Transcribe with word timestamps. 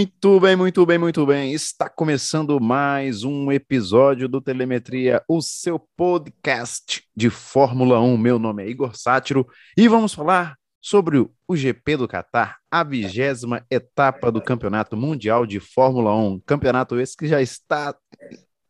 Muito 0.00 0.40
bem, 0.40 0.56
muito 0.56 0.86
bem, 0.86 0.96
muito 0.96 1.26
bem. 1.26 1.52
Está 1.52 1.86
começando 1.86 2.58
mais 2.58 3.22
um 3.22 3.52
episódio 3.52 4.30
do 4.30 4.40
Telemetria, 4.40 5.22
o 5.28 5.42
seu 5.42 5.78
podcast 5.94 7.04
de 7.14 7.28
Fórmula 7.28 8.00
1. 8.00 8.16
Meu 8.16 8.38
nome 8.38 8.64
é 8.64 8.68
Igor 8.70 8.96
Sátiro 8.96 9.46
e 9.76 9.86
vamos 9.88 10.14
falar 10.14 10.56
sobre 10.80 11.18
o 11.18 11.54
GP 11.54 11.98
do 11.98 12.08
Catar, 12.08 12.56
a 12.70 12.82
vigésima 12.82 13.62
etapa 13.70 14.32
do 14.32 14.40
Campeonato 14.40 14.96
Mundial 14.96 15.44
de 15.44 15.60
Fórmula 15.60 16.16
1. 16.16 16.40
Campeonato 16.46 16.98
esse 16.98 17.14
que 17.14 17.28
já 17.28 17.42
está 17.42 17.94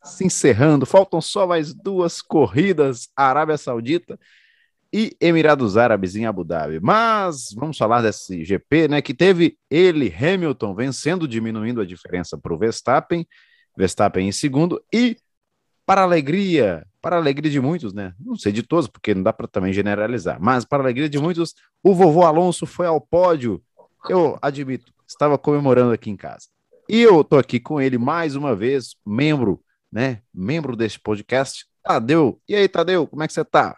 se 0.02 0.24
encerrando, 0.24 0.84
faltam 0.84 1.20
só 1.20 1.46
mais 1.46 1.72
duas 1.72 2.20
corridas, 2.20 3.08
Arábia 3.14 3.56
Saudita 3.56 4.18
e 4.92 5.16
Emirados 5.20 5.76
Árabes 5.76 6.16
em 6.16 6.26
Abu 6.26 6.44
Dhabi. 6.44 6.80
Mas 6.80 7.52
vamos 7.54 7.78
falar 7.78 8.02
desse 8.02 8.44
GP, 8.44 8.88
né? 8.88 9.02
Que 9.02 9.14
teve 9.14 9.56
ele, 9.70 10.12
Hamilton, 10.12 10.74
vencendo, 10.74 11.28
diminuindo 11.28 11.80
a 11.80 11.86
diferença 11.86 12.36
para 12.36 12.52
o 12.52 12.58
Verstappen, 12.58 13.26
Verstappen 13.76 14.28
em 14.28 14.32
segundo, 14.32 14.82
e 14.92 15.16
para 15.86 16.02
alegria, 16.02 16.86
para 17.00 17.16
alegria 17.16 17.50
de 17.50 17.60
muitos, 17.60 17.92
né? 17.92 18.14
Não 18.18 18.36
sei 18.36 18.52
de 18.52 18.62
todos, 18.62 18.86
porque 18.86 19.14
não 19.14 19.22
dá 19.22 19.32
para 19.32 19.46
também 19.46 19.72
generalizar, 19.72 20.38
mas 20.40 20.64
para 20.64 20.82
alegria 20.82 21.08
de 21.08 21.18
muitos, 21.18 21.54
o 21.82 21.94
vovô 21.94 22.24
Alonso 22.24 22.66
foi 22.66 22.86
ao 22.86 23.00
pódio. 23.00 23.62
Eu 24.08 24.38
admito, 24.40 24.92
estava 25.06 25.36
comemorando 25.38 25.92
aqui 25.92 26.10
em 26.10 26.16
casa. 26.16 26.46
E 26.88 27.00
eu 27.00 27.22
tô 27.22 27.38
aqui 27.38 27.60
com 27.60 27.80
ele 27.80 27.98
mais 27.98 28.34
uma 28.34 28.54
vez, 28.54 28.96
membro, 29.06 29.62
né? 29.92 30.22
Membro 30.34 30.74
desse 30.74 30.98
podcast, 30.98 31.64
Tadeu. 31.82 32.40
E 32.48 32.54
aí, 32.54 32.68
Tadeu, 32.68 33.06
como 33.06 33.22
é 33.22 33.26
que 33.26 33.32
você 33.32 33.44
tá? 33.44 33.76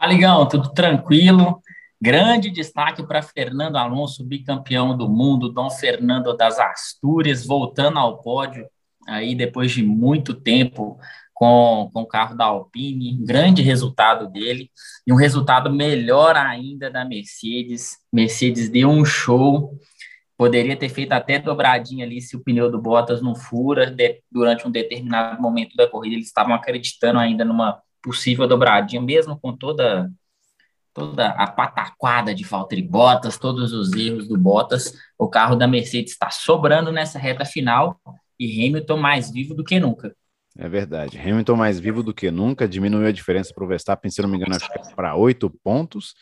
Aligão, 0.00 0.46
tudo 0.46 0.72
tranquilo. 0.72 1.60
Grande 2.00 2.50
destaque 2.50 3.04
para 3.04 3.20
Fernando 3.20 3.76
Alonso, 3.76 4.24
bicampeão 4.24 4.96
do 4.96 5.08
mundo, 5.08 5.48
Dom 5.48 5.68
Fernando 5.68 6.36
das 6.36 6.58
Astúrias, 6.60 7.44
voltando 7.44 7.98
ao 7.98 8.18
pódio 8.18 8.64
aí 9.08 9.34
depois 9.34 9.72
de 9.72 9.82
muito 9.82 10.34
tempo 10.34 10.96
com, 11.34 11.90
com 11.92 12.02
o 12.02 12.06
carro 12.06 12.36
da 12.36 12.44
Alpine. 12.44 13.18
Grande 13.24 13.60
resultado 13.60 14.28
dele 14.30 14.70
e 15.04 15.12
um 15.12 15.16
resultado 15.16 15.68
melhor 15.68 16.36
ainda 16.36 16.88
da 16.88 17.04
Mercedes. 17.04 17.96
Mercedes 18.12 18.68
deu 18.68 18.88
um 18.88 19.04
show. 19.04 19.76
Poderia 20.36 20.76
ter 20.76 20.88
feito 20.88 21.10
até 21.10 21.40
dobradinha 21.40 22.06
ali 22.06 22.20
se 22.20 22.36
o 22.36 22.44
pneu 22.44 22.70
do 22.70 22.80
Bottas 22.80 23.20
não 23.20 23.34
fura. 23.34 23.90
De, 23.90 24.22
durante 24.30 24.64
um 24.64 24.70
determinado 24.70 25.42
momento 25.42 25.74
da 25.74 25.88
corrida, 25.88 26.14
eles 26.14 26.28
estavam 26.28 26.54
acreditando 26.54 27.18
ainda 27.18 27.44
numa 27.44 27.82
possível 28.02 28.46
dobradinha, 28.46 29.00
mesmo 29.00 29.38
com 29.38 29.56
toda 29.56 30.10
toda 30.98 31.28
a 31.28 31.46
pataquada 31.46 32.34
de 32.34 32.42
Valtteri 32.42 32.82
Bottas, 32.82 33.38
todos 33.38 33.72
os 33.72 33.92
erros 33.92 34.26
do 34.26 34.36
Bottas, 34.36 34.92
o 35.16 35.28
carro 35.28 35.54
da 35.54 35.68
Mercedes 35.68 36.12
está 36.12 36.28
sobrando 36.28 36.90
nessa 36.90 37.20
reta 37.20 37.44
final 37.44 38.00
e 38.38 38.66
Hamilton 38.66 38.96
mais 38.96 39.30
vivo 39.30 39.54
do 39.54 39.62
que 39.62 39.78
nunca. 39.78 40.14
É 40.56 40.68
verdade. 40.68 41.16
Hamilton 41.16 41.54
mais 41.54 41.78
vivo 41.78 42.02
do 42.02 42.12
que 42.12 42.32
nunca, 42.32 42.66
diminuiu 42.66 43.06
a 43.06 43.12
diferença 43.12 43.54
para 43.54 43.64
o 43.64 43.68
Verstappen, 43.68 44.10
se 44.10 44.20
não 44.20 44.28
me 44.28 44.36
engano, 44.36 44.56
acho 44.56 44.68
que 44.68 44.78
é 44.78 44.94
para 44.94 45.14
oito 45.14 45.48
pontos. 45.62 46.14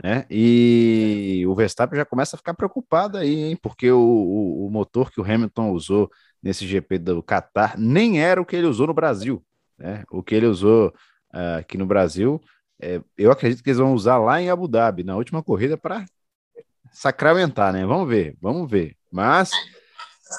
Né? 0.00 0.24
E 0.30 1.44
o 1.48 1.54
Verstappen 1.56 1.98
já 1.98 2.04
começa 2.04 2.36
a 2.36 2.38
ficar 2.38 2.54
preocupado 2.54 3.18
aí, 3.18 3.42
hein? 3.42 3.58
Porque 3.60 3.90
o, 3.90 3.98
o, 3.98 4.66
o 4.66 4.70
motor 4.70 5.10
que 5.10 5.20
o 5.20 5.24
Hamilton 5.24 5.70
usou 5.70 6.08
nesse 6.40 6.64
GP 6.66 6.98
do 6.98 7.22
Qatar 7.22 7.74
nem 7.76 8.22
era 8.22 8.40
o 8.40 8.46
que 8.46 8.54
ele 8.54 8.68
usou 8.68 8.86
no 8.86 8.94
Brasil. 8.94 9.44
Né? 9.78 10.04
O 10.10 10.22
que 10.22 10.34
ele 10.34 10.46
usou 10.46 10.88
uh, 11.34 11.58
aqui 11.58 11.76
no 11.76 11.86
Brasil, 11.86 12.40
é, 12.80 13.00
eu 13.16 13.30
acredito 13.30 13.62
que 13.62 13.70
eles 13.70 13.78
vão 13.78 13.94
usar 13.94 14.18
lá 14.18 14.40
em 14.40 14.50
Abu 14.50 14.68
Dhabi, 14.68 15.04
na 15.04 15.16
última 15.16 15.42
corrida, 15.42 15.76
para 15.76 16.04
sacramentar, 16.92 17.72
né? 17.72 17.84
Vamos 17.86 18.08
ver, 18.08 18.36
vamos 18.40 18.70
ver. 18.70 18.96
Mas 19.10 19.50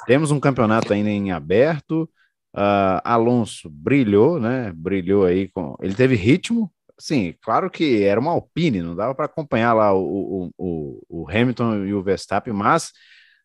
temos 0.05 0.31
um 0.31 0.39
campeonato 0.39 0.93
ainda 0.93 1.09
em 1.09 1.31
aberto. 1.31 2.09
Uh, 2.55 3.01
Alonso 3.03 3.69
brilhou, 3.69 4.39
né? 4.39 4.71
Brilhou 4.73 5.25
aí 5.25 5.49
com. 5.49 5.75
Ele 5.81 5.93
teve 5.93 6.15
ritmo. 6.15 6.71
Sim, 6.97 7.35
claro 7.41 7.69
que 7.69 8.03
era 8.03 8.19
uma 8.19 8.31
Alpine, 8.31 8.81
não 8.81 8.95
dava 8.95 9.13
para 9.13 9.25
acompanhar 9.25 9.73
lá 9.73 9.93
o, 9.93 10.49
o, 10.57 11.01
o, 11.09 11.29
Hamilton 11.29 11.83
e 11.85 11.93
o 11.93 12.01
Verstappen, 12.01 12.53
mas 12.53 12.93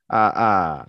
a, 0.08 0.82
a, 0.82 0.86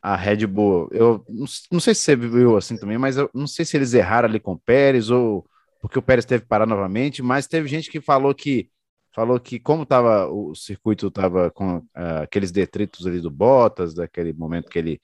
a 0.00 0.16
Red 0.16 0.46
Bull, 0.46 0.88
eu 0.92 1.24
não 1.70 1.80
sei 1.80 1.94
se 1.94 2.02
você 2.02 2.16
viu 2.16 2.56
assim 2.56 2.76
também, 2.76 2.98
mas 2.98 3.16
eu 3.16 3.28
não 3.34 3.46
sei 3.46 3.64
se 3.64 3.76
eles 3.76 3.94
erraram 3.94 4.28
ali 4.28 4.38
com 4.38 4.52
o 4.52 4.58
Pérez 4.58 5.10
ou 5.10 5.44
porque 5.80 5.98
o 5.98 6.02
Pérez 6.02 6.24
teve 6.24 6.42
que 6.42 6.48
parar 6.48 6.66
novamente, 6.66 7.22
mas 7.22 7.46
teve 7.46 7.68
gente 7.68 7.90
que 7.90 8.00
falou 8.00 8.34
que 8.34 8.70
falou 9.14 9.40
que 9.40 9.58
como 9.58 9.84
tava 9.84 10.26
o 10.28 10.54
circuito 10.54 11.08
estava 11.08 11.50
com 11.50 11.78
uh, 11.78 12.22
aqueles 12.22 12.52
detritos 12.52 13.06
ali 13.06 13.20
do 13.20 13.30
Bottas, 13.30 13.94
daquele 13.94 14.32
momento 14.32 14.68
que 14.68 14.78
ele 14.78 15.00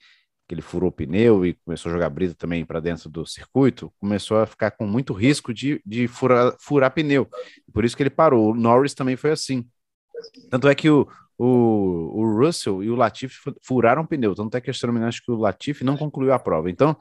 que 0.47 0.53
ele 0.53 0.61
furou 0.61 0.89
o 0.89 0.91
pneu 0.91 1.45
e 1.45 1.55
começou 1.65 1.89
a 1.89 1.93
jogar 1.93 2.09
brisa 2.09 2.35
também 2.35 2.63
para 2.63 2.79
dentro 2.79 3.09
do 3.09 3.25
circuito, 3.25 3.91
começou 3.99 4.37
a 4.37 4.45
ficar 4.45 4.71
com 4.71 4.85
muito 4.85 5.11
risco 5.11 5.51
de, 5.51 5.81
de 5.83 6.07
furar, 6.07 6.55
furar 6.59 6.91
pneu. 6.91 7.27
Por 7.73 7.83
isso 7.83 7.97
que 7.97 8.03
ele 8.03 8.11
parou. 8.11 8.51
O 8.51 8.55
Norris 8.55 8.93
também 8.93 9.15
foi 9.15 9.31
assim. 9.31 9.67
Tanto 10.51 10.67
é 10.67 10.75
que 10.75 10.87
o, 10.87 11.07
o, 11.37 12.11
o 12.13 12.39
Russell 12.39 12.83
e 12.83 12.89
o 12.89 12.95
Latifi 12.95 13.35
furaram 13.61 14.05
pneu. 14.05 14.33
Tanto 14.35 14.55
é 14.55 14.61
que, 14.61 14.69
acho 14.69 15.23
que 15.23 15.31
o 15.31 15.37
Latifi 15.37 15.83
não 15.83 15.97
concluiu 15.97 16.33
a 16.33 16.39
prova. 16.39 16.69
Então, 16.69 16.95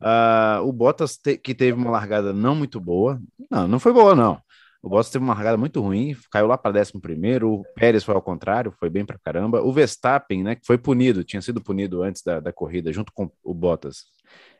uh, 0.00 0.66
o 0.66 0.72
Bottas, 0.72 1.16
te, 1.16 1.36
que 1.36 1.54
teve 1.54 1.72
uma 1.72 1.90
largada 1.90 2.32
não 2.32 2.54
muito 2.54 2.80
boa, 2.80 3.20
não, 3.50 3.68
não 3.68 3.78
foi 3.78 3.92
boa, 3.92 4.14
não. 4.14 4.40
O 4.82 4.88
Bottas 4.88 5.10
teve 5.10 5.24
uma 5.24 5.34
largada 5.34 5.56
muito 5.56 5.80
ruim, 5.80 6.16
caiu 6.30 6.46
lá 6.46 6.56
para 6.56 6.80
11 6.80 6.92
o 7.44 7.64
Pérez 7.74 8.04
foi 8.04 8.14
ao 8.14 8.22
contrário, 8.22 8.72
foi 8.78 8.88
bem 8.88 9.04
para 9.04 9.18
caramba. 9.18 9.62
O 9.62 9.72
Verstappen, 9.72 10.42
né, 10.42 10.54
que 10.54 10.66
foi 10.66 10.78
punido, 10.78 11.24
tinha 11.24 11.42
sido 11.42 11.60
punido 11.60 12.02
antes 12.02 12.22
da, 12.22 12.40
da 12.40 12.52
corrida, 12.52 12.92
junto 12.92 13.12
com 13.12 13.30
o 13.42 13.54
Bottas. 13.54 14.04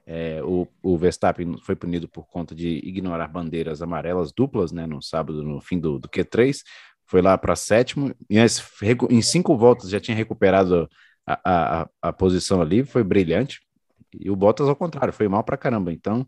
É, 0.09 0.41
o, 0.45 0.69
o, 0.83 0.97
Verstappen 0.97 1.57
foi 1.63 1.75
punido 1.75 2.09
por 2.09 2.29
conta 2.29 2.55
de 2.55 2.81
ignorar 2.85 3.27
bandeiras 3.27 3.83
amarelas 3.83 4.33
duplas, 4.33 4.71
né, 4.71 4.87
no 4.87 5.03
sábado, 5.03 5.43
no 5.43 5.61
fim 5.61 5.81
do, 5.81 5.99
do 5.99 6.09
Q3 6.09 6.59
foi 7.07 7.23
lá 7.23 7.39
para 7.39 7.57
sétimo, 7.57 8.15
e 8.29 8.39
em 9.11 9.23
cinco 9.23 9.57
voltas 9.57 9.91
já 9.91 10.01
tinha 10.01 10.17
recuperado 10.17 10.89
a, 11.27 11.41
a, 11.45 11.89
a, 12.03 12.13
posição 12.13 12.61
ali, 12.61 12.85
foi 12.85 13.03
brilhante. 13.03 13.61
E 14.19 14.31
o 14.31 14.37
Bottas, 14.37 14.69
ao 14.69 14.77
contrário, 14.77 15.13
foi 15.13 15.29
mal 15.29 15.45
para 15.45 15.57
caramba. 15.57 15.93
Então, 15.93 16.27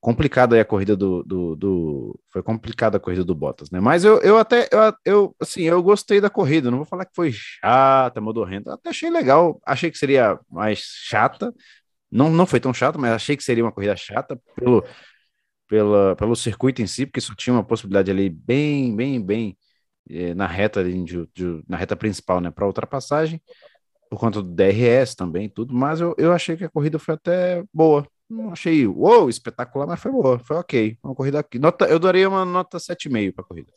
complicada 0.00 0.56
aí 0.56 0.60
a 0.60 0.64
corrida 0.64 0.96
do, 0.96 1.22
do, 1.22 1.56
do, 1.56 2.20
Foi 2.30 2.42
complicada 2.42 2.96
a 2.96 3.00
corrida 3.00 3.24
do 3.24 3.34
Bottas, 3.34 3.70
né? 3.70 3.80
Mas 3.80 4.04
eu, 4.04 4.20
eu 4.20 4.38
até, 4.38 4.68
eu, 4.70 4.94
eu, 5.04 5.36
assim, 5.40 5.62
eu 5.62 5.82
gostei 5.82 6.20
da 6.20 6.30
corrida, 6.30 6.70
não 6.70 6.78
vou 6.78 6.86
falar 6.86 7.04
que 7.04 7.14
foi 7.14 7.32
chata, 7.32 8.20
modorrenta, 8.20 8.74
até 8.74 8.90
achei 8.90 9.10
legal, 9.10 9.60
achei 9.66 9.90
que 9.90 9.98
seria 9.98 10.38
mais 10.50 10.80
chata, 10.80 11.52
não, 12.10 12.30
não 12.30 12.46
foi 12.46 12.60
tão 12.60 12.72
chata, 12.72 12.98
mas 12.98 13.12
achei 13.12 13.36
que 13.36 13.44
seria 13.44 13.64
uma 13.64 13.72
corrida 13.72 13.96
chata 13.96 14.40
pelo, 14.56 14.84
pela, 15.68 16.16
pelo 16.16 16.36
circuito 16.36 16.82
em 16.82 16.86
si, 16.86 17.06
porque 17.06 17.20
só 17.20 17.34
tinha 17.34 17.54
uma 17.54 17.64
possibilidade 17.64 18.10
ali 18.10 18.30
bem, 18.30 18.94
bem, 18.96 19.20
bem 19.20 19.56
eh, 20.10 20.34
na 20.34 20.46
reta 20.46 20.82
de, 20.84 21.04
de, 21.04 21.62
na 21.68 21.76
reta 21.76 21.96
principal, 21.96 22.40
né, 22.40 22.50
para 22.50 22.66
ultrapassagem, 22.66 23.40
por 24.10 24.18
conta 24.18 24.42
do 24.42 24.54
DRS 24.54 25.14
também, 25.14 25.48
tudo, 25.48 25.74
mas 25.74 26.00
eu, 26.00 26.14
eu 26.18 26.32
achei 26.32 26.56
que 26.56 26.64
a 26.64 26.68
corrida 26.68 26.98
foi 26.98 27.14
até 27.14 27.62
boa. 27.72 28.06
Não 28.28 28.52
achei, 28.52 28.86
uou, 28.86 29.28
espetacular, 29.30 29.86
mas 29.86 30.00
foi 30.00 30.12
boa, 30.12 30.38
foi 30.38 30.56
ok. 30.56 30.98
Uma 31.02 31.14
corrida 31.14 31.38
aqui. 31.38 31.58
Nota, 31.58 31.86
eu 31.86 31.98
daria 31.98 32.28
uma 32.28 32.44
nota 32.44 32.78
7,5 32.78 33.34
para 33.34 33.44
a 33.44 33.48
corrida. 33.48 33.72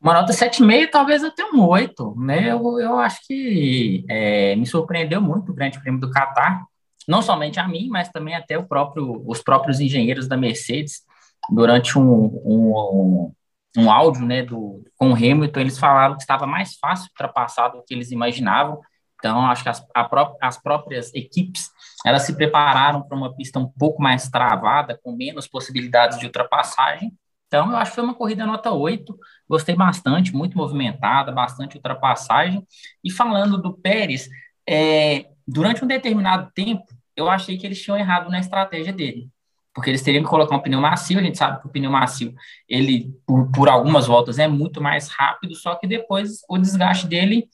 Uma 0.00 0.14
nota 0.14 0.32
7,5, 0.32 0.90
talvez 0.90 1.24
até 1.24 1.44
um 1.44 1.64
8, 1.64 2.14
né? 2.18 2.50
Eu, 2.50 2.80
eu 2.80 2.98
acho 2.98 3.20
que 3.26 4.04
é, 4.08 4.54
me 4.56 4.66
surpreendeu 4.66 5.20
muito 5.20 5.52
o 5.52 5.54
Grande 5.54 5.80
Prêmio 5.80 6.00
do 6.00 6.10
Qatar, 6.10 6.64
não 7.08 7.22
somente 7.22 7.60
a 7.60 7.66
mim, 7.66 7.88
mas 7.88 8.08
também 8.08 8.34
até 8.34 8.58
o 8.58 8.66
próprio, 8.66 9.22
os 9.26 9.40
próprios 9.40 9.80
engenheiros 9.80 10.26
da 10.26 10.36
Mercedes, 10.36 11.02
durante 11.50 11.98
um, 11.98 12.24
um, 12.44 13.32
um 13.76 13.90
áudio 13.90 14.24
né, 14.24 14.42
do, 14.42 14.82
com 14.96 15.10
o 15.10 15.14
Hamilton, 15.14 15.60
eles 15.60 15.78
falaram 15.78 16.14
que 16.14 16.22
estava 16.22 16.46
mais 16.46 16.76
fácil 16.76 17.08
ultrapassar 17.10 17.68
do 17.68 17.82
que 17.82 17.92
eles 17.92 18.10
imaginavam. 18.10 18.80
Então, 19.18 19.46
acho 19.46 19.62
que 19.62 19.68
as, 19.68 19.84
pró 20.08 20.36
as 20.40 20.60
próprias 20.60 21.12
equipes 21.14 21.70
elas 22.04 22.22
se 22.22 22.34
prepararam 22.34 23.02
para 23.02 23.16
uma 23.16 23.34
pista 23.34 23.58
um 23.58 23.66
pouco 23.66 24.00
mais 24.00 24.28
travada, 24.28 24.98
com 25.02 25.12
menos 25.12 25.48
possibilidades 25.48 26.18
de 26.18 26.26
ultrapassagem. 26.26 27.12
Então, 27.46 27.70
eu 27.70 27.76
acho 27.76 27.92
que 27.92 27.96
foi 27.96 28.04
uma 28.04 28.14
corrida 28.14 28.46
nota 28.46 28.70
8, 28.70 29.16
gostei 29.48 29.74
bastante, 29.74 30.34
muito 30.34 30.56
movimentada, 30.56 31.32
bastante 31.32 31.76
ultrapassagem. 31.76 32.66
E 33.02 33.10
falando 33.10 33.60
do 33.60 33.72
Pérez, 33.72 34.28
é, 34.68 35.26
durante 35.46 35.84
um 35.84 35.88
determinado 35.88 36.50
tempo, 36.54 36.84
eu 37.16 37.28
achei 37.28 37.56
que 37.56 37.66
eles 37.66 37.80
tinham 37.80 37.98
errado 37.98 38.30
na 38.30 38.38
estratégia 38.38 38.92
dele 38.92 39.30
porque 39.76 39.90
eles 39.90 40.00
teriam 40.00 40.24
que 40.24 40.30
colocar 40.30 40.56
um 40.56 40.62
pneu 40.62 40.80
macio, 40.80 41.18
a 41.18 41.22
gente 41.22 41.36
sabe 41.36 41.60
que 41.60 41.66
o 41.66 41.70
pneu 41.70 41.90
macio, 41.90 42.34
ele, 42.66 43.14
por, 43.26 43.52
por 43.52 43.68
algumas 43.68 44.06
voltas, 44.06 44.38
é 44.38 44.48
muito 44.48 44.80
mais 44.80 45.08
rápido, 45.08 45.54
só 45.54 45.74
que 45.74 45.86
depois 45.86 46.40
o 46.48 46.56
desgaste 46.56 47.06
dele 47.06 47.46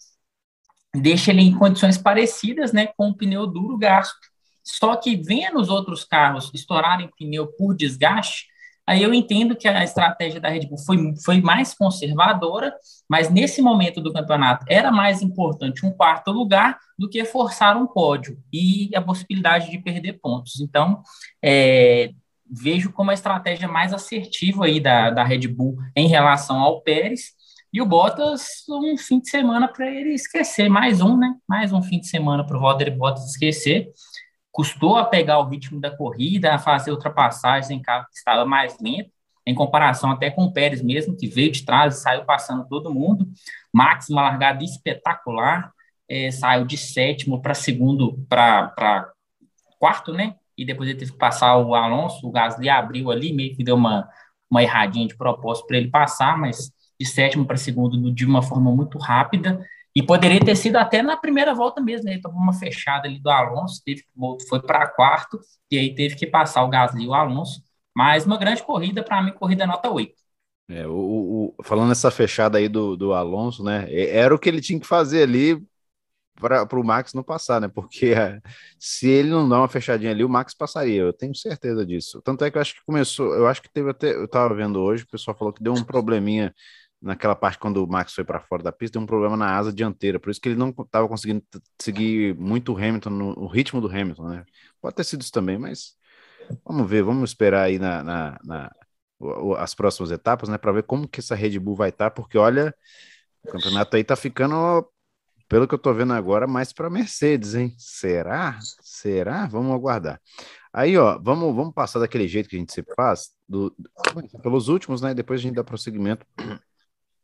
deixa 0.94 1.32
ele 1.32 1.42
em 1.42 1.52
condições 1.52 1.98
parecidas, 1.98 2.72
né, 2.72 2.86
com 2.96 3.08
o 3.08 3.16
pneu 3.16 3.44
duro 3.44 3.76
gasto. 3.76 4.20
Só 4.62 4.94
que 4.94 5.16
vendo 5.16 5.58
os 5.58 5.68
outros 5.68 6.04
carros 6.04 6.48
estourarem 6.54 7.10
pneu 7.18 7.48
por 7.58 7.74
desgaste, 7.74 8.46
Aí 8.86 9.02
eu 9.02 9.14
entendo 9.14 9.54
que 9.54 9.68
a 9.68 9.84
estratégia 9.84 10.40
da 10.40 10.48
Red 10.48 10.66
Bull 10.66 10.78
foi, 10.78 11.14
foi 11.24 11.40
mais 11.40 11.72
conservadora, 11.72 12.74
mas 13.08 13.30
nesse 13.30 13.62
momento 13.62 14.00
do 14.00 14.12
campeonato 14.12 14.66
era 14.68 14.90
mais 14.90 15.22
importante 15.22 15.86
um 15.86 15.92
quarto 15.92 16.32
lugar 16.32 16.78
do 16.98 17.08
que 17.08 17.24
forçar 17.24 17.76
um 17.76 17.86
pódio 17.86 18.38
e 18.52 18.90
a 18.94 19.00
possibilidade 19.00 19.70
de 19.70 19.78
perder 19.78 20.14
pontos. 20.14 20.60
Então, 20.60 21.00
é, 21.42 22.10
vejo 22.50 22.92
como 22.92 23.12
a 23.12 23.14
estratégia 23.14 23.68
mais 23.68 23.94
assertiva 23.94 24.66
aí 24.66 24.80
da, 24.80 25.10
da 25.10 25.24
Red 25.24 25.46
Bull 25.46 25.76
em 25.96 26.08
relação 26.08 26.58
ao 26.60 26.80
Pérez. 26.82 27.40
E 27.72 27.80
o 27.80 27.86
Bottas, 27.86 28.64
um 28.68 28.98
fim 28.98 29.18
de 29.18 29.30
semana 29.30 29.66
para 29.66 29.88
ele 29.90 30.12
esquecer, 30.12 30.68
mais 30.68 31.00
um, 31.00 31.16
né? 31.16 31.34
Mais 31.48 31.72
um 31.72 31.80
fim 31.80 31.98
de 31.98 32.06
semana 32.06 32.44
para 32.44 32.58
o 32.58 32.60
Valtteri 32.60 32.90
Bottas 32.90 33.30
esquecer 33.30 33.90
custou 34.52 34.96
a 34.96 35.04
pegar 35.04 35.38
o 35.38 35.48
ritmo 35.48 35.80
da 35.80 35.90
corrida, 35.90 36.54
a 36.54 36.58
fazer 36.58 36.92
ultrapassagens 36.92 37.70
em 37.70 37.80
carro 37.80 38.06
que 38.06 38.16
estava 38.16 38.44
mais 38.44 38.78
lento, 38.80 39.10
em 39.46 39.54
comparação 39.54 40.10
até 40.10 40.30
com 40.30 40.44
o 40.44 40.52
Pérez 40.52 40.82
mesmo, 40.82 41.16
que 41.16 41.26
veio 41.26 41.50
de 41.50 41.64
trás 41.64 41.96
e 41.96 42.00
saiu 42.00 42.24
passando 42.24 42.68
todo 42.68 42.94
mundo. 42.94 43.26
Max, 43.72 44.08
uma 44.10 44.22
largada 44.22 44.62
espetacular, 44.62 45.72
é, 46.08 46.30
saiu 46.30 46.64
de 46.64 46.76
sétimo 46.76 47.40
para 47.40 47.54
segundo, 47.54 48.24
para 48.28 49.10
quarto, 49.80 50.12
né? 50.12 50.36
E 50.56 50.64
depois 50.64 50.88
ele 50.88 50.98
teve 50.98 51.12
que 51.12 51.18
passar 51.18 51.56
o 51.56 51.74
Alonso, 51.74 52.28
o 52.28 52.30
Gasly 52.30 52.68
abriu 52.68 53.10
ali, 53.10 53.32
meio 53.32 53.56
que 53.56 53.64
deu 53.64 53.74
uma, 53.74 54.08
uma 54.50 54.62
erradinha 54.62 55.08
de 55.08 55.16
propósito 55.16 55.66
para 55.66 55.78
ele 55.78 55.88
passar, 55.88 56.36
mas 56.38 56.70
de 57.00 57.06
sétimo 57.06 57.46
para 57.46 57.56
segundo 57.56 58.12
de 58.12 58.24
uma 58.24 58.42
forma 58.42 58.70
muito 58.70 58.98
rápida. 58.98 59.66
E 59.94 60.02
poderia 60.02 60.40
ter 60.40 60.56
sido 60.56 60.76
até 60.76 61.02
na 61.02 61.16
primeira 61.16 61.54
volta 61.54 61.80
mesmo, 61.80 62.06
né? 62.06 62.12
Ele 62.12 62.22
tomou 62.22 62.40
uma 62.40 62.54
fechada 62.54 63.06
ali 63.06 63.18
do 63.20 63.30
Alonso, 63.30 63.82
teve, 63.84 64.04
foi 64.48 64.60
para 64.62 64.88
quarto, 64.88 65.38
e 65.70 65.78
aí 65.78 65.94
teve 65.94 66.16
que 66.16 66.26
passar 66.26 66.64
o 66.64 66.68
Gasly 66.68 67.04
e 67.04 67.08
o 67.08 67.14
Alonso. 67.14 67.62
Mas 67.94 68.24
uma 68.24 68.38
grande 68.38 68.62
corrida, 68.62 69.02
para 69.02 69.22
mim, 69.22 69.32
corrida 69.32 69.66
nota 69.66 69.90
8. 69.90 70.14
É, 70.68 70.86
o, 70.86 71.54
o, 71.58 71.62
falando 71.62 71.88
nessa 71.88 72.10
fechada 72.10 72.56
aí 72.56 72.68
do, 72.68 72.96
do 72.96 73.12
Alonso, 73.12 73.62
né? 73.62 73.86
Era 73.90 74.34
o 74.34 74.38
que 74.38 74.48
ele 74.48 74.62
tinha 74.62 74.80
que 74.80 74.86
fazer 74.86 75.24
ali 75.24 75.62
para 76.40 76.80
o 76.80 76.84
Max 76.84 77.12
não 77.12 77.22
passar, 77.22 77.60
né? 77.60 77.68
Porque 77.68 78.06
é, 78.06 78.40
se 78.78 79.08
ele 79.08 79.30
não 79.30 79.48
dá 79.48 79.58
uma 79.58 79.68
fechadinha 79.68 80.10
ali, 80.10 80.24
o 80.24 80.28
Max 80.28 80.54
passaria, 80.54 81.02
eu 81.02 81.12
tenho 81.12 81.34
certeza 81.34 81.84
disso. 81.84 82.20
Tanto 82.22 82.44
é 82.44 82.50
que 82.50 82.56
eu 82.56 82.62
acho 82.62 82.74
que 82.74 82.84
começou, 82.84 83.34
eu 83.34 83.46
acho 83.46 83.62
que 83.62 83.70
teve 83.70 83.90
até, 83.90 84.14
eu 84.14 84.24
estava 84.24 84.54
vendo 84.54 84.80
hoje, 84.80 85.04
o 85.04 85.08
pessoal 85.08 85.36
falou 85.36 85.52
que 85.52 85.62
deu 85.62 85.72
um 85.72 85.84
probleminha 85.84 86.54
naquela 87.02 87.34
parte 87.34 87.58
quando 87.58 87.84
o 87.84 87.86
Max 87.86 88.14
foi 88.14 88.24
para 88.24 88.40
fora 88.40 88.62
da 88.62 88.72
pista, 88.72 88.94
deu 88.94 89.02
um 89.02 89.06
problema 89.06 89.36
na 89.36 89.56
asa 89.56 89.72
dianteira, 89.72 90.20
por 90.20 90.30
isso 90.30 90.40
que 90.40 90.48
ele 90.48 90.56
não 90.56 90.70
estava 90.70 91.08
conseguindo 91.08 91.42
seguir 91.80 92.34
muito 92.36 92.72
o 92.72 92.76
Hamilton, 92.76 93.10
no, 93.10 93.38
o 93.40 93.46
ritmo 93.46 93.80
do 93.80 93.88
Hamilton, 93.88 94.28
né? 94.28 94.44
Pode 94.80 94.94
ter 94.94 95.04
sido 95.04 95.22
isso 95.22 95.32
também, 95.32 95.58
mas 95.58 95.96
vamos 96.64 96.88
ver, 96.88 97.02
vamos 97.02 97.30
esperar 97.30 97.64
aí 97.64 97.78
na, 97.78 98.02
na, 98.02 98.38
na 98.44 98.72
as 99.58 99.74
próximas 99.74 100.10
etapas, 100.10 100.48
né, 100.48 100.58
para 100.58 100.72
ver 100.72 100.82
como 100.82 101.06
que 101.06 101.20
essa 101.20 101.34
Red 101.34 101.58
Bull 101.58 101.76
vai 101.76 101.90
estar, 101.90 102.10
tá, 102.10 102.10
porque 102.10 102.36
olha, 102.36 102.74
o 103.44 103.52
campeonato 103.52 103.96
aí 103.96 104.02
tá 104.02 104.16
ficando, 104.16 104.88
pelo 105.48 105.68
que 105.68 105.74
eu 105.74 105.78
tô 105.78 105.92
vendo 105.94 106.12
agora, 106.12 106.46
mais 106.46 106.72
para 106.72 106.90
Mercedes, 106.90 107.54
hein? 107.54 107.72
Será? 107.78 108.58
Será? 108.80 109.46
Vamos 109.46 109.72
aguardar. 109.72 110.20
Aí, 110.72 110.96
ó, 110.96 111.18
vamos, 111.22 111.54
vamos 111.54 111.74
passar 111.74 112.00
daquele 112.00 112.26
jeito 112.26 112.48
que 112.48 112.56
a 112.56 112.58
gente 112.58 112.72
sempre 112.72 112.94
faz, 112.96 113.30
do, 113.48 113.72
pelos 114.42 114.68
últimos, 114.68 115.02
né? 115.02 115.14
Depois 115.14 115.38
a 115.38 115.42
gente 115.42 115.54
dá 115.54 115.62
prosseguimento 115.62 116.26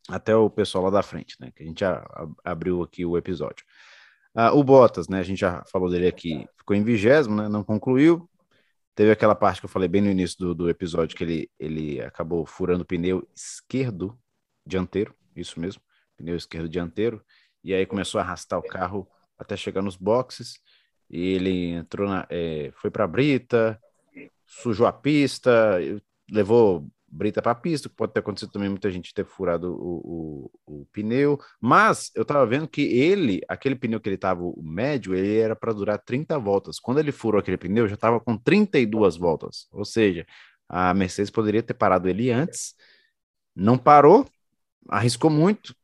até 0.08 0.34
o 0.34 0.49
pessoal 0.49 0.84
lá 0.84 0.90
da 0.90 1.02
frente, 1.02 1.37
né? 1.40 1.50
Que 1.55 1.62
a 1.62 1.66
gente 1.66 1.81
já 1.81 2.05
abriu 2.44 2.82
aqui 2.82 3.05
o 3.05 3.16
episódio. 3.16 3.64
Ah, 4.34 4.52
o 4.52 4.64
Bottas, 4.64 5.08
né? 5.08 5.19
A 5.20 5.22
gente 5.22 5.38
já 5.40 5.64
falou 5.70 5.90
dele 5.90 6.06
aqui, 6.06 6.46
ficou 6.56 6.75
em 6.75 6.82
vigésimo, 6.82 7.37
né? 7.37 7.49
Não 7.49 7.62
concluiu. 7.62 8.28
Teve 8.94 9.12
aquela 9.12 9.34
parte 9.34 9.60
que 9.60 9.66
eu 9.66 9.70
falei 9.70 9.88
bem 9.88 10.02
no 10.02 10.10
início 10.10 10.38
do, 10.38 10.55
do 10.55 10.70
episódio 10.70 11.16
que 11.16 11.22
ele, 11.22 11.50
ele 11.58 12.00
acabou 12.00 12.44
furando 12.44 12.82
o 12.82 12.87
pneu 12.87 13.28
esquerdo 13.34 14.19
dianteiro, 14.66 15.14
isso 15.37 15.60
mesmo, 15.60 15.81
pneu 16.16 16.37
esquerdo 16.37 16.69
dianteiro, 16.69 17.25
e 17.62 17.72
aí 17.72 17.87
começou 17.87 18.20
a 18.20 18.25
arrastar 18.25 18.58
o 18.58 18.62
carro 18.62 19.08
até 19.38 19.56
chegar 19.56 19.82
nos 19.82 19.96
boxes. 19.96 20.61
E 21.08 21.34
ele 21.34 21.70
entrou 21.70 22.08
na, 22.08 22.26
é, 22.28 22.70
foi 22.75 22.90
para 22.90 23.04
a 23.04 23.08
brita, 23.08 23.81
sujou 24.46 24.87
a 24.87 24.93
pista, 24.93 25.78
levou 26.31 26.87
brita 27.10 27.40
para 27.40 27.55
pista, 27.55 27.88
pode 27.88 28.12
ter 28.12 28.20
acontecido 28.20 28.52
também 28.52 28.69
muita 28.69 28.90
gente 28.90 29.14
ter 29.14 29.25
furado 29.25 29.72
o, 29.72 30.50
o, 30.66 30.81
o 30.81 30.87
pneu, 30.93 31.40
mas 31.60 32.10
eu 32.14 32.22
estava 32.22 32.44
vendo 32.46 32.69
que 32.69 32.82
ele, 32.82 33.40
aquele 33.49 33.75
pneu 33.75 34.00
que 34.00 34.08
ele 34.08 34.16
estava, 34.16 34.43
o 34.43 34.62
médio, 34.62 35.14
ele 35.14 35.38
era 35.38 35.56
para 35.56 35.72
durar 35.72 35.99
30 35.99 36.38
voltas. 36.38 36.78
Quando 36.78 36.99
ele 36.99 37.10
furou 37.10 37.38
aquele 37.40 37.56
pneu, 37.56 37.88
já 37.88 37.94
estava 37.94 38.20
com 38.20 38.37
32 38.37 39.16
voltas, 39.16 39.66
ou 39.72 39.84
seja, 39.84 40.26
a 40.69 40.93
Mercedes 40.93 41.31
poderia 41.31 41.62
ter 41.62 41.75
parado 41.75 42.08
ele 42.08 42.31
antes, 42.31 42.75
não 43.56 43.78
parou, 43.78 44.26
arriscou 44.88 45.31
muito, 45.31 45.75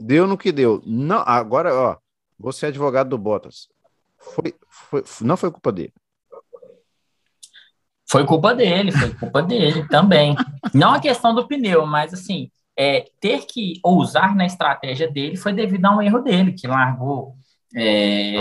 deu 0.00 0.26
no 0.26 0.36
que 0.36 0.50
deu. 0.50 0.82
Não, 0.84 1.20
agora, 1.26 1.74
ó, 1.74 1.96
você 2.38 2.66
é 2.66 2.68
advogado 2.70 3.10
do 3.10 3.18
Bottas, 3.18 3.68
foi, 4.18 4.54
foi, 4.68 5.04
não 5.20 5.36
foi 5.36 5.50
culpa 5.50 5.70
dele. 5.70 5.92
Foi 8.12 8.26
culpa 8.26 8.54
dele, 8.54 8.92
foi 8.92 9.14
culpa 9.14 9.42
dele 9.42 9.88
também. 9.88 10.36
Não 10.74 10.92
a 10.92 11.00
questão 11.00 11.34
do 11.34 11.48
pneu, 11.48 11.86
mas 11.86 12.12
assim, 12.12 12.50
é, 12.78 13.06
ter 13.18 13.46
que 13.46 13.80
ousar 13.82 14.36
na 14.36 14.44
estratégia 14.44 15.10
dele 15.10 15.34
foi 15.34 15.54
devido 15.54 15.86
a 15.86 15.96
um 15.96 16.02
erro 16.02 16.18
dele, 16.18 16.52
que 16.52 16.66
largou 16.66 17.34
é, 17.74 18.34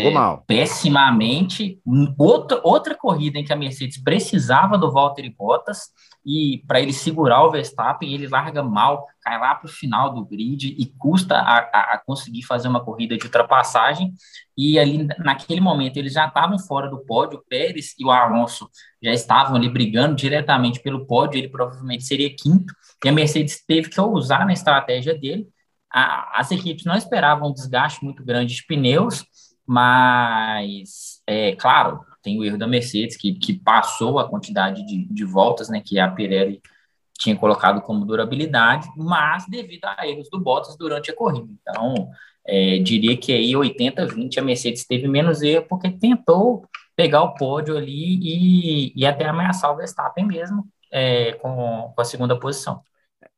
pessimamente. 0.45 1.79
Outra, 2.17 2.59
outra 2.63 2.95
corrida 2.95 3.39
em 3.39 3.43
que 3.43 3.53
a 3.53 3.55
Mercedes 3.55 4.01
precisava 4.01 4.77
do 4.77 4.91
Valtteri 4.91 5.29
Bottas 5.29 5.89
e 6.25 6.63
para 6.67 6.79
ele 6.79 6.93
segurar 6.93 7.43
o 7.43 7.51
Verstappen, 7.51 8.13
ele 8.13 8.27
larga 8.27 8.61
mal, 8.61 9.07
cai 9.21 9.39
lá 9.39 9.55
para 9.55 9.67
o 9.67 9.71
final 9.71 10.13
do 10.13 10.25
grid 10.25 10.75
e 10.77 10.85
custa 10.97 11.35
a, 11.35 11.57
a, 11.59 11.93
a, 11.93 11.97
conseguir 12.05 12.43
fazer 12.43 12.67
uma 12.67 12.83
corrida 12.83 13.17
de 13.17 13.25
ultrapassagem. 13.25 14.13
E 14.55 14.77
ali, 14.77 15.07
naquele 15.17 15.61
momento, 15.61 15.97
eles 15.97 16.13
já 16.13 16.27
estavam 16.27 16.59
fora 16.59 16.89
do 16.89 16.99
pódio, 16.99 17.39
o 17.39 17.43
Pérez 17.49 17.95
e 17.97 18.05
o 18.05 18.11
Alonso 18.11 18.69
já 19.01 19.11
estavam 19.11 19.55
ali 19.55 19.69
brigando 19.69 20.15
diretamente 20.15 20.79
pelo 20.81 21.07
pódio, 21.07 21.39
ele 21.39 21.49
provavelmente 21.49 22.03
seria 22.03 22.29
quinto, 22.35 22.73
e 23.03 23.09
a 23.09 23.11
Mercedes 23.11 23.63
teve 23.65 23.89
que 23.89 23.99
usar 23.99 24.45
na 24.45 24.53
estratégia 24.53 25.17
dele. 25.17 25.47
A, 25.93 26.39
as 26.39 26.51
equipes 26.51 26.85
não 26.85 26.95
esperavam 26.95 27.49
um 27.49 27.53
desgaste 27.53 28.03
muito 28.03 28.23
grande 28.23 28.55
de 28.55 28.65
pneus, 28.65 29.25
mas, 29.65 31.21
é 31.27 31.55
claro, 31.55 32.01
tem 32.21 32.39
o 32.39 32.43
erro 32.43 32.57
da 32.57 32.67
Mercedes, 32.67 33.17
que, 33.17 33.33
que 33.33 33.53
passou 33.53 34.19
a 34.19 34.27
quantidade 34.27 34.85
de, 34.85 35.05
de 35.05 35.25
voltas 35.25 35.69
né, 35.69 35.81
que 35.83 35.99
a 35.99 36.09
Pirelli 36.09 36.61
tinha 37.17 37.35
colocado 37.35 37.81
como 37.81 38.05
durabilidade, 38.05 38.87
mas 38.97 39.45
devido 39.47 39.85
a 39.85 40.07
erros 40.07 40.29
do 40.29 40.39
Bottas 40.39 40.75
durante 40.75 41.11
a 41.11 41.15
corrida. 41.15 41.47
Então, 41.61 42.09
é, 42.45 42.79
diria 42.79 43.15
que 43.15 43.31
aí 43.31 43.51
80-20 43.51 44.39
a 44.39 44.41
Mercedes 44.41 44.85
teve 44.85 45.07
menos 45.07 45.41
erro, 45.41 45.65
porque 45.69 45.89
tentou 45.91 46.65
pegar 46.95 47.21
o 47.21 47.35
pódio 47.35 47.77
ali 47.77 48.19
e, 48.21 48.93
e 48.95 49.05
até 49.05 49.25
ameaçar 49.27 49.71
o 49.71 49.77
Verstappen 49.77 50.25
mesmo 50.25 50.67
é, 50.91 51.33
com, 51.33 51.93
com 51.95 52.01
a 52.01 52.05
segunda 52.05 52.37
posição. 52.37 52.81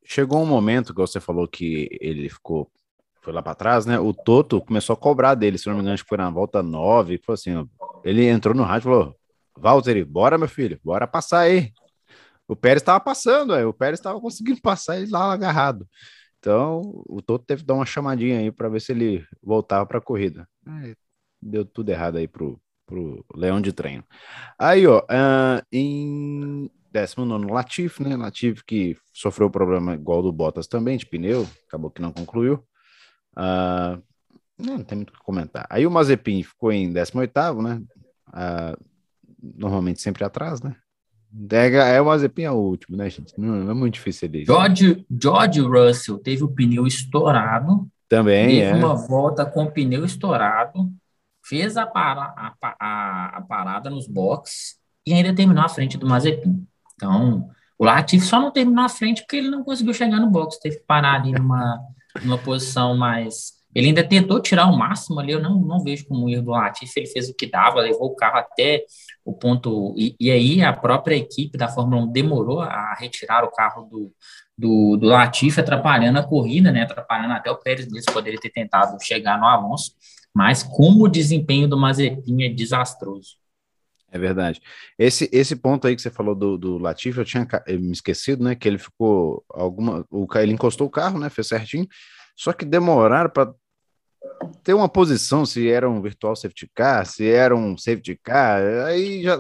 Chegou 0.06 0.42
um 0.42 0.46
momento 0.46 0.94
que 0.94 1.00
você 1.00 1.20
falou 1.20 1.48
que 1.48 1.90
ele 2.02 2.30
ficou 2.30 2.70
foi 3.24 3.32
lá 3.32 3.42
para 3.42 3.56
trás, 3.56 3.86
né? 3.86 3.98
O 3.98 4.14
Toto 4.14 4.60
começou 4.62 4.94
a 4.94 4.98
cobrar 4.98 5.34
dele, 5.34 5.58
se 5.58 5.68
não 5.68 5.76
me 5.76 5.80
engano, 5.80 5.94
acho 5.94 6.04
que 6.04 6.10
foi 6.10 6.18
na 6.18 6.30
volta 6.30 6.62
9, 6.62 7.18
foi 7.24 7.36
assim, 7.36 7.70
ele 8.04 8.26
entrou 8.28 8.54
no 8.54 8.64
rádio 8.64 8.82
e 8.82 8.92
falou: 8.92 9.16
Valtteri, 9.58 10.04
bora, 10.04 10.38
meu 10.38 10.50
filho, 10.50 10.80
bora 10.84 11.08
passar 11.08 11.40
aí. 11.40 11.72
O 12.48 12.56
Pérez 12.56 12.82
estava 12.82 13.00
passando, 13.00 13.54
aí, 13.54 13.64
o 13.64 13.74
Pérez 13.74 14.00
estava 14.00 14.20
conseguindo 14.20 14.60
passar 14.62 14.98
ele 14.98 15.10
lá 15.10 15.32
agarrado. 15.32 15.88
Então, 16.40 16.82
o 17.08 17.22
Toto 17.22 17.46
teve 17.46 17.62
que 17.62 17.68
dar 17.68 17.76
uma 17.76 17.86
chamadinha 17.86 18.40
aí 18.40 18.52
para 18.52 18.68
ver 18.68 18.82
se 18.82 18.92
ele 18.92 19.26
voltava 19.42 19.86
para 19.86 20.00
a 20.00 20.02
corrida. 20.02 20.46
Aí, 20.68 20.94
deu 21.42 21.64
tudo 21.64 21.90
errado 21.90 22.18
aí 22.18 22.28
pro, 22.28 22.60
pro 22.86 23.26
Leão 23.34 23.62
de 23.62 23.72
Treino. 23.72 24.04
Aí, 24.60 24.86
ó, 24.86 25.00
uh, 25.00 25.66
em 25.72 26.70
19 26.94 27.52
Latif, 27.52 28.00
né? 28.00 28.16
Latif 28.16 28.64
que 28.64 28.96
sofreu 29.12 29.50
problema 29.50 29.96
igual 29.96 30.22
do 30.22 30.32
Bottas 30.32 30.68
também, 30.68 30.98
de 30.98 31.06
pneu, 31.06 31.48
acabou 31.68 31.90
que 31.90 32.02
não 32.02 32.14
concluiu. 32.14 32.64
Uh, 33.36 34.02
não, 34.58 34.84
tem 34.84 34.98
muito 34.98 35.10
o 35.10 35.14
que 35.14 35.20
comentar. 35.20 35.66
Aí 35.70 35.88
o 35.88 35.92
Mazepin 35.92 36.44
ficou 36.44 36.72
em 36.72 36.94
18, 36.94 37.32
né? 37.62 37.82
Uh, 38.30 38.84
normalmente 39.42 40.02
sempre 40.02 40.24
atrás, 40.24 40.62
né? 40.62 40.76
É, 41.52 42.00
o 42.00 42.06
Mazepin 42.06 42.44
é 42.44 42.52
o 42.52 42.56
último, 42.56 42.96
né, 42.96 43.10
gente? 43.10 43.34
Não, 43.38 43.70
é 43.70 43.74
muito 43.74 43.96
difícil 43.96 44.30
ele. 44.30 44.46
George, 44.46 45.04
George 45.10 45.62
Russell 45.62 46.20
teve 46.20 46.44
o 46.44 46.48
pneu 46.48 46.86
estourado. 46.86 47.90
Também, 48.08 48.60
teve 48.60 48.62
é. 48.62 48.76
uma 48.76 48.96
volta 48.96 49.44
com 49.44 49.64
o 49.64 49.72
pneu 49.72 50.06
estourado, 50.06 50.92
fez 51.44 51.76
a, 51.76 51.88
para, 51.88 52.22
a, 52.22 52.54
a, 52.62 53.38
a 53.38 53.42
parada 53.42 53.90
nos 53.90 54.08
boxes 54.08 54.76
e 55.06 55.14
ainda 55.14 55.34
terminou 55.34 55.64
à 55.64 55.70
frente 55.70 55.98
do 55.98 56.08
Mazepin. 56.08 56.68
Então, 57.04 57.50
o 57.78 57.86
Latifi 57.86 58.26
só 58.26 58.40
não 58.40 58.52
terminou 58.52 58.86
à 58.86 58.90
frente 58.90 59.22
porque 59.22 59.38
ele 59.38 59.50
não 59.50 59.64
conseguiu 59.64 59.94
chegar 59.94 60.20
no 60.20 60.30
box, 60.30 60.60
teve 60.60 60.78
que 60.78 60.86
parar 60.86 61.16
ali 61.16 61.32
numa 61.32 61.80
numa 62.22 62.38
posição 62.38 62.96
mais. 62.96 63.54
Ele 63.74 63.88
ainda 63.88 64.04
tentou 64.04 64.40
tirar 64.40 64.68
o 64.68 64.78
máximo 64.78 65.20
ali, 65.20 65.32
eu 65.32 65.42
não, 65.42 65.60
não 65.60 65.80
vejo 65.80 66.06
como 66.08 66.30
erro 66.30 66.44
do 66.44 66.52
Latifi, 66.52 67.00
ele 67.00 67.08
fez 67.08 67.28
o 67.28 67.34
que 67.34 67.48
dava, 67.48 67.82
levou 67.82 68.06
o 68.06 68.16
carro 68.16 68.38
até 68.38 68.86
o 69.26 69.34
ponto. 69.34 69.96
E, 69.98 70.16
e 70.20 70.30
aí 70.30 70.62
a 70.62 70.72
própria 70.72 71.16
equipe 71.16 71.58
da 71.58 71.68
Fórmula 71.68 72.04
1 72.04 72.12
demorou 72.12 72.62
a 72.62 72.94
retirar 72.94 73.44
o 73.44 73.52
carro 73.52 73.88
do, 73.90 74.14
do, 74.56 74.98
do 74.98 75.08
Latifi, 75.08 75.60
atrapalhando 75.60 76.20
a 76.20 76.24
corrida, 76.24 76.72
né? 76.72 76.84
Atrapalhando 76.84 77.34
até 77.34 77.50
o 77.50 77.58
Pérez 77.58 77.90
mesmo, 77.92 78.14
poderia 78.14 78.40
ter 78.40 78.52
tentado 78.52 78.96
chegar 79.04 79.40
no 79.40 79.48
Alonso, 79.48 79.94
mas 80.32 80.62
como 80.62 81.06
o 81.06 81.10
desempenho 81.10 81.68
do 81.68 81.78
Mazepin 81.78 82.44
é 82.44 82.50
desastroso. 82.50 83.43
É 84.14 84.20
verdade. 84.20 84.62
Esse, 84.98 85.28
esse 85.34 85.56
ponto 85.56 85.88
aí 85.88 85.96
que 85.96 86.02
você 86.02 86.12
falou 86.12 86.36
do, 86.36 86.56
do 86.56 86.78
Latifi, 86.78 87.18
eu 87.18 87.26
tinha 87.26 87.48
me 87.68 87.92
esquecido, 87.92 88.44
né? 88.44 88.54
Que 88.54 88.68
ele 88.68 88.78
ficou 88.78 89.44
alguma. 89.50 90.06
O, 90.12 90.28
ele 90.36 90.54
encostou 90.54 90.86
o 90.86 90.90
carro, 90.90 91.18
né? 91.18 91.32
Fez 91.32 91.48
certinho. 91.48 91.88
Só 92.38 92.54
que 92.54 92.64
demoraram 92.64 93.32
para 93.32 93.52
ter 94.64 94.76
uma 94.76 94.88
posição, 94.88 95.48
se 95.48 95.68
era 95.68 95.90
um 95.90 96.00
virtual 96.00 96.36
safety 96.36 96.70
car, 96.76 97.08
se 97.08 97.28
era 97.28 97.56
um 97.56 97.76
safety 97.76 98.16
car, 98.24 98.62
aí 98.86 99.24
já. 99.24 99.36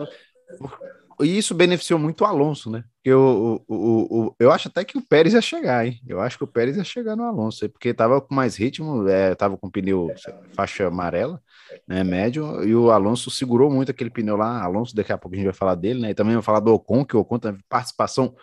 E 1.22 1.38
isso 1.38 1.53
beneficiou 1.53 2.00
muito 2.00 2.22
o 2.22 2.25
Alonso, 2.25 2.70
né? 2.70 2.84
Eu, 3.03 3.63
o, 3.67 3.75
o, 3.75 4.20
o, 4.27 4.36
eu 4.39 4.51
acho 4.51 4.67
até 4.67 4.84
que 4.84 4.98
o 4.98 5.01
Pérez 5.01 5.34
ia 5.34 5.41
chegar, 5.41 5.86
hein? 5.86 6.00
Eu 6.08 6.22
acho 6.22 6.38
que 6.38 6.43
o 6.43 6.48
Pérez 6.48 6.77
ia 6.77 6.84
chegar 6.84 7.15
no 7.15 7.24
Alonso, 7.24 7.67
porque 7.70 7.93
tava 7.93 8.22
com 8.22 8.34
mais 8.34 8.55
ritmo, 8.55 9.08
é, 9.08 9.36
tava 9.36 9.58
com 9.58 9.70
pneu 9.70 10.10
faixa 10.55 10.88
amarela 10.88 11.41
né, 11.88 12.03
médio, 12.03 12.63
e 12.63 12.74
o 12.74 12.91
Alonso 12.91 13.29
segurou 13.29 13.70
muito 13.70 13.91
aquele 13.91 14.10
pneu 14.10 14.38
lá. 14.38 14.63
Alonso, 14.63 14.96
daqui 14.96 15.12
a 15.12 15.17
pouco 15.17 15.36
a 15.36 15.38
gente 15.38 15.46
vai 15.46 15.53
falar 15.53 15.75
dele, 15.75 16.00
né? 16.00 16.12
E 16.12 16.15
também 16.15 16.34
vai 16.34 16.43
falar 16.43 16.60
do 16.60 16.74
Ocon, 16.74 17.05
que 17.05 17.15
o 17.15 17.20
Ocon 17.20 17.39
teve 17.39 17.60
participação 17.67 18.34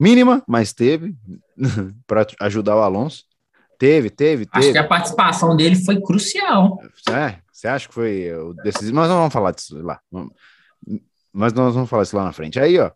mínima, 0.00 0.42
mas 0.48 0.72
teve 0.72 1.14
para 2.06 2.26
ajudar 2.40 2.76
o 2.76 2.82
Alonso. 2.82 3.24
Teve, 3.78 4.08
teve, 4.08 4.46
teve. 4.46 4.64
Acho 4.64 4.72
que 4.72 4.78
a 4.78 4.86
participação 4.86 5.56
dele 5.56 5.76
foi 5.76 6.00
crucial. 6.00 6.80
É, 7.10 7.38
você 7.52 7.68
acha 7.68 7.88
que 7.88 7.94
foi 7.94 8.32
o 8.32 8.54
decisivo? 8.54 8.96
Mas 8.96 9.08
nós 9.08 9.18
vamos 9.18 9.32
falar 9.32 9.50
disso 9.50 9.76
lá. 9.82 10.00
Mas 11.34 11.52
nós 11.52 11.74
vamos 11.74 11.90
falar 11.90 12.04
isso 12.04 12.16
lá 12.16 12.24
na 12.24 12.32
frente. 12.32 12.60
Aí, 12.60 12.78
ó, 12.78 12.92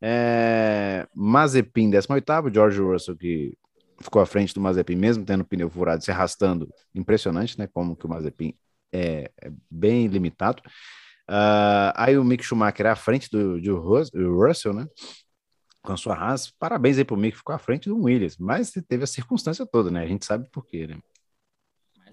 é... 0.00 1.06
Mazepin, 1.14 1.90
18º, 1.90 2.52
George 2.52 2.80
Russell, 2.80 3.16
que 3.16 3.56
ficou 4.00 4.22
à 4.22 4.26
frente 4.26 4.54
do 4.54 4.60
Mazepin, 4.60 4.96
mesmo 4.96 5.24
tendo 5.24 5.44
pneu 5.44 5.68
furado, 5.68 6.02
se 6.02 6.10
arrastando. 6.10 6.68
Impressionante, 6.94 7.58
né? 7.58 7.66
Como 7.66 7.94
que 7.94 8.06
o 8.06 8.08
Mazepin 8.08 8.54
é, 8.92 9.30
é 9.40 9.52
bem 9.70 10.06
limitado. 10.06 10.62
Uh, 11.28 11.92
aí 11.94 12.18
o 12.18 12.24
Mick 12.24 12.42
Schumacher 12.42 12.86
à 12.86 12.96
frente 12.96 13.30
do, 13.30 13.60
do 13.60 14.34
Russell, 14.34 14.72
né? 14.72 14.86
Com 15.82 15.92
a 15.92 15.96
sua 15.96 16.14
raça. 16.14 16.50
Parabéns 16.58 16.98
aí 16.98 17.04
pro 17.04 17.16
Mick, 17.16 17.36
ficou 17.36 17.54
à 17.54 17.58
frente 17.58 17.88
do 17.88 18.02
Williams, 18.02 18.36
mas 18.38 18.72
teve 18.88 19.04
a 19.04 19.06
circunstância 19.06 19.66
toda, 19.66 19.90
né? 19.90 20.02
A 20.02 20.06
gente 20.06 20.24
sabe 20.24 20.48
por 20.50 20.64
quê, 20.64 20.86
né? 20.86 20.98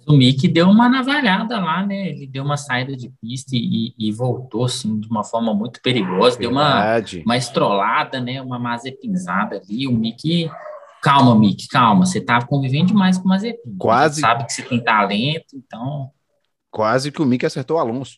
O 0.07 0.13
Mick 0.13 0.47
deu 0.47 0.67
uma 0.67 0.89
navalhada 0.89 1.59
lá, 1.59 1.85
né? 1.85 2.09
Ele 2.09 2.25
deu 2.25 2.43
uma 2.43 2.57
saída 2.57 2.95
de 2.95 3.11
pista 3.21 3.51
e, 3.53 3.93
e 3.97 4.11
voltou, 4.11 4.65
assim, 4.65 4.99
de 4.99 5.07
uma 5.07 5.23
forma 5.23 5.53
muito 5.53 5.81
perigosa. 5.81 6.37
Deu 6.37 6.49
uma, 6.49 6.97
uma 7.23 7.37
estrolada, 7.37 8.19
né? 8.19 8.41
Uma 8.41 8.57
mazepinzada 8.57 9.57
ali. 9.57 9.87
O 9.87 9.91
Mick 9.91 10.49
calma, 11.01 11.35
Mick, 11.37 11.67
calma. 11.67 12.05
Você 12.05 12.21
tá 12.21 12.43
convivendo 12.45 12.87
demais 12.87 13.17
com 13.17 13.25
o 13.25 13.27
Mazepin. 13.29 13.77
Quase. 13.77 14.15
Você 14.15 14.21
sabe 14.21 14.45
que 14.45 14.53
você 14.53 14.63
tem 14.63 14.83
talento, 14.83 15.55
então. 15.55 16.09
Quase 16.71 17.11
que 17.11 17.21
o 17.21 17.25
Mick 17.25 17.45
acertou 17.45 17.77
o 17.77 17.79
Alonso. 17.79 18.17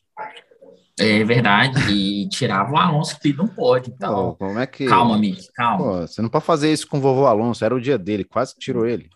É 1.00 1.24
verdade, 1.24 1.92
e 1.92 2.30
tirava 2.30 2.74
o 2.74 2.78
Alonso 2.78 3.18
que 3.20 3.34
não 3.34 3.48
pode. 3.48 3.90
Então, 3.90 4.36
como 4.38 4.60
é 4.60 4.68
que... 4.68 4.86
Calma, 4.86 5.18
Mick, 5.18 5.52
calma. 5.54 5.78
Pô, 5.78 6.02
você 6.02 6.22
não 6.22 6.30
pode 6.30 6.46
fazer 6.46 6.72
isso 6.72 6.88
com 6.88 6.98
o 6.98 7.02
vovô 7.02 7.26
Alonso, 7.26 7.64
era 7.64 7.74
o 7.74 7.82
dia 7.82 7.98
dele, 7.98 8.24
quase 8.24 8.54
tirou 8.60 8.86
ele. 8.86 9.10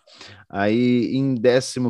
Aí, 0.48 1.14
em 1.14 1.34
15 1.36 1.80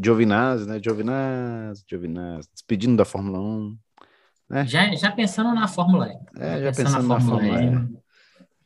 Giovinazzi, 0.00 0.66
né? 0.66 0.80
Giovinazzi, 0.82 1.84
Giovinazzi, 1.88 2.48
despedindo 2.52 2.96
da 2.96 3.04
Fórmula 3.04 3.38
1. 3.38 3.78
Né? 4.48 4.66
Já, 4.66 4.94
já 4.94 5.12
pensando 5.12 5.54
na 5.54 5.68
Fórmula 5.68 6.08
E. 6.08 6.40
É, 6.40 6.62
já 6.62 6.68
pensando, 6.68 6.86
pensando 6.86 7.08
na, 7.08 7.20
Fórmula, 7.20 7.58
Fórmula 7.58 7.90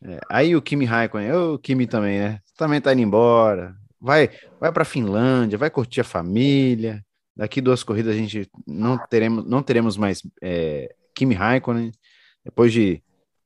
E. 0.03 0.11
É, 0.13 0.21
aí 0.31 0.55
o 0.55 0.63
Kimi 0.63 0.85
Raikkonen, 0.85 1.33
o 1.33 1.59
Kimi 1.59 1.87
também, 1.87 2.19
né? 2.19 2.41
Também 2.57 2.81
tá 2.81 2.93
indo 2.93 3.03
embora. 3.03 3.75
Vai, 4.01 4.31
vai 4.61 4.71
para 4.71 4.85
Finlândia, 4.85 5.59
vai 5.59 5.71
curtir 5.71 6.03
a 6.03 6.05
família. 6.05 7.05
Daqui 7.37 7.61
duas 7.61 7.83
corridas 7.83 8.15
a 8.15 8.19
gente 8.19 8.49
não 8.67 8.97
teremos, 8.97 9.45
não 9.45 9.63
teremos 9.63 9.97
mais 9.97 10.23
é, 10.41 10.95
Kimi 11.15 11.35
Raikkonen, 11.35 11.91
depois 12.45 12.73
de 12.73 13.03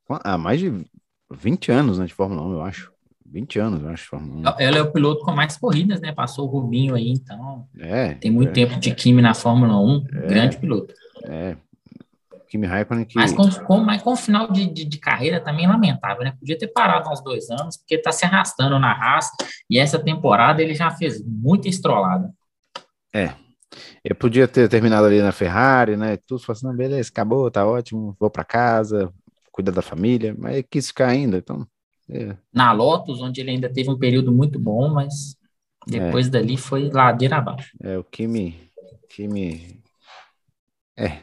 ah, 0.08 0.36
mais 0.36 0.60
de 0.60 0.84
20 1.30 1.70
anos 1.70 1.98
né, 1.98 2.06
de 2.06 2.14
Fórmula 2.14 2.42
1, 2.42 2.52
eu 2.52 2.62
acho. 2.62 2.92
20 3.30 3.58
anos, 3.58 3.82
eu 3.82 3.88
acho, 3.90 4.08
Fórmula 4.08 4.54
1. 4.56 4.60
Ela 4.60 4.78
é 4.78 4.82
o 4.82 4.90
piloto 4.90 5.24
com 5.24 5.32
mais 5.32 5.56
corridas, 5.56 6.00
né? 6.00 6.12
Passou 6.12 6.46
o 6.46 6.50
Rubinho 6.50 6.94
aí, 6.94 7.10
então. 7.10 7.66
É. 7.78 8.14
Tem 8.14 8.30
muito 8.30 8.50
é, 8.50 8.52
tempo 8.52 8.78
de 8.78 8.94
Kimi 8.94 9.20
na 9.20 9.34
Fórmula 9.34 9.78
1, 9.78 10.06
é, 10.12 10.26
grande 10.26 10.56
piloto. 10.58 10.94
É. 11.24 11.56
Kimi 12.48 12.66
Raikkonen 12.66 13.04
que... 13.04 13.16
Mas 13.16 13.32
com, 13.32 13.48
com, 13.50 13.78
mas 13.78 14.02
com 14.02 14.12
o 14.12 14.16
final 14.16 14.50
de, 14.50 14.66
de, 14.66 14.84
de, 14.86 14.98
carreira 14.98 15.38
também 15.38 15.66
lamentável, 15.66 16.24
né? 16.24 16.32
Podia 16.40 16.56
ter 16.56 16.68
parado 16.68 17.10
uns 17.10 17.22
dois 17.22 17.50
anos, 17.50 17.76
porque 17.76 17.98
tá 17.98 18.10
se 18.10 18.24
arrastando 18.24 18.78
na 18.78 18.92
raça, 18.92 19.32
e 19.68 19.78
essa 19.78 19.98
temporada 19.98 20.62
ele 20.62 20.74
já 20.74 20.90
fez 20.90 21.22
muita 21.22 21.68
estrolada. 21.68 22.32
É, 23.14 23.34
eu 24.02 24.14
podia 24.14 24.48
ter 24.48 24.68
terminado 24.68 25.06
ali 25.06 25.20
na 25.20 25.32
Ferrari, 25.32 25.96
né? 25.96 26.16
Tudo 26.26 26.42
assim, 26.48 26.66
não, 26.66 26.74
beleza, 26.74 27.10
acabou, 27.10 27.50
tá 27.50 27.66
ótimo, 27.66 28.16
vou 28.18 28.30
para 28.30 28.44
casa, 28.44 29.12
cuidar 29.52 29.72
da 29.72 29.82
família, 29.82 30.34
mas 30.38 30.64
quis 30.70 30.88
ficar 30.88 31.08
ainda, 31.08 31.36
então. 31.36 31.66
É. 32.10 32.36
Na 32.52 32.72
Lotus, 32.72 33.20
onde 33.20 33.40
ele 33.40 33.50
ainda 33.50 33.68
teve 33.68 33.90
um 33.90 33.98
período 33.98 34.32
muito 34.32 34.58
bom, 34.58 34.88
mas 34.88 35.36
depois 35.86 36.26
é. 36.26 36.30
dali 36.30 36.56
foi 36.56 36.90
ladeira 36.90 37.36
abaixo. 37.36 37.70
É, 37.82 37.98
o 37.98 38.04
Kimi. 38.04 38.70
Kimi. 39.08 39.82
É. 40.96 41.18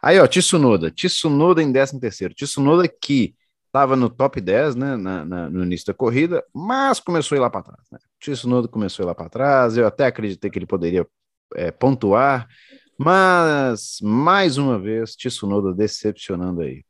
Aí, 0.00 0.18
ó, 0.18 0.26
Tsunoda. 0.26 0.90
Tsunoda 0.90 1.62
em 1.62 1.72
13 1.72 2.00
terceiro. 2.00 2.34
Tsunoda 2.34 2.88
que 2.88 3.34
estava 3.66 3.96
no 3.96 4.10
top 4.10 4.38
10, 4.38 4.74
né, 4.74 4.96
na, 4.96 5.24
na, 5.24 5.48
no 5.48 5.64
início 5.64 5.86
da 5.86 5.94
corrida, 5.94 6.44
mas 6.52 7.00
começou 7.00 7.34
a 7.34 7.38
ir 7.38 7.40
lá 7.40 7.48
para 7.48 7.62
trás, 7.62 7.88
né? 7.90 7.98
Tsunoda 8.20 8.68
começou 8.68 9.02
a 9.02 9.06
ir 9.06 9.08
lá 9.08 9.14
para 9.14 9.30
trás, 9.30 9.78
eu 9.78 9.86
até 9.86 10.04
acreditei 10.04 10.50
que 10.50 10.58
ele 10.58 10.66
poderia 10.66 11.06
é, 11.54 11.70
pontuar, 11.70 12.46
mas 12.98 13.96
mais 14.02 14.58
uma 14.58 14.78
vez, 14.78 15.16
Tsunoda 15.16 15.72
decepcionando 15.72 16.60
aí. 16.60 16.84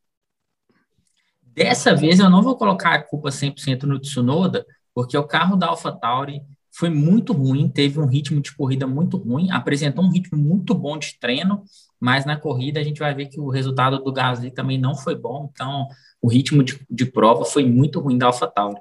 Dessa 1.54 1.94
vez 1.94 2.18
eu 2.18 2.30
não 2.30 2.42
vou 2.42 2.56
colocar 2.56 2.94
a 2.94 3.02
culpa 3.02 3.30
100% 3.30 3.82
no 3.82 3.98
Tsunoda, 3.98 4.64
porque 4.94 5.16
o 5.16 5.24
carro 5.24 5.56
da 5.56 5.68
AlphaTauri 5.68 6.42
foi 6.74 6.88
muito 6.88 7.34
ruim, 7.34 7.68
teve 7.68 8.00
um 8.00 8.06
ritmo 8.06 8.40
de 8.40 8.54
corrida 8.56 8.86
muito 8.86 9.18
ruim, 9.18 9.50
apresentou 9.50 10.04
um 10.04 10.10
ritmo 10.10 10.38
muito 10.38 10.74
bom 10.74 10.96
de 10.96 11.18
treino, 11.20 11.62
mas 12.00 12.24
na 12.24 12.36
corrida 12.36 12.80
a 12.80 12.82
gente 12.82 12.98
vai 12.98 13.14
ver 13.14 13.26
que 13.26 13.38
o 13.38 13.50
resultado 13.50 14.02
do 14.02 14.12
Gasly 14.12 14.50
também 14.50 14.78
não 14.78 14.94
foi 14.94 15.14
bom, 15.14 15.50
então 15.52 15.86
o 16.20 16.28
ritmo 16.28 16.64
de, 16.64 16.80
de 16.88 17.04
prova 17.04 17.44
foi 17.44 17.66
muito 17.66 18.00
ruim 18.00 18.16
da 18.16 18.26
AlphaTauri. 18.26 18.80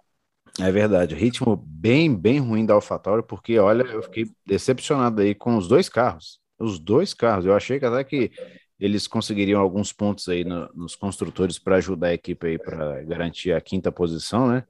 É 0.60 0.72
verdade, 0.72 1.16
ritmo 1.16 1.62
bem, 1.66 2.14
bem 2.16 2.40
ruim 2.40 2.66
da 2.66 2.74
AlphaTauri, 2.74 3.24
porque 3.24 3.60
olha, 3.60 3.84
eu 3.84 4.04
fiquei 4.04 4.30
decepcionado 4.46 5.22
aí 5.22 5.36
com 5.36 5.58
os 5.58 5.68
dois 5.68 5.90
carros. 5.90 6.40
Os 6.60 6.80
dois 6.80 7.14
carros, 7.14 7.46
eu 7.46 7.54
achei 7.54 7.80
que 7.80 7.86
até 7.86 8.04
que 8.04 8.32
eles 8.82 9.08
conseguiriam 9.08 9.62
alguns 9.62 9.94
pontos 9.94 10.28
aí 10.28 10.44
no, 10.44 10.68
nos 10.74 10.96
construtores 10.96 11.60
para 11.60 11.76
ajudar 11.76 12.08
a 12.08 12.14
equipe 12.16 12.48
aí 12.48 12.58
para 12.58 13.04
garantir 13.04 13.54
a 13.54 13.62
quinta 13.62 13.92
posição, 13.92 14.48
né? 14.48 14.64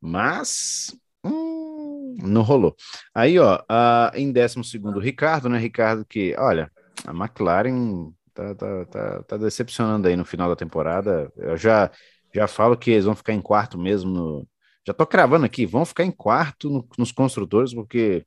Mas 0.00 0.94
hum, 1.24 2.16
não 2.20 2.42
rolou. 2.42 2.74
Aí, 3.14 3.38
ó, 3.38 3.62
a, 3.68 4.10
em 4.14 4.32
décimo 4.32 4.64
segundo, 4.64 4.98
Ricardo, 4.98 5.48
né? 5.48 5.58
Ricardo 5.58 6.04
que, 6.04 6.34
olha, 6.36 6.70
a 7.06 7.12
McLaren 7.12 8.12
tá, 8.34 8.54
tá, 8.56 8.84
tá, 8.86 9.22
tá 9.22 9.36
decepcionando 9.36 10.08
aí 10.08 10.16
no 10.16 10.24
final 10.24 10.48
da 10.48 10.56
temporada. 10.56 11.32
Eu 11.36 11.56
já, 11.56 11.90
já 12.34 12.48
falo 12.48 12.76
que 12.76 12.90
eles 12.90 13.04
vão 13.04 13.14
ficar 13.14 13.34
em 13.34 13.40
quarto 13.40 13.78
mesmo 13.78 14.10
no, 14.10 14.48
já 14.86 14.92
tô 14.92 15.06
cravando 15.06 15.46
aqui, 15.46 15.64
vão 15.64 15.84
ficar 15.84 16.04
em 16.04 16.10
quarto 16.10 16.68
no, 16.68 16.88
nos 16.98 17.12
construtores, 17.12 17.72
porque 17.72 18.26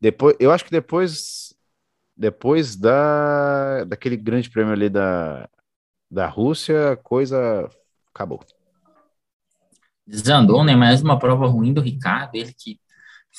depois, 0.00 0.36
eu 0.38 0.52
acho 0.52 0.64
que 0.64 0.70
depois 0.70 1.43
depois 2.16 2.76
da 2.76 3.84
daquele 3.84 4.16
grande 4.16 4.50
prêmio 4.50 4.72
ali 4.72 4.88
da, 4.88 5.48
da 6.10 6.26
Rússia, 6.28 6.92
a 6.92 6.96
coisa 6.96 7.68
acabou. 8.14 8.40
Desandou, 10.06 10.62
né? 10.62 10.76
Mais 10.76 11.02
uma 11.02 11.18
prova 11.18 11.46
ruim 11.46 11.72
do 11.72 11.80
Ricardo, 11.80 12.34
ele 12.34 12.52
que 12.52 12.78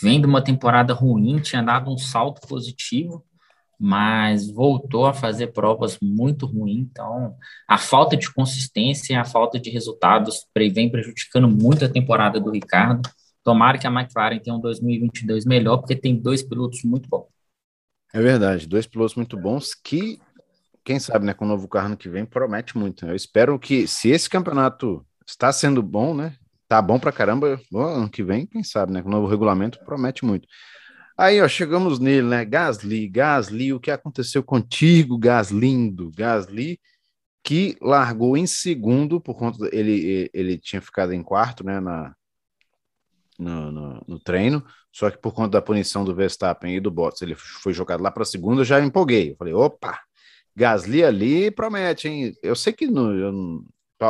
vem 0.01 0.19
de 0.19 0.27
uma 0.27 0.43
temporada 0.43 0.93
ruim, 0.93 1.39
tinha 1.39 1.61
dado 1.61 1.91
um 1.91 1.97
salto 1.97 2.45
positivo, 2.47 3.23
mas 3.79 4.49
voltou 4.49 5.05
a 5.05 5.13
fazer 5.13 5.47
provas 5.47 5.97
muito 6.01 6.45
ruins. 6.45 6.87
Então, 6.91 7.35
a 7.67 7.77
falta 7.77 8.17
de 8.17 8.33
consistência 8.33 9.13
e 9.13 9.15
a 9.15 9.25
falta 9.25 9.59
de 9.59 9.69
resultados 9.69 10.45
vem 10.73 10.89
prejudicando 10.89 11.47
muito 11.47 11.85
a 11.85 11.89
temporada 11.89 12.39
do 12.39 12.51
Ricardo. 12.51 13.07
Tomara 13.43 13.77
que 13.77 13.85
a 13.85 13.91
McLaren 13.91 14.39
tenha 14.39 14.55
um 14.55 14.59
2022 14.59 15.45
melhor, 15.45 15.77
porque 15.77 15.95
tem 15.95 16.15
dois 16.19 16.41
pilotos 16.41 16.83
muito 16.83 17.07
bons. 17.07 17.34
É 18.13 18.21
verdade, 18.21 18.67
dois 18.67 18.87
pilotos 18.87 19.15
muito 19.15 19.37
bons 19.37 19.73
que, 19.73 20.19
quem 20.83 20.99
sabe, 20.99 21.25
né, 21.25 21.33
com 21.33 21.45
o 21.45 21.47
novo 21.47 21.67
carro 21.67 21.89
no 21.89 21.97
que 21.97 22.09
vem, 22.09 22.25
promete 22.25 22.77
muito. 22.77 23.05
Né? 23.05 23.11
Eu 23.11 23.15
espero 23.15 23.59
que, 23.59 23.87
se 23.87 24.09
esse 24.09 24.29
campeonato 24.29 25.05
está 25.27 25.51
sendo 25.51 25.83
bom, 25.83 26.13
né, 26.13 26.35
tá 26.67 26.81
bom 26.81 26.99
pra 26.99 27.11
caramba. 27.11 27.59
ano 27.73 28.09
que 28.09 28.23
vem, 28.23 28.45
quem 28.45 28.63
sabe, 28.63 28.91
né? 28.91 29.01
Com 29.01 29.09
o 29.09 29.11
novo 29.11 29.27
regulamento 29.27 29.79
promete 29.85 30.25
muito. 30.25 30.47
Aí, 31.17 31.41
ó, 31.41 31.47
chegamos 31.47 31.99
nele, 31.99 32.27
né? 32.27 32.43
Gasly, 32.43 33.07
Gasly, 33.07 33.73
o 33.73 33.79
que 33.79 33.91
aconteceu 33.91 34.43
contigo, 34.43 35.17
Gaslindo? 35.17 36.11
Gasly, 36.15 36.79
que 37.43 37.77
largou 37.81 38.35
em 38.35 38.47
segundo, 38.47 39.21
por 39.21 39.35
conta 39.35 39.69
ele, 39.71 40.29
ele 40.33 40.57
tinha 40.57 40.81
ficado 40.81 41.13
em 41.13 41.23
quarto, 41.23 41.63
né? 41.63 41.79
Na, 41.79 42.13
no, 43.37 43.71
no, 43.71 44.03
no, 44.07 44.19
treino, 44.19 44.65
só 44.91 45.09
que 45.09 45.17
por 45.17 45.33
conta 45.33 45.51
da 45.51 45.61
punição 45.61 46.05
do 46.05 46.15
Verstappen 46.15 46.75
e 46.75 46.79
do 46.79 46.91
Bottas, 46.91 47.21
ele 47.21 47.35
foi 47.35 47.73
jogado 47.73 48.01
lá 48.01 48.11
para 48.11 48.25
segundo, 48.25 48.61
eu 48.61 48.65
já 48.65 48.79
empolguei. 48.81 49.31
Eu 49.31 49.35
falei, 49.37 49.53
opa, 49.53 49.99
Gasly 50.55 51.03
ali 51.03 51.51
promete, 51.51 52.07
hein? 52.07 52.33
Eu 52.41 52.55
sei 52.55 52.73
que 52.73 52.87
no, 52.87 53.11
eu, 53.13 53.63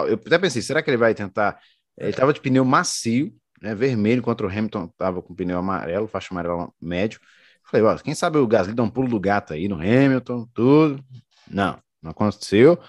eu 0.07 0.15
até 0.15 0.37
pensei, 0.37 0.61
será 0.61 0.81
que 0.81 0.89
ele 0.89 0.97
vai 0.97 1.13
tentar? 1.13 1.59
Ele 1.97 2.09
estava 2.09 2.33
de 2.33 2.41
pneu 2.41 2.63
macio, 2.65 3.33
né, 3.61 3.73
vermelho, 3.73 4.21
contra 4.21 4.45
o 4.45 4.49
Hamilton 4.49 4.85
estava 4.85 5.21
com 5.21 5.33
pneu 5.33 5.57
amarelo, 5.57 6.07
faixa 6.07 6.29
amarela 6.31 6.69
médio. 6.79 7.19
Falei, 7.63 7.85
ó, 7.85 7.95
quem 7.97 8.13
sabe 8.13 8.37
o 8.37 8.47
Gasly 8.47 8.73
dá 8.75 8.83
um 8.83 8.89
pulo 8.89 9.09
do 9.09 9.19
gato 9.19 9.53
aí 9.53 9.67
no 9.67 9.75
Hamilton, 9.75 10.47
tudo. 10.53 11.03
Não, 11.49 11.79
não 12.01 12.11
aconteceu. 12.11 12.79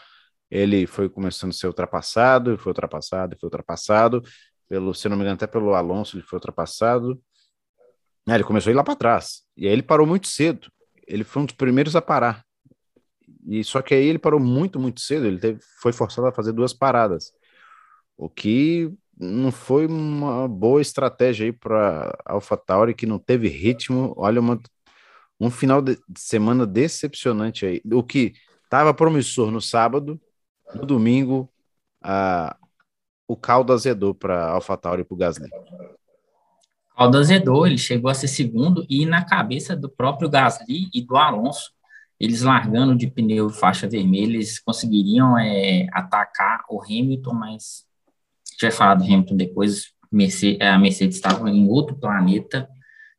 Ele 0.50 0.86
foi 0.86 1.08
começando 1.08 1.50
a 1.50 1.54
ser 1.54 1.66
ultrapassado, 1.66 2.58
foi 2.58 2.70
ultrapassado, 2.70 3.36
foi 3.40 3.46
ultrapassado. 3.46 4.22
Pelo, 4.68 4.94
se 4.94 5.08
não 5.08 5.16
me 5.16 5.22
engano, 5.22 5.36
até 5.36 5.46
pelo 5.46 5.74
Alonso, 5.74 6.16
ele 6.16 6.24
foi 6.24 6.38
ultrapassado. 6.38 7.20
É, 8.28 8.34
ele 8.34 8.44
começou 8.44 8.70
a 8.70 8.72
ir 8.72 8.76
lá 8.76 8.82
para 8.82 8.96
trás. 8.96 9.42
E 9.56 9.66
aí 9.66 9.72
ele 9.72 9.82
parou 9.82 10.06
muito 10.06 10.26
cedo. 10.26 10.70
Ele 11.06 11.22
foi 11.24 11.42
um 11.42 11.46
dos 11.46 11.54
primeiros 11.54 11.94
a 11.94 12.02
parar. 12.02 12.44
E 13.46 13.62
só 13.62 13.80
que 13.80 13.94
aí 13.94 14.04
ele 14.04 14.18
parou 14.18 14.40
muito, 14.40 14.78
muito 14.80 15.00
cedo. 15.00 15.26
Ele 15.26 15.38
teve, 15.38 15.60
foi 15.80 15.92
forçado 15.92 16.26
a 16.26 16.32
fazer 16.32 16.52
duas 16.52 16.72
paradas. 16.72 17.32
O 18.16 18.28
que 18.28 18.92
não 19.18 19.52
foi 19.52 19.86
uma 19.86 20.48
boa 20.48 20.80
estratégia 20.80 21.46
aí 21.46 21.52
para 21.52 22.16
AlphaTauri, 22.24 22.94
que 22.94 23.06
não 23.06 23.18
teve 23.18 23.48
ritmo. 23.48 24.12
Olha, 24.16 24.40
uma, 24.40 24.60
um 25.38 25.50
final 25.50 25.80
de 25.80 25.96
semana 26.16 26.66
decepcionante 26.66 27.64
aí. 27.64 27.80
O 27.92 28.02
que 28.02 28.34
estava 28.64 28.92
promissor 28.92 29.50
no 29.50 29.60
sábado, 29.60 30.20
no 30.74 30.84
domingo, 30.84 31.50
a, 32.02 32.56
o 33.28 33.36
caldo 33.36 33.72
azedou 33.72 34.14
para 34.14 34.50
AlphaTauri 34.50 35.02
e 35.02 35.04
para 35.04 35.14
o 35.14 35.18
Gasly. 35.18 35.50
caldo 36.96 37.18
azedou, 37.18 37.66
ele 37.66 37.78
chegou 37.78 38.10
a 38.10 38.14
ser 38.14 38.28
segundo 38.28 38.86
e 38.88 39.04
na 39.04 39.24
cabeça 39.24 39.76
do 39.76 39.88
próprio 39.88 40.28
Gasly 40.28 40.88
e 40.92 41.02
do 41.02 41.16
Alonso, 41.16 41.72
eles 42.18 42.42
largando 42.42 42.96
de 42.96 43.08
pneu 43.08 43.50
faixa 43.50 43.88
vermelha, 43.88 44.34
eles 44.34 44.58
conseguiriam 44.58 45.38
é, 45.38 45.86
atacar 45.92 46.64
o 46.70 46.82
Hamilton, 46.82 47.34
mas 47.34 47.86
gente 48.56 48.62
vai 48.62 48.70
falar 48.70 48.94
do 48.94 49.04
Hamilton 49.04 49.36
depois, 49.36 49.92
Mercedes, 50.10 50.60
a 50.60 50.78
Mercedes 50.78 51.16
estava 51.16 51.50
em 51.50 51.68
outro 51.68 51.94
planeta 51.96 52.68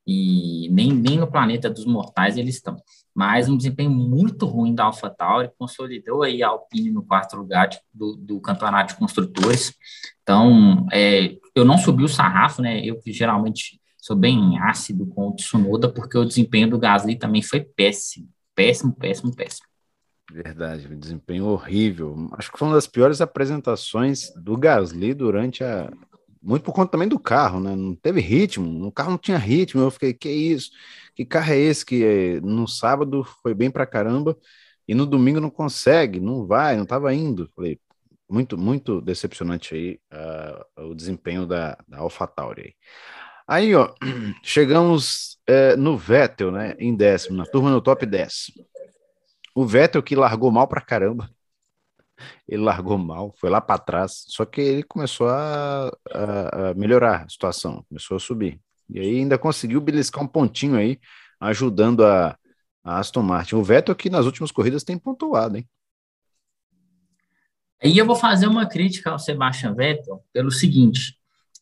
e 0.06 0.68
nem, 0.72 0.92
nem 0.92 1.18
no 1.18 1.28
planeta 1.28 1.70
dos 1.70 1.86
mortais 1.86 2.38
eles 2.38 2.56
estão. 2.56 2.76
Mas 3.18 3.50
um 3.50 3.58
desempenho 3.58 3.90
muito 3.90 4.46
ruim 4.46 4.76
da 4.76 4.84
AlphaTauri, 4.84 5.50
consolidou 5.58 6.22
aí 6.22 6.44
a 6.44 6.50
Alpine 6.50 6.92
no 6.92 7.02
quarto 7.02 7.36
lugar 7.36 7.68
de, 7.68 7.80
do, 7.92 8.16
do 8.16 8.40
campeonato 8.40 8.94
de 8.94 9.00
construtores. 9.00 9.74
Então, 10.22 10.86
é, 10.94 11.36
eu 11.56 11.66
não 11.66 11.80
subi 11.80 12.04
o 12.04 12.08
sarrafo, 12.08 12.62
né? 12.62 12.80
Eu 12.86 13.00
que 13.00 13.12
geralmente 13.12 13.82
sou 13.98 14.16
bem 14.16 14.60
ácido 14.60 15.08
com 15.08 15.30
o 15.30 15.36
Tsunoda, 15.36 15.90
porque 15.92 16.16
o 16.16 16.26
desempenho 16.26 16.70
do 16.70 16.78
Gasly 16.78 17.16
também 17.16 17.42
foi 17.42 17.62
péssimo. 17.62 18.30
Péssimo, 18.54 18.94
péssimo, 18.94 19.36
péssimo. 19.36 19.66
Verdade, 20.32 20.88
desempenho 20.96 21.46
horrível. 21.46 22.30
Acho 22.34 22.52
que 22.52 22.60
foi 22.60 22.68
uma 22.68 22.76
das 22.76 22.86
piores 22.86 23.20
apresentações 23.20 24.32
do 24.36 24.56
Gasly 24.56 25.16
durante 25.16 25.64
a. 25.64 25.92
Muito 26.40 26.62
por 26.62 26.72
conta 26.72 26.92
também 26.92 27.08
do 27.08 27.18
carro, 27.18 27.60
né? 27.60 27.76
Não 27.76 27.96
teve 27.96 28.22
ritmo, 28.22 28.86
o 28.86 28.92
carro 28.92 29.10
não 29.10 29.18
tinha 29.18 29.40
ritmo. 29.40 29.82
Eu 29.82 29.90
fiquei, 29.90 30.14
que 30.14 30.30
isso? 30.30 30.70
Que 31.18 31.26
carro 31.26 31.52
é 31.52 31.58
esse 31.58 31.84
que 31.84 32.04
eh, 32.06 32.42
no 32.42 32.68
sábado 32.68 33.24
foi 33.42 33.56
bem 33.56 33.72
pra 33.72 33.88
caramba 33.88 34.38
e 34.88 34.94
no 34.94 35.04
domingo 35.04 35.40
não 35.42 35.50
consegue, 35.50 36.20
não 36.20 36.46
vai, 36.46 36.76
não 36.76 36.84
estava 36.84 37.12
indo. 37.12 37.50
Falei, 37.56 37.80
muito, 38.30 38.56
muito 38.56 39.02
decepcionante 39.02 39.74
aí 39.74 40.00
uh, 40.78 40.90
o 40.92 40.94
desempenho 40.94 41.48
da, 41.48 41.76
da 41.88 41.98
AlphaTauri 41.98 42.62
aí. 42.62 42.76
Aí, 43.48 43.76
ó, 43.76 43.96
chegamos 44.44 45.40
é, 45.48 45.76
no 45.76 45.98
Vettel, 45.98 46.52
né, 46.52 46.76
em 46.78 46.96
décimo, 46.96 47.36
na 47.36 47.48
turma 47.48 47.72
no 47.72 47.82
top 47.82 48.06
10. 48.06 48.52
O 49.56 49.66
Vettel 49.66 50.04
que 50.04 50.16
largou 50.16 50.52
mal 50.52 50.68
pra 50.68 50.82
caramba. 50.82 51.28
Ele 52.48 52.62
largou 52.62 53.00
mal, 53.00 53.34
foi 53.40 53.50
lá 53.50 53.60
para 53.60 53.80
trás, 53.80 54.24
só 54.28 54.46
que 54.46 54.62
ele 54.62 54.84
começou 54.84 55.30
a, 55.30 55.88
a, 56.12 56.70
a, 56.70 56.74
melhorar 56.76 57.24
a 57.26 57.30
situação, 57.30 57.84
começou 57.90 58.18
a 58.18 58.20
subir. 58.20 58.62
E 58.90 59.00
aí 59.00 59.18
ainda 59.20 59.38
conseguiu 59.38 59.82
beliscar 59.82 60.24
um 60.24 60.28
pontinho 60.28 60.76
aí, 60.76 61.00
ajudando 61.40 62.06
a, 62.06 62.38
a 62.84 63.00
Aston 63.00 63.22
Martin. 63.22 63.56
O 63.56 63.64
Vettel 63.64 63.96
que 63.96 64.10
nas 64.10 64.26
últimas 64.26 64.52
corridas 64.52 64.84
tem 64.84 64.98
pontuado, 64.98 65.58
hein? 65.58 65.68
Aí 67.84 67.98
eu 67.98 68.06
vou 68.06 68.16
fazer 68.16 68.48
uma 68.48 68.66
crítica 68.66 69.12
ao 69.12 69.20
Sebastian 69.20 69.76
Vettel 69.76 70.24
pelo 70.34 70.52
seguinte: 70.52 71.16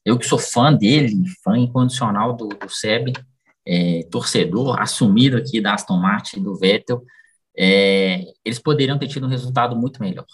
eu 0.06 0.18
que 0.18 0.26
sou 0.26 0.40
fã 0.40 0.74
dele, 0.74 1.16
fã 1.44 1.58
incondicional 1.58 2.36
do, 2.36 2.48
do 2.48 2.70
Seb, 2.70 3.14
é, 3.66 4.08
torcedor 4.10 4.80
assumido 4.80 5.36
aqui 5.36 5.60
da 5.60 5.74
Aston 5.74 5.98
Martin 5.98 6.42
do 6.42 6.56
Vettel, 6.56 7.04
é, 7.58 8.24
eles 8.44 8.60
poderiam 8.60 8.98
ter 8.98 9.08
tido 9.08 9.26
um 9.26 9.30
resultado 9.30 9.76
muito 9.76 10.02
melhor. 10.02 10.26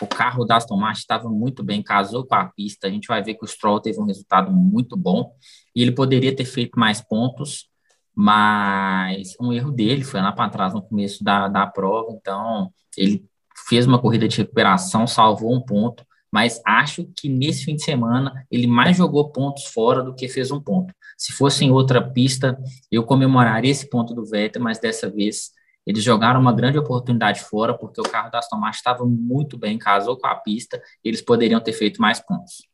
O 0.00 0.06
carro 0.06 0.44
da 0.44 0.56
Aston 0.56 0.76
Martin 0.76 1.00
estava 1.00 1.28
muito 1.28 1.62
bem, 1.62 1.82
casou 1.82 2.24
com 2.24 2.34
a 2.34 2.46
pista. 2.46 2.86
A 2.86 2.90
gente 2.90 3.06
vai 3.06 3.22
ver 3.22 3.34
que 3.34 3.44
o 3.44 3.48
Stroll 3.48 3.80
teve 3.80 4.00
um 4.00 4.04
resultado 4.04 4.50
muito 4.50 4.96
bom 4.96 5.32
e 5.74 5.82
ele 5.82 5.92
poderia 5.92 6.34
ter 6.34 6.44
feito 6.44 6.78
mais 6.78 7.00
pontos, 7.00 7.68
mas 8.14 9.34
um 9.40 9.52
erro 9.52 9.70
dele 9.70 10.02
foi 10.02 10.20
lá 10.20 10.32
para 10.32 10.50
trás 10.50 10.72
no 10.72 10.82
começo 10.82 11.22
da, 11.22 11.48
da 11.48 11.66
prova. 11.66 12.12
Então, 12.12 12.72
ele 12.96 13.24
fez 13.68 13.86
uma 13.86 13.98
corrida 13.98 14.26
de 14.26 14.38
recuperação, 14.38 15.06
salvou 15.06 15.54
um 15.54 15.60
ponto, 15.60 16.04
mas 16.32 16.60
acho 16.64 17.08
que 17.16 17.28
nesse 17.28 17.64
fim 17.64 17.74
de 17.74 17.82
semana 17.82 18.46
ele 18.50 18.66
mais 18.66 18.96
jogou 18.96 19.30
pontos 19.30 19.66
fora 19.66 20.02
do 20.02 20.14
que 20.14 20.28
fez 20.28 20.50
um 20.50 20.60
ponto. 20.60 20.94
Se 21.18 21.32
fosse 21.32 21.64
em 21.64 21.70
outra 21.70 22.00
pista, 22.00 22.58
eu 22.90 23.04
comemoraria 23.04 23.70
esse 23.70 23.90
ponto 23.90 24.14
do 24.14 24.24
Vettel, 24.24 24.62
mas 24.62 24.78
dessa 24.78 25.10
vez 25.10 25.50
eles 25.90 26.04
jogaram 26.04 26.40
uma 26.40 26.52
grande 26.52 26.78
oportunidade 26.78 27.40
fora, 27.40 27.76
porque 27.76 28.00
o 28.00 28.04
carro 28.04 28.30
da 28.30 28.38
Aston 28.38 28.56
Martin 28.56 28.78
estava 28.78 29.04
muito 29.04 29.58
bem, 29.58 29.76
casou 29.76 30.16
com 30.16 30.26
a 30.28 30.36
pista, 30.36 30.80
eles 31.02 31.20
poderiam 31.20 31.60
ter 31.60 31.72
feito 31.72 32.00
mais 32.00 32.20
pontos. 32.20 32.68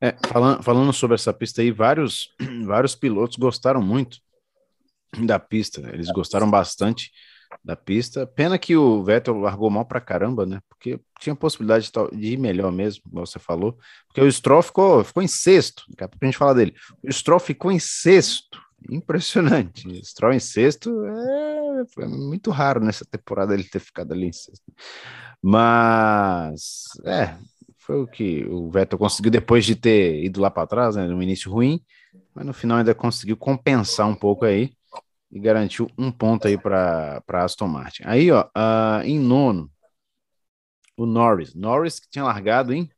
É, 0.00 0.16
falando, 0.26 0.62
falando 0.62 0.92
sobre 0.94 1.14
essa 1.14 1.30
pista 1.30 1.60
aí, 1.60 1.70
vários, 1.70 2.30
vários 2.64 2.94
pilotos 2.94 3.36
gostaram 3.36 3.82
muito 3.82 4.18
da 5.26 5.38
pista, 5.38 5.82
né? 5.82 5.90
eles 5.92 6.10
gostaram 6.10 6.50
bastante 6.50 7.10
da 7.62 7.76
pista. 7.76 8.26
Pena 8.26 8.58
que 8.58 8.74
o 8.74 9.04
Vettel 9.04 9.38
largou 9.38 9.68
mal 9.68 9.84
pra 9.84 10.00
caramba, 10.00 10.46
né? 10.46 10.58
Porque 10.70 10.98
tinha 11.20 11.36
possibilidade 11.36 11.92
de 12.14 12.32
ir 12.32 12.38
melhor 12.38 12.72
mesmo, 12.72 13.02
como 13.02 13.26
você 13.26 13.38
falou. 13.38 13.78
Porque 14.06 14.22
o 14.22 14.32
Stroll 14.32 14.62
ficou, 14.62 15.04
ficou 15.04 15.22
em 15.22 15.28
sexto, 15.28 15.84
daqui 15.90 16.04
a 16.04 16.08
pouco 16.08 16.24
a 16.24 16.26
gente 16.26 16.38
fala 16.38 16.54
dele. 16.54 16.74
O 17.06 17.12
Stroll 17.12 17.38
ficou 17.38 17.70
em 17.70 17.78
sexto 17.78 18.58
impressionante. 18.90 20.04
Stroll 20.04 20.32
em 20.32 20.40
sexto 20.40 21.04
é, 21.04 21.84
foi 21.94 22.06
muito 22.06 22.50
raro 22.50 22.80
nessa 22.84 23.04
temporada 23.04 23.54
ele 23.54 23.64
ter 23.64 23.80
ficado 23.80 24.12
ali 24.12 24.26
em 24.26 24.32
sexto. 24.32 24.72
Mas 25.42 26.84
é, 27.04 27.36
foi 27.78 28.00
o 28.00 28.06
que 28.06 28.44
o 28.44 28.70
Vettel 28.70 28.98
conseguiu 28.98 29.30
depois 29.30 29.64
de 29.64 29.74
ter 29.74 30.24
ido 30.24 30.40
lá 30.40 30.50
para 30.50 30.66
trás, 30.66 30.96
né, 30.96 31.06
no 31.06 31.22
início 31.22 31.50
ruim, 31.50 31.84
mas 32.34 32.46
no 32.46 32.52
final 32.52 32.78
ainda 32.78 32.94
conseguiu 32.94 33.36
compensar 33.36 34.06
um 34.06 34.14
pouco 34.14 34.44
aí 34.44 34.72
e 35.30 35.40
garantiu 35.40 35.90
um 35.98 36.12
ponto 36.12 36.46
aí 36.46 36.58
para 36.58 37.22
Aston 37.28 37.66
Martin. 37.66 38.02
Aí, 38.04 38.30
ó, 38.30 38.44
uh, 38.44 39.02
em 39.02 39.18
nono, 39.18 39.70
o 40.96 41.06
Norris. 41.06 41.54
Norris 41.54 41.98
que 41.98 42.08
tinha 42.08 42.24
largado 42.24 42.72
em. 42.72 42.88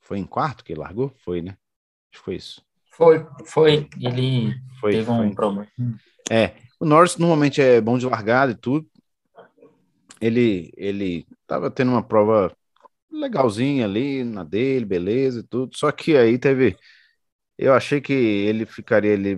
Foi 0.00 0.18
em 0.18 0.24
quarto 0.24 0.64
que 0.64 0.72
ele 0.72 0.80
largou? 0.80 1.12
Foi, 1.18 1.40
né? 1.42 1.56
Acho 2.10 2.20
que 2.20 2.24
foi 2.24 2.36
isso. 2.36 2.64
Foi, 2.92 3.26
foi. 3.46 3.88
Ele 4.00 4.54
foi, 4.80 4.92
teve 4.92 5.10
um 5.10 5.34
problema. 5.34 5.66
É, 6.30 6.52
o 6.78 6.84
Norris 6.84 7.16
normalmente 7.16 7.60
é 7.60 7.80
bom 7.80 7.98
de 7.98 8.06
largada 8.06 8.52
e 8.52 8.56
tudo. 8.56 8.86
Ele, 10.20 10.72
ele 10.76 11.26
tava 11.46 11.70
tendo 11.70 11.90
uma 11.90 12.02
prova 12.02 12.54
legalzinha 13.10 13.84
ali 13.84 14.22
na 14.24 14.44
dele, 14.44 14.84
beleza 14.84 15.40
e 15.40 15.42
tudo. 15.42 15.76
Só 15.76 15.90
que 15.90 16.16
aí 16.16 16.38
teve. 16.38 16.76
Eu 17.58 17.74
achei 17.74 18.00
que 18.00 18.12
ele 18.12 18.66
ficaria 18.66 19.14
ali. 19.14 19.34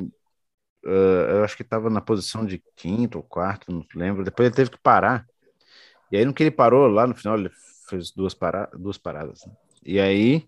Uh, 0.84 1.30
eu 1.30 1.44
acho 1.44 1.56
que 1.56 1.62
estava 1.62 1.88
na 1.88 2.00
posição 2.00 2.44
de 2.44 2.62
quinto 2.76 3.18
ou 3.18 3.24
quarto, 3.24 3.72
não 3.72 3.86
lembro. 3.94 4.24
Depois 4.24 4.46
ele 4.46 4.56
teve 4.56 4.70
que 4.70 4.78
parar. 4.78 5.26
E 6.12 6.16
aí, 6.16 6.24
no 6.24 6.34
que 6.34 6.42
ele 6.42 6.50
parou 6.50 6.86
lá 6.86 7.06
no 7.06 7.14
final, 7.14 7.38
ele 7.38 7.50
fez 7.88 8.10
duas, 8.10 8.34
para, 8.34 8.66
duas 8.78 8.98
paradas. 8.98 9.44
Né? 9.46 9.52
E 9.84 9.98
aí 9.98 10.46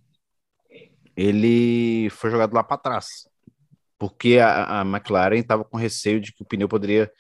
ele 1.16 2.11
foi 2.11 2.31
jogado 2.31 2.55
lá 2.55 2.62
para 2.64 2.79
trás, 2.79 3.07
porque 3.98 4.38
a, 4.38 4.81
a 4.83 4.85
McLaren 4.85 5.38
estava 5.40 5.64
com 5.64 5.76
receio 5.79 6.20
de 6.20 6.33
que 6.33 6.42
o 6.42 6.46
pneu 6.46 6.68
poderia 6.68 7.11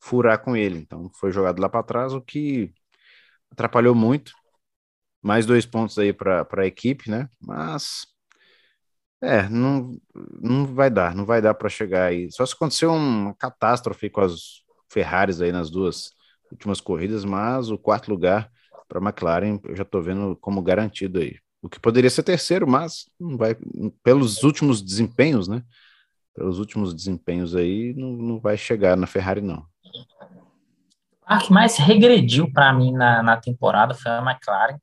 furar 0.00 0.42
com 0.42 0.56
ele. 0.56 0.78
Então 0.80 1.10
foi 1.20 1.32
jogado 1.32 1.60
lá 1.60 1.68
para 1.68 1.82
trás, 1.84 2.14
o 2.14 2.20
que 2.22 2.72
atrapalhou 3.52 3.94
muito. 3.94 4.32
Mais 5.22 5.46
dois 5.46 5.66
pontos 5.66 5.98
aí 5.98 6.12
para 6.12 6.46
a 6.58 6.66
equipe, 6.66 7.10
né? 7.10 7.28
Mas 7.40 8.06
É, 9.22 9.48
não, 9.48 9.98
não 10.40 10.66
vai 10.74 10.90
dar, 10.90 11.14
não 11.14 11.24
vai 11.24 11.40
dar 11.40 11.54
para 11.54 11.68
chegar 11.68 12.06
aí. 12.06 12.30
Só 12.30 12.44
se 12.44 12.54
acontecer 12.54 12.86
uma 12.86 13.34
catástrofe 13.34 14.10
com 14.10 14.20
as 14.20 14.62
Ferraris 14.90 15.40
aí 15.40 15.50
nas 15.52 15.70
duas 15.70 16.10
últimas 16.52 16.80
corridas, 16.80 17.24
mas 17.24 17.70
o 17.70 17.78
quarto 17.78 18.10
lugar 18.10 18.50
para 18.88 18.98
a 19.00 19.02
McLaren 19.02 19.58
eu 19.64 19.74
já 19.74 19.82
estou 19.82 20.02
vendo 20.02 20.36
como 20.36 20.62
garantido 20.62 21.18
aí. 21.20 21.36
O 21.62 21.68
que 21.68 21.80
poderia 21.80 22.10
ser 22.10 22.22
terceiro, 22.22 22.66
mas 22.66 23.06
vai, 23.18 23.56
pelos 24.02 24.42
últimos 24.42 24.82
desempenhos, 24.82 25.48
né? 25.48 25.62
Pelos 26.34 26.58
últimos 26.58 26.94
desempenhos 26.94 27.56
aí, 27.56 27.94
não, 27.94 28.12
não 28.12 28.38
vai 28.38 28.56
chegar 28.56 28.96
na 28.96 29.06
Ferrari, 29.06 29.40
não. 29.40 29.66
A 31.26 31.38
que 31.38 31.52
mais 31.52 31.76
regrediu 31.76 32.52
para 32.52 32.72
mim 32.72 32.92
na, 32.92 33.22
na 33.22 33.36
temporada 33.36 33.94
foi 33.94 34.12
a 34.12 34.22
McLaren, 34.22 34.78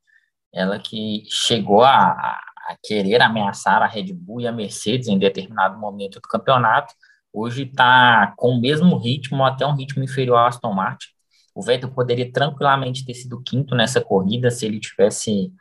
ela 0.52 0.78
que 0.78 1.24
chegou 1.30 1.84
a, 1.84 2.40
a 2.68 2.78
querer 2.84 3.22
ameaçar 3.22 3.82
a 3.82 3.88
Red 3.88 4.14
Bull 4.14 4.42
e 4.42 4.48
a 4.48 4.52
Mercedes 4.52 5.08
em 5.08 5.18
determinado 5.18 5.80
momento 5.80 6.20
do 6.20 6.28
campeonato. 6.28 6.94
Hoje 7.32 7.64
está 7.64 8.34
com 8.38 8.50
o 8.50 8.62
mesmo 8.62 8.98
ritmo, 8.98 9.44
até 9.44 9.66
um 9.66 9.76
ritmo 9.76 10.04
inferior 10.04 10.38
ao 10.38 10.48
Aston 10.48 10.74
Martin. 10.74 11.08
O 11.56 11.62
Vettel 11.62 11.92
poderia 11.92 12.32
tranquilamente 12.32 13.06
ter 13.06 13.14
sido 13.14 13.42
quinto 13.42 13.76
nessa 13.76 14.02
corrida 14.02 14.50
se 14.50 14.66
ele 14.66 14.80
tivesse 14.80 15.52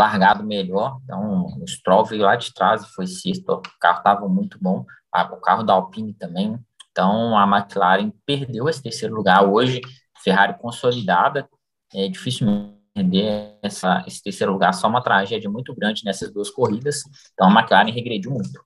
largado 0.00 0.42
melhor. 0.42 0.98
Então, 1.04 1.46
o 1.60 1.66
Stroll 1.66 2.04
veio 2.04 2.22
lá 2.22 2.34
de 2.36 2.52
trás 2.52 2.82
e 2.82 2.92
foi 2.92 3.06
sexto. 3.06 3.48
O 3.50 3.62
carro 3.78 3.98
estava 3.98 4.28
muito 4.28 4.58
bom. 4.60 4.84
O 5.32 5.36
carro 5.36 5.62
da 5.62 5.74
Alpine 5.74 6.14
também. 6.14 6.58
Então, 6.90 7.36
a 7.36 7.44
McLaren 7.46 8.10
perdeu 8.26 8.68
esse 8.68 8.82
terceiro 8.82 9.14
lugar 9.14 9.44
hoje. 9.44 9.80
Ferrari 10.22 10.58
consolidada. 10.58 11.48
É 11.94 12.08
difícil 12.08 12.46
perder 12.94 13.58
essa, 13.62 14.02
esse 14.06 14.22
terceiro 14.22 14.52
lugar. 14.52 14.72
Só 14.72 14.88
uma 14.88 15.02
tragédia 15.02 15.50
muito 15.50 15.74
grande 15.74 16.04
nessas 16.04 16.32
duas 16.32 16.50
corridas. 16.50 17.02
Então, 17.32 17.48
a 17.48 17.60
McLaren 17.60 17.90
regrediu 17.90 18.30
muito. 18.30 18.64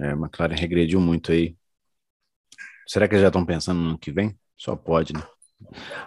É, 0.00 0.10
a 0.10 0.12
McLaren 0.12 0.56
regrediu 0.56 1.00
muito 1.00 1.32
aí. 1.32 1.56
Será 2.86 3.08
que 3.08 3.14
eles 3.14 3.22
já 3.22 3.28
estão 3.28 3.44
pensando 3.44 3.80
no 3.80 3.88
ano 3.90 3.98
que 3.98 4.12
vem? 4.12 4.38
Só 4.56 4.76
pode, 4.76 5.12
né? 5.12 5.22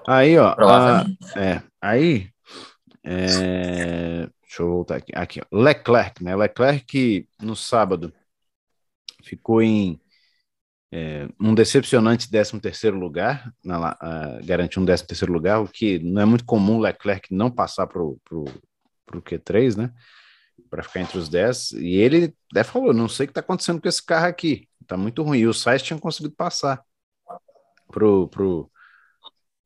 Aí, 0.07 0.37
ó. 0.37 0.55
A, 0.59 1.05
é, 1.35 1.61
aí. 1.81 2.29
É, 3.03 4.29
deixa 4.47 4.63
eu 4.63 4.69
voltar 4.69 4.95
aqui. 4.97 5.11
Aqui, 5.15 5.41
Leclerc, 5.51 6.23
né? 6.23 6.35
Leclerc 6.35 6.85
que 6.85 7.27
no 7.41 7.55
sábado 7.55 8.13
ficou 9.23 9.61
em 9.61 9.99
é, 10.91 11.27
um 11.39 11.53
decepcionante 11.53 12.29
13 12.29 12.59
terceiro 12.61 12.97
lugar, 12.97 13.53
na, 13.63 13.91
uh, 13.91 14.45
garantiu 14.45 14.81
um 14.81 14.85
13 14.85 15.05
terceiro 15.05 15.33
lugar, 15.33 15.61
o 15.61 15.67
que 15.67 15.99
não 15.99 16.21
é 16.21 16.25
muito 16.25 16.45
comum 16.45 16.79
Leclerc 16.79 17.33
não 17.33 17.51
passar 17.51 17.87
para 17.87 18.01
o 18.01 18.19
Q3, 19.11 19.75
né? 19.75 19.93
Para 20.69 20.83
ficar 20.83 21.01
entre 21.01 21.17
os 21.17 21.29
10. 21.29 21.71
E 21.73 21.95
ele 21.97 22.33
até 22.51 22.63
falou: 22.63 22.93
não 22.93 23.09
sei 23.09 23.25
o 23.25 23.27
que 23.27 23.31
está 23.31 23.41
acontecendo 23.41 23.81
com 23.81 23.87
esse 23.87 24.03
carro 24.03 24.27
aqui, 24.27 24.67
está 24.81 24.97
muito 24.97 25.23
ruim. 25.23 25.39
E 25.39 25.47
o 25.47 25.53
Sainz 25.53 25.83
tinha 25.83 25.99
conseguido 25.99 26.33
passar 26.35 26.81
pro, 27.91 28.27
pro, 28.29 28.71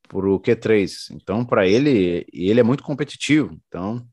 pro 0.07 0.39
Q3. 0.39 1.11
Então, 1.11 1.45
para 1.45 1.67
ele, 1.67 2.25
ele 2.33 2.59
é 2.59 2.63
muito 2.63 2.83
competitivo. 2.83 3.57
Então, 3.67 4.05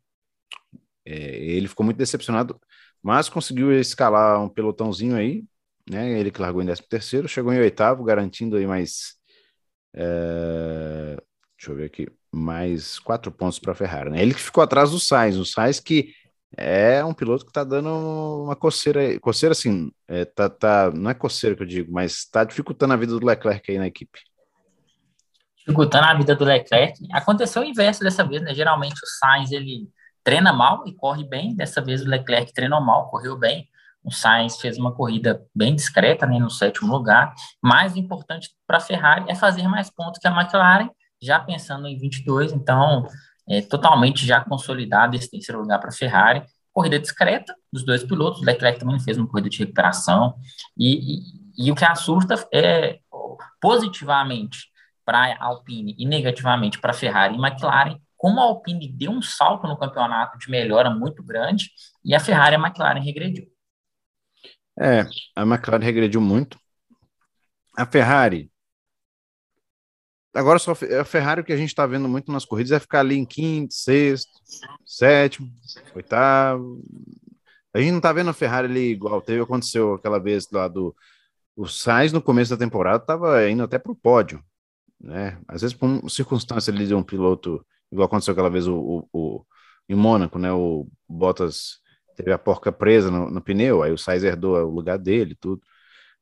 é, 1.09 1.37
ele 1.37 1.69
ficou 1.69 1.85
muito 1.85 1.97
decepcionado, 1.97 2.61
mas 3.03 3.31
conseguiu 3.31 3.73
escalar 3.73 4.43
um 4.43 4.49
pelotãozinho 4.49 5.17
aí, 5.17 5.43
né? 5.89 6.19
Ele 6.21 6.31
que 6.31 6.41
largou 6.41 6.61
em 6.61 6.67
13 6.67 6.83
terceiro, 6.89 7.29
chegou 7.29 7.53
em 7.53 7.59
oitavo, 7.59 8.05
garantindo 8.05 8.57
aí 8.57 8.67
mais. 8.67 9.15
É, 9.95 11.17
deixa 11.57 11.73
eu 11.73 11.77
ver 11.77 11.87
aqui, 11.87 12.09
mais 12.31 12.99
quatro 12.99 13.33
pontos 13.33 13.59
para 13.59 13.73
a 13.73 13.75
Ferrari. 13.75 14.11
Né? 14.11 14.21
Ele 14.21 14.35
que 14.35 14.41
ficou 14.41 14.63
atrás 14.63 14.91
do 14.91 15.01
Sainz, 15.01 15.37
o 15.37 15.47
Sainz 15.47 15.81
que 15.81 16.13
é 16.57 17.03
um 17.05 17.15
piloto 17.15 17.45
que 17.45 17.51
está 17.51 17.65
dando 17.65 17.89
uma 18.45 18.57
coceira, 18.57 19.19
coceira 19.21 19.53
assim, 19.53 19.91
é, 20.07 20.25
tá, 20.27 20.49
tá, 20.51 20.91
não 20.91 21.11
é 21.11 21.15
coceira 21.15 21.57
que 21.57 21.63
eu 21.63 21.67
digo, 21.67 21.93
mas 21.93 22.13
está 22.19 22.45
dificultando 22.45 22.93
a 22.93 22.97
vida 22.97 23.19
do 23.19 23.27
Leclerc 23.27 23.71
aí 23.71 23.79
na 23.79 23.87
equipe 23.87 24.19
dificultando 25.69 26.07
a 26.07 26.15
vida 26.15 26.35
do 26.35 26.45
Leclerc. 26.45 26.99
Aconteceu 27.13 27.61
o 27.61 27.65
inverso 27.65 28.01
dessa 28.03 28.25
vez, 28.27 28.41
né? 28.41 28.55
Geralmente 28.55 28.95
o 28.95 29.07
Sainz 29.07 29.53
ele 29.53 29.87
treina 30.29 30.53
mal 30.53 30.87
e 30.87 30.93
corre 30.93 31.25
bem. 31.25 31.57
Dessa 31.57 31.81
vez 31.81 32.03
o 32.03 32.07
Leclerc 32.07 32.53
treinou 32.53 32.83
mal, 32.83 33.09
correu 33.09 33.35
bem. 33.35 33.67
O 34.05 34.13
Sainz 34.13 34.61
fez 34.61 34.77
uma 34.77 34.93
corrida 34.93 35.43
bem 35.55 35.75
discreta, 35.75 36.27
né, 36.27 36.39
no 36.39 36.51
sétimo 36.51 36.93
lugar. 36.93 37.33
Mais 37.63 37.97
importante 37.97 38.51
para 38.67 38.77
a 38.77 38.81
Ferrari 38.81 39.25
é 39.27 39.35
fazer 39.35 39.67
mais 39.67 39.89
pontos 39.89 40.21
que 40.21 40.29
a 40.29 40.31
McLaren, 40.31 40.91
já 41.23 41.41
pensando 41.41 41.89
em 41.89 41.97
22. 41.97 42.53
Então, 42.53 43.07
é 43.49 43.63
totalmente 43.63 44.27
já 44.27 44.45
consolidado 44.45 45.17
esse 45.17 45.31
terceiro 45.31 45.63
lugar 45.63 45.81
para 45.81 45.89
a 45.89 45.95
Ferrari. 45.95 46.43
Corrida 46.75 46.99
discreta 46.99 47.55
dos 47.73 47.83
dois 47.83 48.05
pilotos. 48.05 48.43
O 48.43 48.45
Leclerc 48.45 48.79
também 48.79 49.01
fez 49.01 49.17
uma 49.17 49.27
corrida 49.27 49.49
de 49.49 49.59
recuperação. 49.59 50.35
E, 50.77 51.17
e, 51.57 51.69
e 51.69 51.73
o 51.73 51.75
que 51.75 51.87
assusta 51.87 52.35
é 52.53 52.99
positivamente 53.59 54.67
para 55.07 55.21
a 55.21 55.47
Alpine 55.47 55.97
e 55.99 56.05
negativamente 56.05 56.79
para 56.79 56.91
a 56.91 56.95
Ferrari 56.95 57.35
e 57.35 57.39
McLaren, 57.39 57.99
como 58.19 58.39
a 58.39 58.43
Alpine 58.43 58.93
deu 58.93 59.11
um 59.11 59.23
salto 59.23 59.67
no 59.67 59.79
campeonato 59.79 60.37
de 60.37 60.51
melhora 60.51 60.91
muito 60.91 61.23
grande 61.23 61.71
e 62.05 62.15
a 62.15 62.21
Ferrari 62.21 62.55
e 62.55 62.59
a 62.59 62.61
McLaren 62.61 63.01
regrediu. 63.01 63.47
É, 64.79 65.07
a 65.35 65.43
McLaren 65.43 65.83
regrediu 65.83 66.21
muito. 66.21 66.59
A 67.77 67.87
Ferrari. 67.87 68.51
Agora 70.35 70.59
só 70.59 70.73
a 70.73 71.05
Ferrari 71.05 71.41
o 71.41 71.45
que 71.45 71.53
a 71.53 71.57
gente 71.57 71.71
está 71.71 71.87
vendo 71.87 72.09
muito 72.09 72.31
nas 72.31 72.45
corridas 72.45 72.73
é 72.73 72.79
ficar 72.79 73.01
ali 73.01 73.17
em 73.17 73.25
quinto, 73.25 73.73
sexto, 73.73 74.31
sétimo, 74.85 75.51
oitavo. 75.95 76.83
A 77.73 77.79
gente 77.81 77.93
não 77.93 77.99
está 77.99 78.13
vendo 78.13 78.31
a 78.31 78.35
Ferrari 78.35 78.69
ali 78.69 78.91
igual 78.91 79.23
teve 79.23 79.41
aconteceu 79.41 79.95
aquela 79.95 80.19
vez 80.19 80.51
lá 80.51 80.69
do 80.69 80.95
o 81.57 81.67
Sainz 81.67 82.13
no 82.13 82.23
começo 82.23 82.51
da 82.51 82.57
temporada 82.57 83.03
estava 83.03 83.49
indo 83.51 83.65
até 83.65 83.79
para 83.79 83.91
o 83.91 83.97
pódio 83.97 84.45
né? 85.01 85.39
Às 85.47 85.63
vezes, 85.63 85.77
por 85.77 86.11
circunstância 86.11 86.73
ali 86.73 86.87
de 86.87 86.95
um 86.95 87.03
piloto, 87.03 87.65
igual 87.91 88.07
aconteceu 88.07 88.33
aquela 88.33 88.51
vez 88.51 88.67
o, 88.67 88.77
o, 88.77 89.09
o 89.13 89.47
em 89.89 89.95
Mônaco, 89.95 90.39
né? 90.39 90.53
O 90.53 90.87
Bottas 91.09 91.81
teve 92.17 92.33
a 92.33 92.39
porca 92.39 92.71
presa 92.73 93.11
no, 93.11 93.31
no, 93.31 93.41
pneu, 93.41 93.83
aí 93.83 93.93
o 93.93 93.99
Sainz 93.99 94.25
herdou 94.25 94.57
o 94.57 94.71
lugar 94.71 94.99
dele, 94.99 95.35
tudo. 95.35 95.63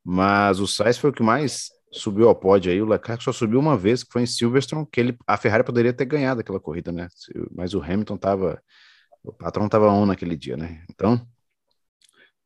Mas 0.05 0.61
o 0.61 0.67
Sainz 0.67 0.99
foi 0.99 1.11
o 1.11 1.13
que 1.13 1.23
mais 1.23 1.71
subiu 1.93 2.29
ao 2.29 2.35
pódio 2.35 2.71
aí, 2.71 2.81
o 2.83 2.87
Leclerc 2.87 3.25
só 3.25 3.33
subiu 3.33 3.59
uma 3.59 3.77
vez, 3.77 4.05
que 4.05 4.13
foi 4.13 4.23
em 4.23 4.27
Silverstone, 4.27 4.87
que 4.91 5.01
ele, 5.01 5.19
a 5.27 5.37
Ferrari 5.37 5.65
poderia 5.65 5.93
ter 5.93 6.05
ganhado 6.05 6.41
aquela 6.41 6.61
corrida, 6.61 6.93
né? 6.93 7.09
Mas 7.55 7.75
o 7.75 7.83
Hamilton 7.83 8.17
tava, 8.19 8.63
o 9.25 9.33
patrão 9.33 9.69
tava 9.69 9.89
on 9.89 10.07
naquele 10.07 10.37
dia, 10.37 10.57
né? 10.57 10.85
Então, 10.91 11.27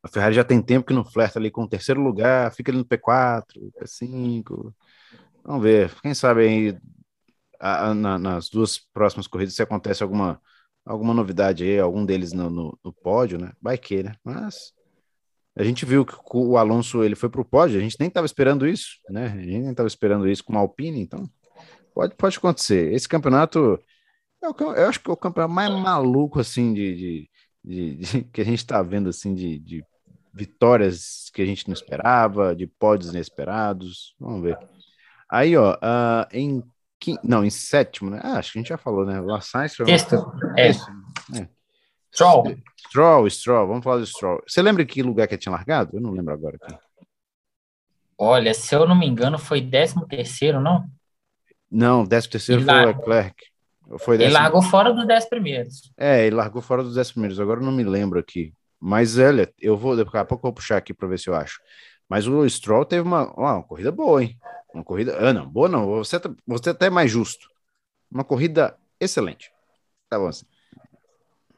a 0.02 0.08
Ferrari 0.08 0.34
já 0.34 0.44
tem 0.44 0.62
tempo 0.62 0.86
que 0.86 0.94
não 0.94 1.04
flerta 1.04 1.38
ali 1.38 1.50
com 1.50 1.64
o 1.64 1.68
terceiro 1.68 2.00
lugar, 2.00 2.52
fica 2.52 2.70
ali 2.70 2.78
no 2.78 2.84
P4, 2.84 3.44
P5, 3.80 4.74
Vamos 5.44 5.62
ver, 5.62 5.92
quem 6.02 6.14
sabe 6.14 6.42
aí 6.42 6.78
a, 7.60 7.94
na, 7.94 8.18
nas 8.18 8.48
duas 8.48 8.78
próximas 8.92 9.26
corridas 9.26 9.54
se 9.54 9.62
acontece 9.62 10.02
alguma, 10.02 10.40
alguma 10.84 11.12
novidade 11.14 11.62
aí, 11.62 11.78
algum 11.78 12.04
deles 12.04 12.32
no, 12.32 12.48
no, 12.48 12.78
no 12.82 12.92
pódio, 12.92 13.38
né? 13.38 13.52
Vai 13.60 13.76
que, 13.76 14.02
né? 14.02 14.14
Mas 14.24 14.72
a 15.54 15.62
gente 15.62 15.84
viu 15.84 16.04
que 16.06 16.14
o 16.32 16.56
Alonso 16.56 17.04
ele 17.04 17.14
foi 17.14 17.28
para 17.28 17.40
o 17.40 17.44
pódio, 17.44 17.78
a 17.78 17.82
gente 17.82 17.96
nem 18.00 18.08
estava 18.08 18.26
esperando 18.26 18.66
isso, 18.66 18.98
né? 19.10 19.26
A 19.26 19.42
gente 19.42 19.58
nem 19.58 19.70
estava 19.70 19.86
esperando 19.86 20.28
isso 20.28 20.42
com 20.42 20.52
uma 20.52 20.60
Alpine, 20.60 21.00
então 21.00 21.28
pode, 21.94 22.14
pode 22.14 22.38
acontecer. 22.38 22.92
Esse 22.92 23.08
campeonato, 23.08 23.78
eu, 24.42 24.54
eu 24.58 24.88
acho 24.88 25.00
que 25.00 25.10
é 25.10 25.12
o 25.12 25.16
campeonato 25.16 25.54
mais 25.54 25.70
maluco 25.70 26.40
assim 26.40 26.72
de, 26.72 26.96
de, 26.96 27.30
de, 27.64 27.96
de 27.96 28.22
que 28.32 28.40
a 28.40 28.44
gente 28.44 28.58
está 28.58 28.82
vendo 28.82 29.10
assim 29.10 29.34
de, 29.34 29.58
de 29.58 29.84
vitórias 30.32 31.30
que 31.34 31.42
a 31.42 31.46
gente 31.46 31.68
não 31.68 31.74
esperava, 31.74 32.54
de 32.54 32.66
pódios 32.66 33.10
inesperados. 33.10 34.14
Vamos 34.18 34.42
ver. 34.42 34.58
Aí, 35.28 35.56
ó, 35.56 35.74
uh, 35.74 36.26
em 36.32 36.62
quinto, 37.00 37.20
não, 37.24 37.44
em 37.44 37.50
sétimo, 37.50 38.10
né? 38.10 38.20
Ah, 38.22 38.38
acho 38.38 38.52
que 38.52 38.58
a 38.58 38.60
gente 38.60 38.68
já 38.68 38.76
falou, 38.76 39.06
né? 39.06 39.20
La 39.20 39.40
Sainz. 39.40 39.72
Sexto. 39.72 40.32
É. 40.56 40.68
é. 40.68 41.48
Stroll. 42.12 42.56
Stroll, 42.88 43.30
Stroll, 43.30 43.66
vamos 43.66 43.84
falar 43.84 43.98
do 43.98 44.06
Stroll. 44.06 44.42
Você 44.46 44.60
lembra 44.60 44.84
que 44.84 45.02
lugar 45.02 45.26
que 45.26 45.38
tinha 45.38 45.52
largado? 45.52 45.96
Eu 45.96 46.00
não 46.00 46.10
lembro 46.10 46.34
agora 46.34 46.58
aqui. 46.60 46.76
Olha, 48.18 48.52
se 48.52 48.74
eu 48.74 48.86
não 48.86 48.94
me 48.94 49.06
engano, 49.06 49.38
foi 49.38 49.60
décimo 49.60 50.06
terceiro, 50.06 50.60
não? 50.60 50.84
Não, 51.70 52.04
décimo 52.04 52.32
terceiro 52.32 52.62
foi 52.62 52.74
o 52.74 52.86
Leclerc. 52.86 53.44
Foi 54.00 54.18
décimo... 54.18 54.36
Ele 54.36 54.42
largou 54.42 54.60
fora 54.60 54.92
dos 54.92 55.06
dez 55.06 55.24
primeiros. 55.24 55.92
É, 55.96 56.26
ele 56.26 56.36
largou 56.36 56.60
fora 56.60 56.82
dos 56.82 56.94
dez 56.94 57.10
primeiros. 57.10 57.40
Agora 57.40 57.60
eu 57.60 57.64
não 57.64 57.72
me 57.72 57.84
lembro 57.84 58.18
aqui. 58.18 58.52
Mas, 58.78 59.16
olha, 59.18 59.52
eu 59.58 59.76
vou, 59.76 59.96
daqui 59.96 60.16
a 60.16 60.24
pouco 60.24 60.46
eu 60.46 60.48
vou 60.48 60.54
puxar 60.54 60.76
aqui 60.76 60.92
para 60.92 61.08
ver 61.08 61.18
se 61.18 61.30
eu 61.30 61.34
acho. 61.34 61.60
Mas 62.08 62.26
o 62.26 62.48
Stroll 62.48 62.84
teve 62.84 63.02
uma, 63.02 63.32
uma 63.34 63.62
corrida 63.62 63.92
boa, 63.92 64.22
hein? 64.22 64.36
Uma 64.72 64.84
corrida. 64.84 65.16
Ah, 65.18 65.32
não, 65.32 65.46
boa 65.46 65.68
não. 65.68 65.86
Você, 65.86 66.18
tá, 66.18 66.30
você 66.46 66.70
até 66.70 66.86
é 66.86 66.90
mais 66.90 67.10
justo. 67.10 67.48
Uma 68.10 68.24
corrida 68.24 68.76
excelente. 68.98 69.52
Tá 70.08 70.18
bom 70.18 70.28
assim. 70.28 70.46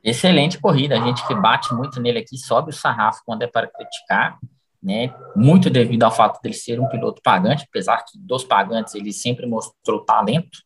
Excelente 0.02 0.60
corrida. 0.60 0.96
A 0.96 1.04
gente 1.04 1.26
que 1.26 1.34
bate 1.34 1.72
muito 1.74 2.00
nele 2.00 2.18
aqui 2.18 2.36
sobe 2.36 2.70
o 2.70 2.72
sarrafo 2.72 3.22
quando 3.24 3.42
é 3.42 3.46
para 3.46 3.68
criticar, 3.68 4.38
né? 4.82 5.14
Muito 5.36 5.70
devido 5.70 6.02
ao 6.02 6.10
fato 6.10 6.40
dele 6.42 6.54
ser 6.54 6.80
um 6.80 6.88
piloto 6.88 7.22
pagante, 7.22 7.64
apesar 7.68 7.98
que 8.04 8.18
dos 8.18 8.44
pagantes 8.44 8.94
ele 8.94 9.12
sempre 9.12 9.46
mostrou 9.46 10.04
talento. 10.04 10.58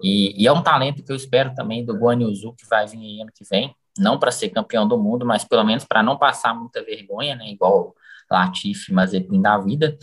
E, 0.00 0.40
e 0.40 0.46
é 0.46 0.52
um 0.52 0.62
talento 0.62 1.02
que 1.02 1.10
eu 1.10 1.16
espero 1.16 1.54
também 1.54 1.84
do 1.84 1.94
Guan 1.94 2.20
Yu 2.20 2.54
que 2.54 2.66
vai 2.68 2.86
vir 2.86 3.22
ano 3.22 3.30
que 3.34 3.44
vem. 3.50 3.74
não 3.98 4.18
para 4.18 4.30
ser 4.30 4.50
campeão 4.50 4.86
do 4.86 4.98
mundo, 4.98 5.24
mas 5.24 5.42
pelo 5.42 5.64
menos 5.64 5.84
para 5.84 6.02
não 6.02 6.18
passar 6.18 6.54
muita 6.54 6.84
vergonha, 6.84 7.34
né? 7.34 7.48
Igual 7.48 7.94
Latifi, 8.30 8.92
Mazepin 8.92 9.40
da 9.40 9.58
vida, 9.58 9.96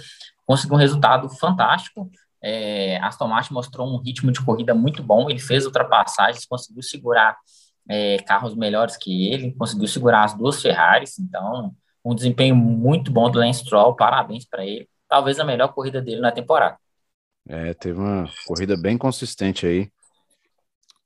conseguiu 0.45 0.75
um 0.75 0.79
resultado 0.79 1.29
fantástico. 1.29 2.09
É, 2.41 2.97
Aston 2.97 3.27
Martin 3.27 3.53
mostrou 3.53 3.87
um 3.87 4.01
ritmo 4.01 4.31
de 4.31 4.43
corrida 4.43 4.73
muito 4.73 5.01
bom, 5.01 5.29
ele 5.29 5.39
fez 5.39 5.65
ultrapassagens, 5.65 6.45
conseguiu 6.45 6.83
segurar 6.83 7.37
é, 7.87 8.17
carros 8.19 8.55
melhores 8.55 8.97
que 8.97 9.31
ele, 9.31 9.53
conseguiu 9.53 9.87
segurar 9.87 10.23
as 10.23 10.33
duas 10.33 10.61
Ferraris, 10.61 11.17
então 11.19 11.73
um 12.03 12.13
desempenho 12.13 12.55
muito 12.55 13.11
bom 13.11 13.29
do 13.31 13.39
Lance 13.39 13.61
Stroll, 13.61 13.95
parabéns 13.95 14.45
para 14.45 14.65
ele, 14.65 14.89
talvez 15.07 15.39
a 15.39 15.45
melhor 15.45 15.69
corrida 15.73 16.01
dele 16.01 16.19
na 16.19 16.31
temporada. 16.31 16.77
É, 17.47 17.73
teve 17.73 17.97
uma 17.97 18.29
corrida 18.45 18.75
bem 18.75 18.97
consistente 18.97 19.65
aí, 19.65 19.89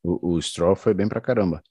o, 0.04 0.34
o 0.34 0.41
Stroll 0.41 0.76
foi 0.76 0.93
bem 0.93 1.08
para 1.08 1.21
caramba. 1.21 1.62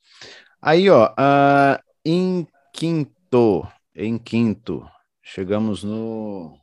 Aí, 0.60 0.88
ó, 0.90 1.08
uh, 1.08 1.78
em 2.04 2.46
quinto, 2.72 3.66
em 3.94 4.18
quinto, 4.18 4.88
chegamos 5.22 5.82
no 5.82 6.58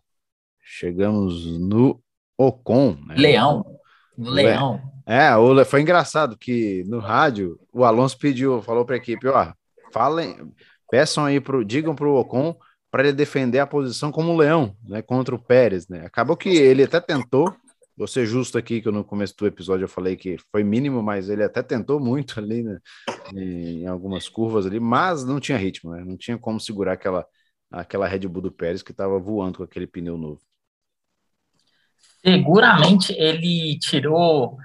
chegamos 0.74 1.60
no 1.60 2.02
Ocon, 2.38 2.98
né? 3.06 3.16
Leão. 3.18 3.64
No 4.18 4.32
Leão. 4.32 4.82
É, 5.06 5.36
o, 5.36 5.64
foi 5.66 5.82
engraçado 5.82 6.38
que 6.38 6.84
no 6.88 7.00
rádio 7.00 7.60
o 7.72 7.84
Alonso 7.84 8.18
pediu, 8.18 8.62
falou 8.62 8.86
para 8.86 8.96
a 8.96 8.98
equipe, 8.98 9.28
ó, 9.28 9.54
falem, 9.92 10.36
peçam 10.90 11.26
aí 11.26 11.40
pro, 11.40 11.64
digam 11.64 11.94
para 11.94 12.08
o 12.08 12.16
Ocon 12.16 12.56
para 12.90 13.04
ele 13.04 13.14
defender 13.14 13.60
a 13.60 13.68
posição 13.68 14.12
como 14.12 14.38
leão, 14.38 14.76
né, 14.88 15.02
contra 15.02 15.34
o 15.34 15.40
Pérez, 15.40 15.88
né? 15.88 16.06
Acabou 16.06 16.38
que 16.38 16.50
ele 16.50 16.84
até 16.84 17.00
tentou, 17.00 17.54
vou 17.98 18.08
ser 18.08 18.26
justo 18.26 18.58
aqui 18.58 18.82
que 18.82 18.92
no 18.92 19.04
começo 19.04 19.36
do 19.38 19.48
episódio 19.48 19.84
eu 19.84 19.90
falei 19.90 20.16
que 20.16 20.38
foi 20.52 20.64
mínimo, 20.64 21.02
mas 21.04 21.30
ele 21.30 21.44
até 21.44 21.62
tentou 21.62 22.00
muito 22.00 22.40
ali 22.40 22.64
né, 22.64 22.80
em 23.36 23.88
algumas 23.88 24.30
curvas 24.30 24.66
ali, 24.66 24.80
mas 24.80 25.24
não 25.24 25.40
tinha 25.40 25.58
ritmo, 25.58 25.92
né? 25.92 26.04
Não 26.06 26.18
tinha 26.18 26.38
como 26.38 26.60
segurar 26.60 26.94
aquela 26.94 27.26
aquela 27.74 28.08
Red 28.08 28.28
Bull 28.28 28.44
do 28.44 28.52
Pérez 28.52 28.84
que 28.84 28.92
estava 28.92 29.18
voando 29.20 29.58
com 29.58 29.64
aquele 29.64 29.88
pneu 29.88 30.18
novo. 30.18 30.40
Seguramente 32.26 33.14
ele 33.14 33.78
tirou 33.80 34.58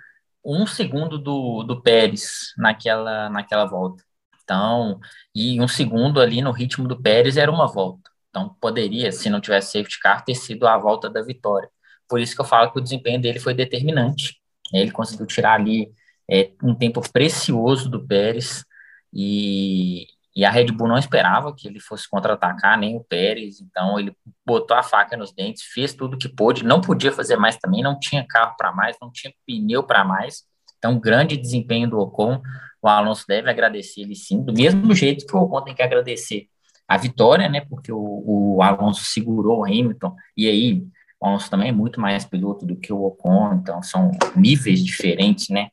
um 0.45 0.67
segundo 0.67 1.19
do, 1.19 1.63
do 1.65 1.83
Pérez 1.83 2.55
naquela, 2.57 3.29
naquela 3.31 3.65
volta. 3.67 4.03
Então, 4.43 4.99
e 5.35 5.61
um 5.61 5.69
segundo 5.69 6.21
ali 6.21 6.41
no 6.41 6.53
ritmo 6.53 6.89
do 6.89 7.01
Pérez 7.01 7.37
era 7.37 7.51
uma 7.51 7.67
volta. 7.67 8.11
Então, 8.31 8.57
poderia, 8.61 9.13
se 9.13 9.29
não 9.29 9.41
tivesse 9.41 9.73
safety 9.73 9.99
car, 10.01 10.25
ter 10.25 10.35
sido 10.35 10.67
a 10.67 10.79
volta 10.79 11.11
da 11.11 11.23
vitória. 11.23 11.69
Por 12.09 12.21
isso 12.21 12.35
que 12.35 12.41
eu 12.41 12.45
falo 12.47 12.73
que 12.73 12.79
o 12.79 12.83
desempenho 12.83 13.21
dele 13.21 13.41
foi 13.41 13.55
determinante. 13.55 14.41
Ele 14.73 14.91
conseguiu 14.91 15.27
tirar 15.27 15.55
ali 15.55 15.93
é, 16.31 16.53
um 16.63 16.75
tempo 16.75 17.01
precioso 17.13 17.91
do 17.91 18.07
Pérez 18.07 18.65
e, 19.13 20.07
e 20.39 20.45
a 20.45 20.51
Red 20.53 20.67
Bull 20.67 20.87
não 20.87 20.97
esperava 20.97 21.53
que 21.53 21.67
ele 21.67 21.81
fosse 21.81 22.09
contra-atacar, 22.09 22.79
nem 22.79 22.97
o 22.97 23.03
Pérez, 23.03 23.61
então 23.61 23.99
ele 23.99 24.17
botou 24.47 24.77
a 24.77 24.85
faca 24.85 25.17
nos 25.17 25.33
dentes, 25.33 25.65
fez 25.65 25.93
tudo 25.93 26.17
que 26.17 26.29
pôde, 26.29 26.65
não 26.65 26.81
podia 26.81 27.11
fazer 27.11 27.37
mais 27.37 27.57
também, 27.57 27.83
não 27.83 27.99
tinha 27.99 28.25
carro 28.25 28.55
para 28.57 28.73
mais, 28.73 28.97
não 29.03 29.11
tinha 29.11 29.35
pneu 29.45 29.83
para 29.83 30.05
mais. 30.05 30.45
Então, 30.79 30.97
grande 30.97 31.37
desempenho 31.37 31.91
do 31.91 31.99
Ocon, 31.99 32.41
o 32.81 32.87
Alonso 32.87 33.25
deve 33.27 33.51
agradecer 33.51 34.03
ele 34.03 34.15
sim, 34.15 34.41
do 34.41 34.53
mesmo 34.53 34.95
jeito 34.95 35.27
que 35.27 35.35
o 35.35 35.41
Ocon 35.41 35.61
tem 35.63 35.75
que 35.75 35.83
agradecer 35.83 36.47
a 36.87 36.97
vitória, 36.97 37.49
né? 37.49 37.63
Porque 37.69 37.91
o, 37.91 38.23
o 38.25 38.63
Alonso 38.63 39.07
segurou 39.07 39.63
o 39.63 39.65
Hamilton, 39.65 40.15
e 40.37 40.47
aí 40.47 40.87
o 41.21 41.27
Alonso 41.27 41.51
também 41.51 41.71
é 41.71 41.73
muito 41.73 42.01
mais 42.01 42.25
piloto 42.25 42.65
do 42.65 42.77
que 42.77 42.93
o 42.93 43.03
Ocon, 43.03 43.55
então 43.55 43.83
são 43.83 44.13
níveis 44.37 44.85
diferentes, 44.85 45.49
né? 45.49 45.71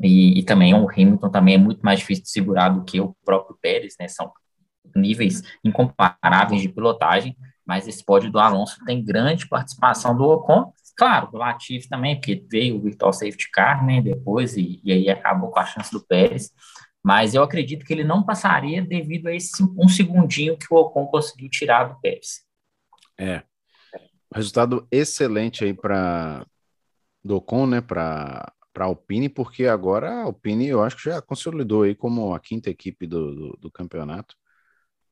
E, 0.00 0.38
e, 0.38 0.42
também 0.44 0.74
o 0.74 0.88
Hamilton 0.88 1.30
também 1.30 1.54
é 1.54 1.58
muito 1.58 1.80
mais 1.80 1.98
difícil 1.98 2.24
de 2.24 2.30
segurar 2.30 2.68
do 2.68 2.84
que 2.84 3.00
o 3.00 3.16
próprio 3.24 3.58
Pérez, 3.60 3.94
né? 3.98 4.06
São 4.06 4.32
níveis 4.94 5.42
incomparáveis 5.64 6.62
de 6.62 6.68
pilotagem, 6.68 7.36
mas 7.66 7.86
esse 7.86 8.04
pódio 8.04 8.30
do 8.30 8.38
Alonso 8.38 8.78
tem 8.84 9.04
grande 9.04 9.48
participação 9.48 10.16
do 10.16 10.24
Ocon, 10.24 10.72
claro, 10.96 11.30
do 11.30 11.38
Latifi 11.38 11.88
também, 11.88 12.16
porque 12.16 12.44
veio 12.50 12.76
o 12.76 12.80
Virtual 12.80 13.12
Safety 13.12 13.50
Car, 13.52 13.84
né, 13.84 14.00
depois, 14.00 14.56
e, 14.56 14.80
e 14.82 14.92
aí 14.92 15.08
acabou 15.10 15.50
com 15.50 15.60
a 15.60 15.66
chance 15.66 15.92
do 15.92 16.04
Pérez, 16.04 16.50
mas 17.04 17.34
eu 17.34 17.42
acredito 17.42 17.84
que 17.84 17.92
ele 17.92 18.04
não 18.04 18.24
passaria 18.24 18.82
devido 18.82 19.28
a 19.28 19.34
esse 19.34 19.62
um 19.62 19.88
segundinho 19.88 20.56
que 20.56 20.66
o 20.70 20.76
Ocon 20.76 21.06
conseguiu 21.06 21.48
tirar 21.48 21.84
do 21.84 22.00
Pérez. 22.00 22.42
É, 23.16 23.42
resultado 24.34 24.86
excelente 24.90 25.64
aí 25.64 25.72
para 25.72 26.44
do 27.22 27.36
Ocon, 27.36 27.66
né, 27.66 27.80
para 27.80 28.52
para 28.78 28.84
a 28.84 28.88
Alpine, 28.88 29.28
porque 29.28 29.66
agora 29.66 30.08
a 30.08 30.22
Alpine 30.22 30.68
eu 30.68 30.84
acho 30.84 30.96
que 30.98 31.10
já 31.10 31.20
consolidou 31.20 31.82
aí 31.82 31.96
como 31.96 32.32
a 32.32 32.38
quinta 32.38 32.70
equipe 32.70 33.08
do, 33.08 33.34
do, 33.34 33.58
do 33.62 33.70
campeonato, 33.72 34.36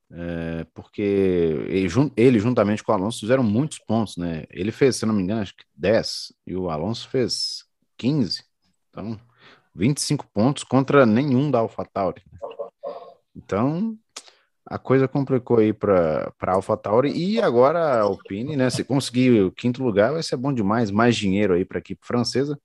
é, 0.08 0.64
porque 0.72 1.02
ele, 1.02 1.88
ele, 2.16 2.38
juntamente 2.38 2.84
com 2.84 2.92
o 2.92 2.94
Alonso 2.94 3.18
fizeram 3.18 3.42
muitos 3.42 3.80
pontos, 3.80 4.16
né? 4.16 4.44
Ele 4.50 4.70
fez, 4.70 4.94
se 4.94 5.04
não 5.04 5.12
me 5.12 5.20
engano, 5.20 5.42
acho 5.42 5.56
que 5.56 5.64
10 5.74 6.32
e 6.46 6.54
o 6.54 6.70
Alonso 6.70 7.08
fez 7.08 7.64
15, 7.96 8.44
então 8.88 9.18
25 9.74 10.28
pontos 10.28 10.62
contra 10.62 11.04
nenhum 11.04 11.50
da 11.50 11.58
AlphaTauri. 11.58 12.22
Né? 12.30 12.38
Então 13.34 13.98
a 14.64 14.78
coisa 14.78 15.08
complicou 15.08 15.58
aí 15.58 15.72
para 15.72 16.32
a 16.40 16.52
AlphaTauri 16.52 17.10
e 17.10 17.40
agora 17.40 17.80
a 17.80 18.00
Alpine, 18.02 18.54
né? 18.54 18.70
Se 18.70 18.84
conseguir 18.84 19.42
o 19.42 19.50
quinto 19.50 19.82
lugar, 19.82 20.12
vai 20.12 20.22
ser 20.22 20.36
bom 20.36 20.52
demais, 20.52 20.92
mais 20.92 21.16
dinheiro 21.16 21.54
aí 21.54 21.64
para 21.64 21.78
a 21.78 21.80
equipe 21.80 22.06
francesa 22.06 22.56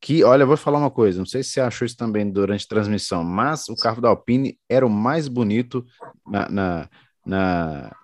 que, 0.00 0.24
olha, 0.24 0.46
vou 0.46 0.56
falar 0.56 0.78
uma 0.78 0.90
coisa, 0.90 1.18
não 1.18 1.26
sei 1.26 1.42
se 1.42 1.50
você 1.50 1.60
achou 1.60 1.84
isso 1.84 1.96
também 1.96 2.30
durante 2.30 2.64
a 2.64 2.68
transmissão, 2.68 3.22
mas 3.22 3.68
o 3.68 3.76
carro 3.76 4.00
da 4.00 4.08
Alpine 4.08 4.58
era 4.68 4.86
o 4.86 4.90
mais 4.90 5.28
bonito 5.28 5.84
na, 6.26 6.48
na, 6.48 6.88
na 7.24 7.96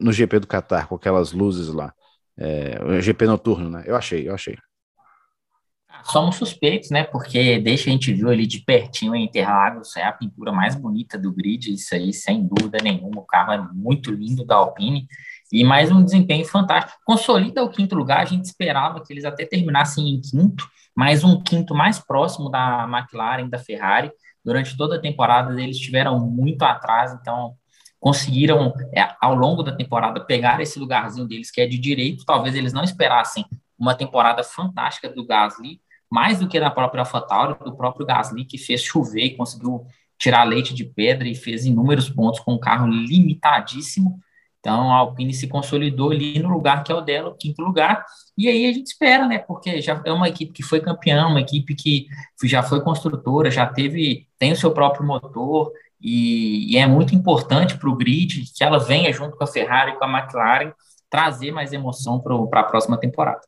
no 0.00 0.12
GP 0.12 0.40
do 0.40 0.46
Qatar, 0.46 0.88
com 0.88 0.94
aquelas 0.94 1.32
luzes 1.32 1.68
lá. 1.68 1.92
É, 2.36 2.80
o 2.82 3.00
GP 3.00 3.26
noturno, 3.26 3.68
né? 3.68 3.84
Eu 3.86 3.96
achei, 3.96 4.28
eu 4.28 4.34
achei. 4.34 4.56
Somos 6.04 6.36
suspeitos, 6.36 6.90
né? 6.90 7.02
Porque 7.02 7.58
desde 7.58 7.88
a 7.88 7.92
gente 7.92 8.12
viu 8.12 8.28
ali 8.28 8.46
de 8.46 8.60
pertinho 8.60 9.14
em 9.14 9.24
Interlagos, 9.24 9.96
é 9.96 10.04
a 10.04 10.12
pintura 10.12 10.52
mais 10.52 10.76
bonita 10.76 11.18
do 11.18 11.32
grid, 11.32 11.72
isso 11.72 11.94
aí, 11.94 12.12
sem 12.12 12.46
dúvida 12.46 12.78
nenhuma. 12.82 13.20
O 13.20 13.26
carro 13.26 13.52
é 13.52 13.58
muito 13.72 14.12
lindo 14.12 14.44
da 14.44 14.56
Alpine 14.56 15.08
e 15.52 15.64
mais 15.64 15.90
um 15.90 16.04
desempenho 16.04 16.44
fantástico. 16.44 16.98
Consolida 17.04 17.62
o 17.62 17.70
quinto 17.70 17.94
lugar, 17.94 18.20
a 18.20 18.24
gente 18.24 18.44
esperava 18.44 19.02
que 19.02 19.12
eles 19.12 19.24
até 19.24 19.46
terminassem 19.46 20.08
em 20.08 20.20
quinto, 20.20 20.68
mas 20.94 21.24
um 21.24 21.40
quinto 21.42 21.74
mais 21.74 21.98
próximo 21.98 22.50
da 22.50 22.88
McLaren, 22.90 23.48
da 23.48 23.58
Ferrari. 23.58 24.10
Durante 24.44 24.76
toda 24.76 24.96
a 24.96 25.00
temporada 25.00 25.60
eles 25.60 25.76
estiveram 25.76 26.18
muito 26.20 26.62
atrás, 26.62 27.12
então 27.12 27.54
conseguiram, 28.00 28.72
é, 28.94 29.08
ao 29.20 29.34
longo 29.34 29.62
da 29.62 29.72
temporada, 29.72 30.20
pegar 30.20 30.60
esse 30.60 30.78
lugarzinho 30.78 31.26
deles 31.26 31.50
que 31.50 31.60
é 31.60 31.66
de 31.66 31.78
direito. 31.78 32.24
Talvez 32.24 32.54
eles 32.54 32.72
não 32.72 32.84
esperassem 32.84 33.44
uma 33.78 33.94
temporada 33.94 34.42
fantástica 34.42 35.08
do 35.08 35.26
Gasly, 35.26 35.80
mais 36.10 36.40
do 36.40 36.48
que 36.48 36.58
da 36.58 36.70
própria 36.70 37.02
AlphaTauri, 37.02 37.56
do 37.64 37.76
próprio 37.76 38.06
Gasly, 38.06 38.44
que 38.44 38.58
fez 38.58 38.82
chover 38.82 39.24
e 39.24 39.36
conseguiu 39.36 39.86
tirar 40.18 40.44
leite 40.44 40.74
de 40.74 40.84
pedra 40.84 41.28
e 41.28 41.34
fez 41.34 41.64
inúmeros 41.64 42.08
pontos 42.08 42.40
com 42.40 42.54
um 42.54 42.58
carro 42.58 42.86
limitadíssimo. 42.88 44.18
Então, 44.60 44.90
a 44.92 44.96
Alpine 44.96 45.32
se 45.32 45.46
consolidou 45.46 46.10
ali 46.10 46.38
no 46.38 46.48
lugar 46.48 46.82
que 46.82 46.90
é 46.90 46.94
o 46.94 47.00
dela, 47.00 47.30
o 47.30 47.34
quinto 47.34 47.62
lugar, 47.62 48.04
e 48.36 48.48
aí 48.48 48.66
a 48.66 48.72
gente 48.72 48.88
espera, 48.88 49.26
né, 49.26 49.38
porque 49.38 49.80
já 49.80 50.02
é 50.04 50.12
uma 50.12 50.28
equipe 50.28 50.52
que 50.52 50.62
foi 50.62 50.80
campeã, 50.80 51.26
uma 51.26 51.40
equipe 51.40 51.74
que 51.74 52.08
já 52.44 52.62
foi 52.62 52.80
construtora, 52.80 53.50
já 53.50 53.66
teve, 53.66 54.26
tem 54.38 54.52
o 54.52 54.56
seu 54.56 54.72
próprio 54.72 55.06
motor, 55.06 55.72
e, 56.00 56.72
e 56.72 56.76
é 56.76 56.86
muito 56.86 57.14
importante 57.14 57.76
para 57.78 57.88
o 57.88 57.96
grid 57.96 58.44
que 58.54 58.62
ela 58.62 58.78
venha 58.78 59.12
junto 59.12 59.36
com 59.36 59.44
a 59.44 59.48
Ferrari 59.48 59.92
e 59.92 59.96
com 59.96 60.04
a 60.04 60.18
McLaren 60.18 60.72
trazer 61.10 61.50
mais 61.50 61.72
emoção 61.72 62.20
para 62.20 62.60
a 62.60 62.64
próxima 62.64 62.98
temporada. 62.98 63.40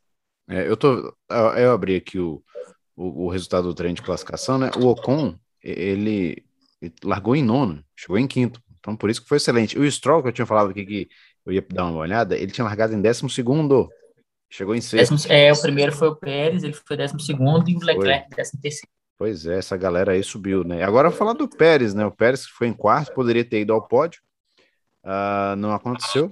É, 0.49 0.67
eu, 0.69 0.77
tô, 0.77 1.15
eu 1.29 1.73
abri 1.73 1.97
aqui 1.97 2.19
o, 2.19 2.43
o, 2.97 3.27
o, 3.27 3.29
resultado 3.29 3.69
do 3.69 3.75
treino 3.75 3.95
de 3.95 4.03
classificação, 4.03 4.59
né, 4.59 4.71
o 4.77 4.87
Ocon, 4.87 5.35
ele, 5.63 6.45
ele 6.81 6.95
largou 7.05 7.37
em 7.37 7.43
nono, 7.43 7.85
chegou 7.95 8.19
em 8.19 8.27
quinto, 8.27 8.61
então, 8.81 8.97
por 8.97 9.11
isso 9.11 9.23
que 9.23 9.29
foi 9.29 9.37
excelente. 9.37 9.79
O 9.79 9.91
Stroll, 9.91 10.23
que 10.23 10.29
eu 10.29 10.33
tinha 10.33 10.47
falado 10.47 10.71
aqui 10.71 10.85
que 10.85 11.09
eu 11.47 11.53
ia 11.53 11.65
dar 11.71 11.87
uma 11.87 11.99
olhada, 11.99 12.37
ele 12.37 12.51
tinha 12.51 12.65
largado 12.65 12.95
em 12.95 13.01
décimo 13.01 13.29
segundo. 13.29 13.89
Chegou 14.51 14.75
em 14.75 14.81
sexto. 14.81 15.13
Décimo, 15.13 15.33
é, 15.33 15.53
o 15.53 15.61
primeiro 15.61 15.93
foi 15.93 16.09
o 16.09 16.17
Pérez, 16.17 16.65
ele 16.65 16.73
foi 16.73 16.97
décimo 16.97 17.21
segundo, 17.21 17.69
e 17.69 17.77
o 17.77 17.79
Leclerc 17.79 18.27
foi. 18.29 18.37
décimo 18.37 18.61
terceiro. 18.61 18.89
Pois 19.17 19.47
é, 19.47 19.59
essa 19.59 19.77
galera 19.77 20.13
aí 20.13 20.25
subiu, 20.25 20.65
né? 20.65 20.83
Agora 20.83 21.07
eu 21.07 21.11
vou 21.11 21.19
falar 21.19 21.35
do 21.35 21.47
Pérez, 21.47 21.95
né? 21.95 22.07
O 22.07 22.11
Pérez 22.11 22.47
foi 22.47 22.69
em 22.69 22.73
quarto, 22.73 23.13
poderia 23.13 23.45
ter 23.45 23.61
ido 23.61 23.73
ao 23.73 23.87
pódio. 23.87 24.21
Uh, 25.05 25.55
não 25.57 25.73
aconteceu. 25.73 26.29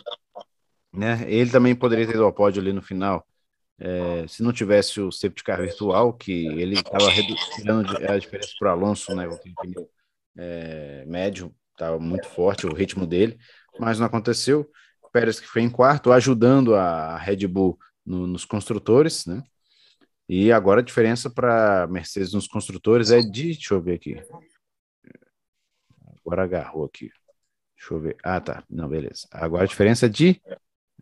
Né? 0.92 1.24
Ele 1.30 1.50
também 1.50 1.74
poderia 1.74 2.06
ter 2.06 2.14
ido 2.14 2.24
ao 2.24 2.32
pódio 2.32 2.62
ali 2.62 2.72
no 2.72 2.80
final. 2.80 3.24
É, 3.78 4.26
se 4.26 4.42
não 4.42 4.52
tivesse 4.52 5.00
o 5.00 5.12
safety 5.12 5.44
car 5.44 5.61
virtual, 5.61 6.12
que 6.12 6.46
ele 6.46 6.74
estava 6.74 7.08
reduzindo 7.11 8.11
a 8.11 8.18
diferença 8.18 8.48
para 8.58 8.70
o 8.70 8.72
Alonso, 8.72 9.14
né? 9.14 9.28
O 9.28 9.38
pneu 9.38 9.88
é, 10.37 11.04
médio 11.06 11.54
estava 11.79 11.99
muito 11.99 12.29
forte 12.29 12.67
o 12.67 12.75
ritmo 12.75 13.07
dele, 13.07 13.38
mas 13.79 13.99
não 13.99 14.07
aconteceu. 14.07 14.69
Pérez 15.12 15.41
que 15.41 15.47
foi 15.47 15.62
em 15.62 15.71
quarto, 15.71 16.12
ajudando 16.12 16.75
a 16.75 17.17
Red 17.17 17.47
Bull 17.47 17.79
no, 18.05 18.27
nos 18.27 18.45
construtores, 18.45 19.25
né? 19.25 19.43
E 20.29 20.53
agora 20.53 20.81
a 20.81 20.85
diferença 20.85 21.31
para 21.31 21.87
Mercedes 21.87 22.35
nos 22.35 22.47
construtores 22.47 23.11
é 23.11 23.21
de, 23.21 23.55
deixa 23.55 23.73
eu 23.73 23.81
ver 23.81 23.95
aqui. 23.95 24.23
agora 26.21 26.45
agarrou 26.45 26.85
aqui. 26.85 27.11
Deixa 27.75 27.95
eu 27.95 28.01
ver. 28.01 28.17
Ah, 28.23 28.41
tá. 28.41 28.62
Não, 28.69 28.88
beleza. 28.88 29.27
Agora 29.31 29.64
a 29.64 29.67
diferença 29.67 30.05
é 30.07 30.09
de. 30.09 30.43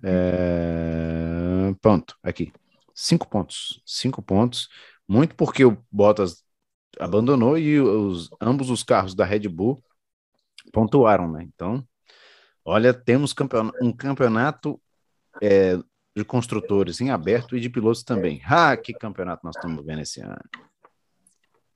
É... 0.05 1.75
Ponto. 1.83 2.17
Aqui. 2.23 2.53
Cinco 2.95 3.29
pontos. 3.29 3.83
Cinco 3.85 4.23
pontos. 4.23 4.69
Muito 5.09 5.35
porque 5.35 5.65
o 5.65 5.77
Bottas 5.91 6.45
abandonou 7.01 7.59
e 7.59 7.81
os, 7.81 8.31
ambos 8.41 8.71
os 8.71 8.85
carros 8.85 9.15
da 9.15 9.25
Red 9.25 9.49
Bull 9.49 9.83
pontuaram, 10.73 11.31
né? 11.31 11.43
Então, 11.43 11.85
olha, 12.65 12.93
temos 12.93 13.33
campeon 13.33 13.71
um 13.81 13.93
campeonato 13.93 14.81
é, 15.43 15.79
de 16.17 16.25
construtores 16.25 17.01
em 17.01 17.11
aberto 17.11 17.57
e 17.57 17.61
de 17.61 17.69
pilotos 17.69 18.03
também. 18.03 18.41
Ah, 18.45 18.77
que 18.77 18.95
campeonato 18.95 19.45
nós 19.45 19.57
estamos 19.57 19.85
vendo 19.85 20.01
esse 20.01 20.21
ano. 20.21 20.37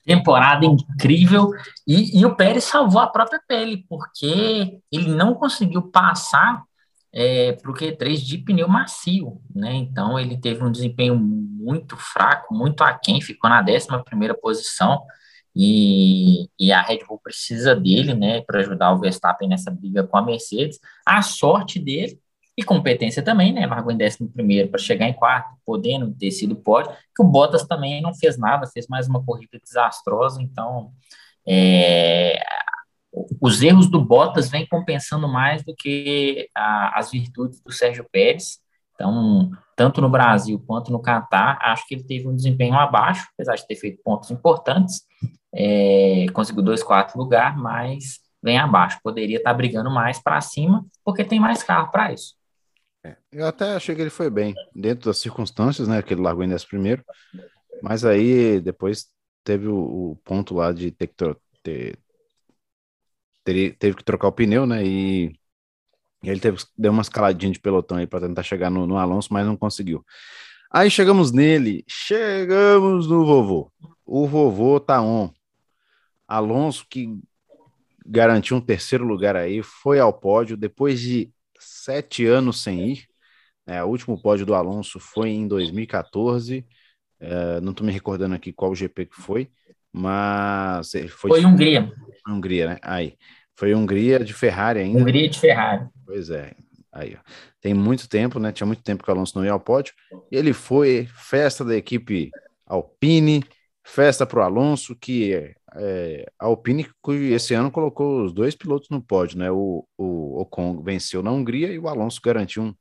Temporada 0.05 0.65
incrível. 0.65 1.51
E, 1.87 2.19
e 2.19 2.25
o 2.25 2.35
Pérez 2.35 2.65
salvou 2.65 3.01
a 3.01 3.07
própria 3.07 3.41
pele, 3.47 3.85
porque 3.89 4.81
ele 4.91 5.09
não 5.11 5.35
conseguiu 5.35 5.83
passar 5.83 6.65
é, 7.13 7.53
para 7.53 7.71
o 7.71 7.75
Q3 7.75 8.17
de 8.17 8.39
pneu 8.39 8.69
macio, 8.69 9.41
né? 9.55 9.75
Então 9.75 10.19
ele 10.19 10.39
teve 10.39 10.65
um 10.65 10.71
desempenho 10.73 11.17
muito 11.17 11.97
fraco, 11.97 12.55
muito 12.55 12.83
aquém, 12.83 13.21
ficou 13.21 13.51
na 13.51 13.61
11 13.61 13.87
primeira 14.05 14.35
posição. 14.35 15.03
E, 15.55 16.49
e, 16.59 16.73
a 16.73 16.81
Red 16.81 17.01
Bull 17.09 17.21
precisa 17.23 17.75
dele, 17.75 18.15
né, 18.15 18.41
para 18.43 18.61
ajudar 18.61 18.93
o 18.93 19.01
Verstappen 19.01 19.49
nessa 19.49 19.71
briga 19.71 20.07
com 20.07 20.17
a 20.17 20.23
Mercedes. 20.23 20.79
A 21.05 21.23
sorte 21.23 21.79
dele 21.79 22.21
e 22.57 22.63
competência 22.63 23.23
também, 23.23 23.53
né? 23.53 23.67
Largou 23.67 23.91
em 23.91 23.97
décimo 23.97 24.29
primeiro 24.29 24.69
para 24.69 24.79
chegar 24.79 25.09
em 25.09 25.15
quarto, 25.15 25.57
podendo 25.65 26.13
ter 26.15 26.31
sido 26.31 26.55
pódio, 26.55 26.93
que 27.17 27.23
o 27.23 27.27
Bottas 27.27 27.67
também 27.67 28.03
não 28.03 28.15
fez 28.15 28.37
nada, 28.37 28.67
fez 28.67 28.87
mais 28.87 29.09
uma 29.09 29.25
corrida 29.25 29.59
desastrosa, 29.63 30.43
então 30.43 30.93
é, 31.49 32.43
os 33.41 33.63
erros 33.63 33.91
do 33.91 34.05
Bottas 34.05 34.51
vêm 34.51 34.67
compensando 34.67 35.27
mais 35.29 35.65
do 35.65 35.75
que 35.75 36.49
a, 36.55 36.99
as 36.99 37.11
virtudes 37.11 37.61
do 37.63 37.73
Sérgio 37.73 38.07
Pérez. 38.11 38.61
Então, 38.95 39.51
tanto 39.75 40.03
no 40.03 40.11
Brasil 40.11 40.63
quanto 40.67 40.93
no 40.93 41.01
Catar, 41.01 41.59
acho 41.63 41.87
que 41.89 41.95
ele 41.95 42.05
teve 42.05 42.29
um 42.29 42.37
desempenho 42.37 42.75
abaixo, 42.75 43.27
apesar 43.33 43.55
de 43.55 43.67
ter 43.67 43.77
feito 43.77 44.03
pontos 44.05 44.31
importantes, 44.31 45.03
é, 45.53 46.27
conseguiu 46.33 46.63
dois, 46.63 46.83
quatro 46.83 47.19
lugar, 47.19 47.57
mas 47.57 48.21
vem 48.43 48.59
abaixo. 48.59 48.99
Poderia 49.03 49.39
estar 49.39 49.55
brigando 49.55 49.91
mais 49.91 50.19
para 50.19 50.41
cima, 50.41 50.85
porque 51.05 51.25
tem 51.25 51.41
mais 51.41 51.63
carro 51.63 51.91
para 51.91 52.13
isso. 52.13 52.35
É, 53.05 53.17
eu 53.33 53.47
até 53.47 53.75
achei 53.75 53.95
que 53.95 54.01
ele 54.01 54.11
foi 54.11 54.29
bem, 54.29 54.55
dentro 54.75 55.07
das 55.07 55.19
circunstâncias, 55.19 55.89
né? 55.89 56.03
Que 56.03 56.15
ele 56.15 56.23
largou 56.23 56.45
em 56.45 56.49
10 56.49 56.65
primeiro, 56.65 57.05
mas 57.83 58.05
aí 58.05 58.61
depois 58.61 59.07
teve 59.43 59.69
o, 59.69 60.13
o 60.13 60.17
ponto 60.25 60.55
lá 60.55 60.73
de 60.73 60.91
ter 60.91 61.07
que 61.07 61.15
ter, 61.63 61.99
ter, 63.45 63.77
teve 63.77 63.97
que 63.97 64.05
trocar 64.05 64.29
o 64.29 64.33
pneu, 64.33 64.67
né? 64.67 64.85
E 64.85 65.35
ele 66.23 66.41
teve 66.41 66.59
deu 66.77 66.93
uma 66.93 67.03
escaladinha 67.03 67.53
de 67.53 67.59
pelotão 67.59 67.97
aí 67.97 68.07
para 68.07 68.27
tentar 68.27 68.43
chegar 68.43 68.71
no, 68.71 68.87
no 68.87 68.99
Alonso, 68.99 69.33
mas 69.33 69.47
não 69.47 69.57
conseguiu. 69.57 70.05
Aí 70.71 70.91
chegamos 70.91 71.33
nele, 71.33 71.85
chegamos 71.89 73.09
no 73.09 73.25
vovô. 73.25 73.73
O 74.05 74.27
vovô 74.27 74.79
tá 74.79 75.01
on. 75.01 75.31
Alonso 76.31 76.87
que 76.89 77.19
garantiu 78.07 78.57
um 78.57 78.61
terceiro 78.61 79.05
lugar 79.05 79.35
aí, 79.35 79.63
foi 79.63 79.99
ao 79.99 80.13
pódio 80.13 80.57
depois 80.57 81.01
de 81.01 81.31
sete 81.59 82.25
anos 82.25 82.63
sem 82.63 82.93
ir. 82.93 83.07
É, 83.67 83.83
o 83.83 83.89
último 83.89 84.21
pódio 84.21 84.47
do 84.47 84.55
Alonso 84.55 85.01
foi 85.01 85.31
em 85.31 85.49
2014. 85.49 86.65
É, 87.19 87.61
não 87.61 87.73
estou 87.73 87.87
me 87.87 87.93
recordando 87.93 88.35
aqui 88.35 88.53
qual 88.53 88.75
GP 88.75 89.07
que 89.07 89.17
foi, 89.17 89.51
mas 89.93 90.91
foi, 90.91 91.09
foi 91.09 91.45
Hungria. 91.45 91.93
Hungria, 92.27 92.67
né? 92.71 92.79
Aí. 92.83 93.17
Foi 93.57 93.75
Hungria 93.75 94.21
de 94.21 94.33
Ferrari 94.33 94.81
ainda. 94.81 95.01
Hungria 95.01 95.29
de 95.29 95.39
Ferrari. 95.39 95.87
Pois 96.07 96.31
é. 96.31 96.55
Aí, 96.93 97.17
ó. 97.19 97.31
Tem 97.61 97.75
muito 97.75 98.09
tempo, 98.09 98.39
né? 98.39 98.53
Tinha 98.53 98.67
muito 98.67 98.83
tempo 98.83 99.05
que 99.05 99.11
o 99.11 99.13
Alonso 99.13 99.37
não 99.37 99.45
ia 99.45 99.53
ao 99.53 99.61
pódio. 99.61 99.93
Ele 100.31 100.53
foi, 100.53 101.07
festa 101.13 101.65
da 101.65 101.77
equipe 101.77 102.31
Alpine, 102.67 103.45
festa 103.85 104.25
para 104.25 104.41
o 104.41 104.43
Alonso, 104.43 104.97
que 104.97 105.55
é, 105.77 106.31
a 106.39 106.47
Alpine 106.47 106.87
esse 107.31 107.55
ano 107.55 107.71
colocou 107.71 108.25
os 108.25 108.33
dois 108.33 108.55
pilotos 108.55 108.89
no 108.91 109.03
pódio, 109.03 109.39
né? 109.39 109.51
O, 109.51 109.87
o 109.97 110.41
Ocon 110.41 110.83
venceu 110.83 111.23
na 111.23 111.31
Hungria 111.31 111.73
e 111.73 111.79
o 111.79 111.89
Alonso 111.89 112.21
garantiu 112.23 112.63
um, 112.63 112.75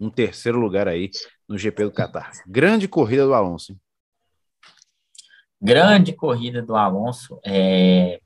um 0.00 0.10
terceiro 0.10 0.58
lugar 0.58 0.86
aí 0.86 1.10
no 1.48 1.56
GP 1.56 1.84
do 1.84 1.92
Qatar. 1.92 2.30
Grande 2.46 2.86
corrida 2.88 3.24
do 3.24 3.34
Alonso. 3.34 3.72
Hein? 3.72 3.80
Grande 5.60 6.12
corrida 6.12 6.60
do 6.60 6.76
Alonso. 6.76 7.40
É... 7.44 8.20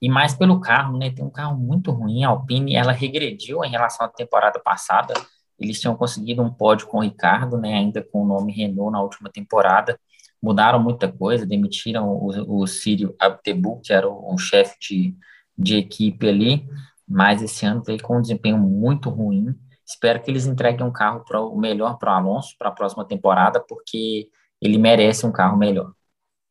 E 0.00 0.08
mais 0.08 0.34
pelo 0.34 0.60
carro, 0.60 0.98
né? 0.98 1.10
Tem 1.10 1.24
um 1.24 1.30
carro 1.30 1.56
muito 1.56 1.92
ruim. 1.92 2.24
A 2.24 2.30
Alpine 2.30 2.74
ela 2.74 2.90
regrediu 2.90 3.64
em 3.64 3.70
relação 3.70 4.04
à 4.04 4.08
temporada 4.08 4.58
passada. 4.58 5.14
Eles 5.56 5.80
tinham 5.80 5.94
conseguido 5.94 6.42
um 6.42 6.52
pódio 6.52 6.88
com 6.88 6.98
o 6.98 7.02
Ricardo, 7.02 7.56
né? 7.56 7.74
Ainda 7.74 8.02
com 8.02 8.22
o 8.22 8.26
nome 8.26 8.52
Renault 8.52 8.90
na 8.90 9.00
última 9.00 9.30
temporada 9.30 9.96
mudaram 10.42 10.82
muita 10.82 11.10
coisa, 11.10 11.46
demitiram 11.46 12.08
o, 12.08 12.62
o 12.62 12.66
Círio 12.66 13.14
Abtebu, 13.18 13.80
que 13.80 13.92
era 13.92 14.08
o, 14.08 14.34
o 14.34 14.38
chefe 14.38 14.76
de, 14.80 15.16
de 15.56 15.76
equipe 15.76 16.28
ali, 16.28 16.66
mas 17.08 17.42
esse 17.42 17.64
ano 17.64 17.82
veio 17.82 18.02
com 18.02 18.18
um 18.18 18.22
desempenho 18.22 18.58
muito 18.58 19.08
ruim. 19.08 19.54
Espero 19.86 20.20
que 20.20 20.30
eles 20.30 20.46
entreguem 20.46 20.84
um 20.84 20.92
carro 20.92 21.24
para 21.24 21.40
o 21.40 21.56
melhor 21.56 21.98
para 21.98 22.12
o 22.12 22.16
Alonso 22.16 22.56
para 22.58 22.68
a 22.68 22.72
próxima 22.72 23.04
temporada, 23.04 23.60
porque 23.60 24.28
ele 24.60 24.78
merece 24.78 25.26
um 25.26 25.32
carro 25.32 25.56
melhor. 25.56 25.92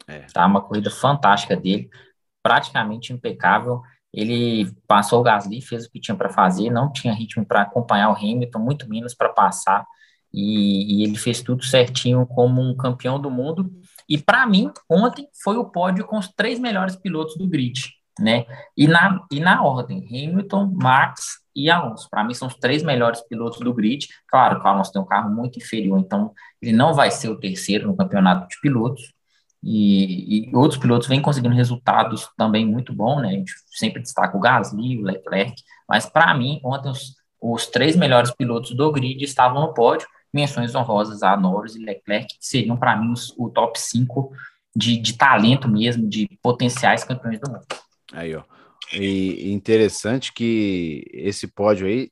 É. 0.08 0.19
Tá 0.34 0.45
uma 0.45 0.62
corrida 0.62 0.89
fantástica 0.89 1.56
dele, 1.56 1.89
praticamente 2.43 3.13
impecável. 3.13 3.82
Ele 4.13 4.69
passou 4.88 5.21
o 5.21 5.23
Gasly, 5.23 5.62
fez 5.62 5.86
o 5.86 5.91
que 5.91 5.99
tinha 5.99 6.15
para 6.15 6.30
fazer, 6.30 6.69
não 6.69 6.91
tinha 6.91 7.13
ritmo 7.13 7.45
para 7.45 7.62
acompanhar 7.62 8.10
o 8.10 8.15
Hamilton, 8.15 8.60
muito 8.60 8.89
menos 8.89 9.13
para 9.13 9.30
passar. 9.30 9.86
E, 10.34 11.01
e, 11.01 11.04
ele 11.04 11.17
fez 11.17 11.41
tudo 11.41 11.63
certinho 11.63 12.25
como 12.25 12.62
um 12.62 12.75
campeão 12.75 13.19
do 13.19 13.30
mundo. 13.30 13.71
E 14.12 14.17
para 14.17 14.45
mim, 14.45 14.69
ontem 14.89 15.26
foi 15.41 15.56
o 15.56 15.63
pódio 15.63 16.06
com 16.06 16.17
os 16.17 16.28
três 16.28 16.60
melhores 16.60 16.97
pilotos 16.97 17.38
do 17.38 17.47
grid, 17.47 17.93
né? 18.19 18.45
E 18.76 18.86
na, 18.86 19.26
e 19.32 19.39
na 19.39 19.63
ordem, 19.63 20.06
Hamilton, 20.06 20.69
Max 20.76 21.39
e 21.56 21.69
Alonso. 21.69 22.10
Para 22.12 22.21
mim, 22.21 22.34
são 22.34 22.50
os 22.50 22.56
três 22.56 22.84
melhores 22.84 23.21
pilotos 23.21 23.62
do 23.62 23.74
grid. 23.74 24.10
Claro 24.28 24.60
que 24.60 24.65
o 24.65 24.69
Alonso 24.69 24.91
tem 24.91 25.02
um 25.02 25.06
carro 25.06 25.34
muito 25.34 25.60
inferior, 25.60 25.97
então 25.97 26.34
ele 26.62 26.74
não 26.74 26.93
vai 26.93 27.10
ser 27.10 27.30
o 27.30 27.39
terceiro 27.39 27.88
no 27.88 27.95
campeonato 27.95 28.50
de 28.50 28.60
pilotos. 28.60 29.13
E, 29.63 30.50
e 30.50 30.56
outros 30.58 30.78
pilotos 30.78 31.08
vêm 31.08 31.21
conseguindo 31.21 31.56
resultados 31.56 32.28
também 32.36 32.65
muito 32.65 32.93
bons, 32.93 33.21
né? 33.21 33.30
A 33.30 33.32
gente 33.32 33.54
sempre 33.69 34.02
destaca 34.02 34.36
o 34.36 34.41
Gasly, 34.41 35.00
o 35.00 35.04
Leclerc, 35.04 35.56
mas 35.88 36.06
para 36.06 36.34
mim, 36.34 36.60
ontem 36.65 36.89
os, 36.89 37.15
os 37.39 37.65
três 37.67 37.95
melhores 37.95 38.32
pilotos 38.32 38.76
do 38.76 38.91
grid 38.91 39.24
estavam 39.24 39.62
no 39.62 39.74
pódio 39.74 40.06
menções 40.33 40.73
honrosas 40.73 41.23
a 41.23 41.35
Norris 41.35 41.75
e 41.75 41.79
Leclerc, 41.79 42.37
que 42.37 42.45
seriam, 42.45 42.77
para 42.77 42.95
mim, 42.95 43.11
os, 43.11 43.33
o 43.37 43.49
top 43.49 43.79
5 43.79 44.31
de, 44.75 44.97
de 44.97 45.17
talento 45.17 45.67
mesmo, 45.67 46.07
de 46.07 46.29
potenciais 46.41 47.03
campeões 47.03 47.39
do 47.39 47.51
mundo. 47.51 47.65
Aí, 48.13 48.35
ó. 48.35 48.43
E 48.93 49.51
interessante 49.51 50.33
que 50.33 51.05
esse 51.13 51.47
pódio 51.47 51.87
aí 51.87 52.09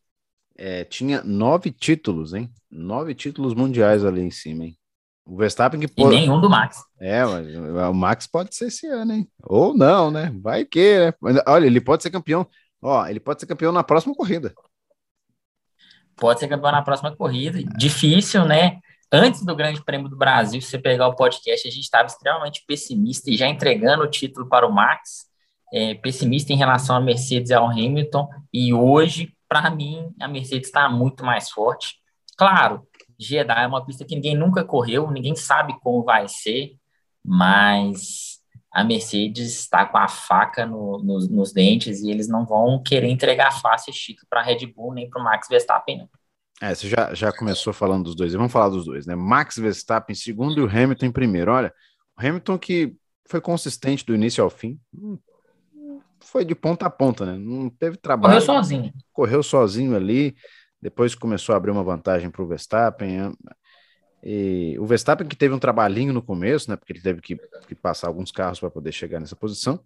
é, 0.58 0.84
tinha 0.84 1.22
nove 1.24 1.72
títulos, 1.72 2.34
hein? 2.34 2.50
Nove 2.70 3.14
títulos 3.14 3.54
mundiais 3.54 4.06
ali 4.06 4.22
em 4.22 4.32
cima, 4.32 4.66
hein? 4.66 4.78
O 5.26 5.38
Verstappen 5.38 5.80
que 5.80 5.88
pode... 5.88 6.16
E 6.16 6.20
nenhum 6.22 6.40
do 6.42 6.50
Max. 6.50 6.84
É, 7.00 7.24
mas 7.24 7.48
o 7.90 7.94
Max 7.94 8.28
pode 8.28 8.56
ser 8.56 8.68
esse 8.68 8.88
ano, 8.88 9.14
hein? 9.14 9.30
Ou 9.44 9.78
não, 9.78 10.10
né? 10.10 10.34
Vai 10.42 10.66
que, 10.66 11.00
né? 11.22 11.42
Olha, 11.48 11.66
ele 11.66 11.82
pode 11.82 12.02
ser 12.02 12.10
campeão. 12.10 12.48
Ó, 12.82 13.06
ele 13.06 13.20
pode 13.20 13.42
ser 13.42 13.46
campeão 13.46 13.72
na 13.72 13.84
próxima 13.84 14.16
corrida 14.16 14.54
pode 16.20 16.40
ser 16.40 16.48
campeão 16.48 16.72
na 16.72 16.82
próxima 16.82 17.16
corrida. 17.16 17.64
Difícil, 17.78 18.46
né? 18.46 18.80
Antes 19.12 19.44
do 19.44 19.56
Grande 19.56 19.84
Prêmio 19.84 20.08
do 20.08 20.16
Brasil, 20.16 20.62
se 20.62 20.70
você 20.70 20.78
pegar 20.78 21.08
o 21.08 21.16
podcast, 21.16 21.68
a 21.68 21.72
gente 21.72 21.84
estava 21.84 22.06
extremamente 22.06 22.64
pessimista 22.68 23.32
e 23.32 23.38
já 23.38 23.48
entregando 23.48 24.04
o 24.04 24.10
título 24.10 24.48
para 24.48 24.68
o 24.68 24.72
Max, 24.72 25.26
é, 25.74 25.96
pessimista 25.96 26.54
em 26.54 26.56
relação 26.56 26.96
à 26.96 27.00
Mercedes 27.00 27.50
e 27.50 27.54
ao 27.54 27.68
Hamilton, 27.68 28.30
e 28.54 28.72
hoje, 28.74 29.34
para 29.48 29.72
mim, 29.72 30.14
a 30.20 30.28
Mercedes 30.28 30.68
está 30.68 30.88
muito 30.88 31.26
mais 31.26 31.50
forte. 31.50 31.96
Claro, 32.38 32.88
Jeddah 33.20 33.64
é 33.64 33.68
uma 33.68 33.84
pista 33.84 34.06
que 34.06 34.16
ninguém 34.16 34.36
nunca 34.36 34.64
correu, 34.64 35.10
ninguém 35.10 35.36
sabe 35.36 35.76
como 35.82 36.04
vai 36.04 36.28
ser, 36.28 36.76
mas 37.26 38.29
a 38.72 38.84
Mercedes 38.84 39.60
está 39.60 39.86
com 39.86 39.98
a 39.98 40.08
faca 40.08 40.66
no, 40.66 41.00
no, 41.00 41.20
nos 41.28 41.52
dentes 41.52 42.02
e 42.02 42.12
eles 42.12 42.28
não 42.28 42.46
vão 42.46 42.82
querer 42.84 43.08
entregar 43.08 43.52
fácil 43.60 43.92
título 43.94 44.28
para 44.30 44.42
a 44.42 44.44
Red 44.44 44.68
Bull 44.68 44.94
nem 44.94 45.10
para 45.10 45.20
o 45.20 45.24
Max 45.24 45.48
Verstappen, 45.48 45.98
não. 46.00 46.10
É, 46.62 46.76
você 46.76 46.90
já, 46.90 47.14
já 47.14 47.32
começou 47.32 47.72
falando 47.72 48.04
dos 48.04 48.16
dois, 48.16 48.34
vamos 48.34 48.52
falar 48.52 48.70
dos 48.70 48.86
dois, 48.86 49.06
né? 49.06 49.16
Max 49.16 49.58
Verstappen 49.58 50.14
em 50.14 50.18
segundo 50.18 50.60
e 50.60 50.62
o 50.62 50.68
Hamilton 50.68 51.06
em 51.06 51.12
primeiro. 51.12 51.52
Olha, 51.52 51.74
o 52.18 52.26
Hamilton 52.26 52.58
que 52.58 52.96
foi 53.26 53.40
consistente 53.40 54.06
do 54.06 54.14
início 54.14 54.44
ao 54.44 54.50
fim, 54.50 54.78
hum, 54.94 55.18
foi 56.20 56.44
de 56.44 56.54
ponta 56.54 56.86
a 56.86 56.90
ponta, 56.90 57.26
né? 57.26 57.38
Não 57.38 57.70
teve 57.70 57.96
trabalho. 57.96 58.34
Correu 58.34 58.46
sozinho. 58.46 58.94
Correu 59.14 59.42
sozinho 59.42 59.96
ali, 59.96 60.36
depois 60.82 61.16
começou 61.16 61.54
a 61.54 61.58
abrir 61.58 61.72
uma 61.72 61.84
vantagem 61.84 62.30
para 62.30 62.42
o 62.42 62.48
Verstappen. 62.48 63.34
E 64.24 64.78
o 64.80 64.86
Verstappen 64.86 65.28
que 65.28 65.36
teve 65.36 65.54
um 65.54 65.60
trabalhinho 65.60 66.14
no 66.14 66.22
começo, 66.22 66.70
né? 66.70 66.76
Porque 66.76 66.94
ele 66.94 67.02
teve 67.02 67.22
que, 67.22 67.36
que 67.68 67.76
passar 67.76 68.08
alguns 68.08 68.32
carros 68.32 68.60
para 68.60 68.70
poder 68.70 68.92
chegar 68.92 69.20
nessa 69.20 69.36
posição. 69.36 69.80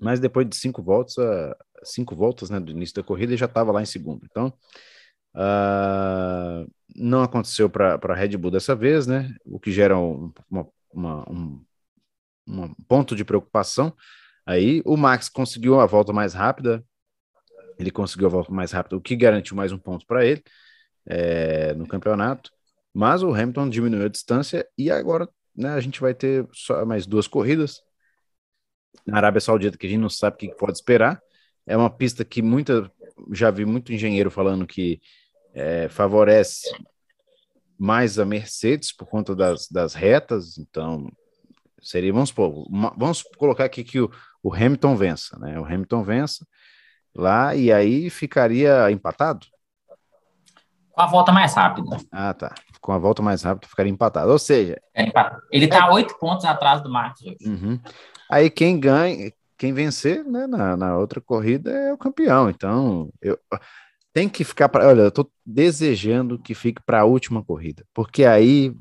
mas 0.00 0.20
depois 0.20 0.48
de 0.48 0.56
cinco 0.56 0.82
voltas, 0.82 1.16
uh, 1.18 1.54
cinco 1.84 2.14
voltas 2.16 2.50
né, 2.50 2.60
do 2.60 2.70
início 2.72 2.96
da 2.96 3.02
corrida, 3.02 3.32
ele 3.32 3.38
já 3.38 3.46
estava 3.46 3.72
lá 3.72 3.82
em 3.82 3.86
segundo. 3.86 4.26
Então, 4.30 4.52
uh, 5.34 6.70
não 6.94 7.22
aconteceu 7.22 7.70
para 7.70 7.94
a 8.02 8.14
Red 8.14 8.36
Bull 8.36 8.50
dessa 8.50 8.74
vez, 8.74 9.06
né? 9.06 9.34
O 9.44 9.58
que 9.60 9.72
gera 9.72 9.98
um, 9.98 10.32
uma, 10.50 10.68
uma, 10.92 11.30
um, 11.30 11.64
um 12.46 12.74
ponto 12.88 13.14
de 13.16 13.24
preocupação. 13.24 13.94
Aí 14.46 14.82
o 14.84 14.96
Max 14.96 15.28
conseguiu 15.28 15.80
a 15.80 15.86
volta 15.86 16.12
mais 16.12 16.34
rápida, 16.34 16.84
ele 17.78 17.90
conseguiu 17.90 18.26
a 18.26 18.30
volta 18.30 18.52
mais 18.52 18.72
rápida, 18.72 18.96
o 18.96 19.00
que 19.00 19.16
garantiu 19.16 19.56
mais 19.56 19.72
um 19.72 19.78
ponto 19.78 20.06
para 20.06 20.24
ele 20.24 20.42
é, 21.06 21.74
no 21.74 21.86
campeonato. 21.86 22.50
Mas 22.96 23.22
o 23.22 23.28
Hamilton 23.28 23.68
diminuiu 23.68 24.06
a 24.06 24.08
distância 24.08 24.66
e 24.78 24.90
agora 24.90 25.28
né, 25.54 25.68
a 25.74 25.80
gente 25.80 26.00
vai 26.00 26.14
ter 26.14 26.48
só 26.50 26.82
mais 26.86 27.06
duas 27.06 27.28
corridas 27.28 27.82
na 29.06 29.18
Arábia 29.18 29.38
Saudita 29.38 29.76
que 29.76 29.86
a 29.86 29.90
gente 29.90 30.00
não 30.00 30.08
sabe 30.08 30.36
o 30.36 30.38
que 30.38 30.56
pode 30.56 30.78
esperar. 30.78 31.20
É 31.66 31.76
uma 31.76 31.90
pista 31.90 32.24
que 32.24 32.40
muita 32.40 32.90
já 33.32 33.50
vi 33.50 33.66
muito 33.66 33.92
engenheiro 33.92 34.30
falando 34.30 34.66
que 34.66 34.98
é, 35.52 35.90
favorece 35.90 36.74
mais 37.78 38.18
a 38.18 38.24
Mercedes 38.24 38.96
por 38.96 39.06
conta 39.06 39.36
das, 39.36 39.68
das 39.68 39.92
retas, 39.92 40.56
então 40.56 41.06
seria, 41.82 42.14
vamos 42.14 42.30
supor, 42.30 42.66
uma, 42.66 42.94
vamos 42.96 43.22
colocar 43.36 43.66
aqui 43.66 43.84
que 43.84 44.00
o, 44.00 44.10
o 44.42 44.54
Hamilton 44.54 44.96
vença, 44.96 45.38
né? 45.38 45.60
O 45.60 45.66
Hamilton 45.66 46.02
vença 46.02 46.46
lá 47.14 47.54
e 47.54 47.70
aí 47.70 48.08
ficaria 48.08 48.90
empatado? 48.90 49.46
Com 50.92 51.02
a 51.02 51.06
volta 51.06 51.30
mais 51.30 51.52
rápida. 51.52 51.98
Ah, 52.10 52.32
tá. 52.32 52.54
Com 52.80 52.92
a 52.92 52.98
volta 52.98 53.22
mais 53.22 53.42
rápida 53.42 53.68
ficaria 53.68 53.92
empatado. 53.92 54.30
Ou 54.30 54.38
seja, 54.38 54.80
é 54.94 55.10
ele 55.50 55.64
está 55.66 55.92
oito 55.92 56.14
é... 56.14 56.18
pontos 56.18 56.44
atrás 56.44 56.82
do 56.82 56.90
Max 56.90 57.20
hoje. 57.22 57.36
Uhum. 57.44 57.80
Aí 58.30 58.50
quem 58.50 58.78
ganha, 58.78 59.32
quem 59.56 59.72
vencer 59.72 60.24
né, 60.24 60.46
na, 60.46 60.76
na 60.76 60.96
outra 60.96 61.20
corrida 61.20 61.70
é 61.70 61.92
o 61.92 61.98
campeão. 61.98 62.50
Então, 62.50 63.10
eu, 63.20 63.38
tem 64.12 64.28
que 64.28 64.44
ficar 64.44 64.68
para. 64.68 64.88
Olha, 64.88 65.02
eu 65.02 65.10
tô 65.10 65.30
desejando 65.44 66.38
que 66.38 66.54
fique 66.54 66.82
para 66.84 67.00
a 67.00 67.04
última 67.04 67.44
corrida, 67.44 67.84
porque 67.92 68.24
aí 68.24 68.74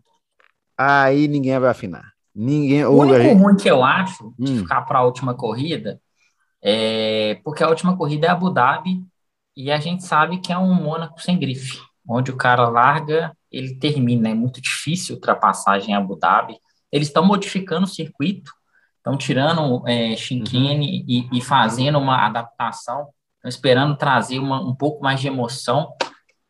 aí 0.78 1.28
ninguém 1.28 1.58
vai 1.60 1.70
afinar. 1.70 2.14
Ninguém. 2.34 2.86
O 2.86 2.91
único 2.91 3.22
gente... 3.22 3.41
ruim 3.41 3.56
que 3.56 3.70
eu 3.70 3.84
acho 3.84 4.34
de 4.38 4.52
hum. 4.52 4.58
ficar 4.60 4.82
para 4.82 5.00
a 5.00 5.04
última 5.04 5.34
corrida 5.34 6.00
é 6.62 7.39
porque 7.43 7.64
a 7.64 7.70
última 7.70 7.96
corrida 7.96 8.28
é 8.28 8.30
Abu 8.30 8.50
Dhabi 8.50 9.04
e 9.56 9.72
a 9.72 9.80
gente 9.80 10.04
sabe 10.04 10.39
que 10.39 10.52
é 10.52 10.58
um 10.58 10.74
Mônaco 10.74 11.22
sem 11.22 11.38
grife, 11.39 11.80
onde 12.08 12.32
o 12.32 12.38
cara 12.38 12.68
larga, 12.70 13.36
ele 13.51 13.76
termina. 13.76 14.30
É 14.30 14.34
muito 14.34 14.62
difícil 14.62 15.16
ultrapassagem 15.16 15.91
em 15.91 15.95
Abu 15.95 16.16
Dhabi. 16.16 16.58
Eles 16.91 17.08
estão 17.08 17.26
modificando 17.26 17.86
o 17.86 17.89
circuito 17.89 18.51
estão 19.06 19.16
tirando 19.16 19.88
é, 19.88 20.16
Shinkane 20.16 20.99
uhum. 20.99 21.06
e, 21.08 21.30
e, 21.32 21.41
fazendo 21.41 21.99
uma 21.99 22.26
adaptação, 22.26 23.08
estão 23.36 23.47
esperando 23.47 23.95
trazer 23.95 24.39
uma, 24.39 24.60
um 24.60 24.74
pouco 24.74 25.03
mais 25.03 25.20
de 25.20 25.28
emoção, 25.28 25.93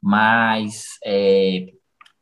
mas 0.02 0.86
é, 1.04 1.66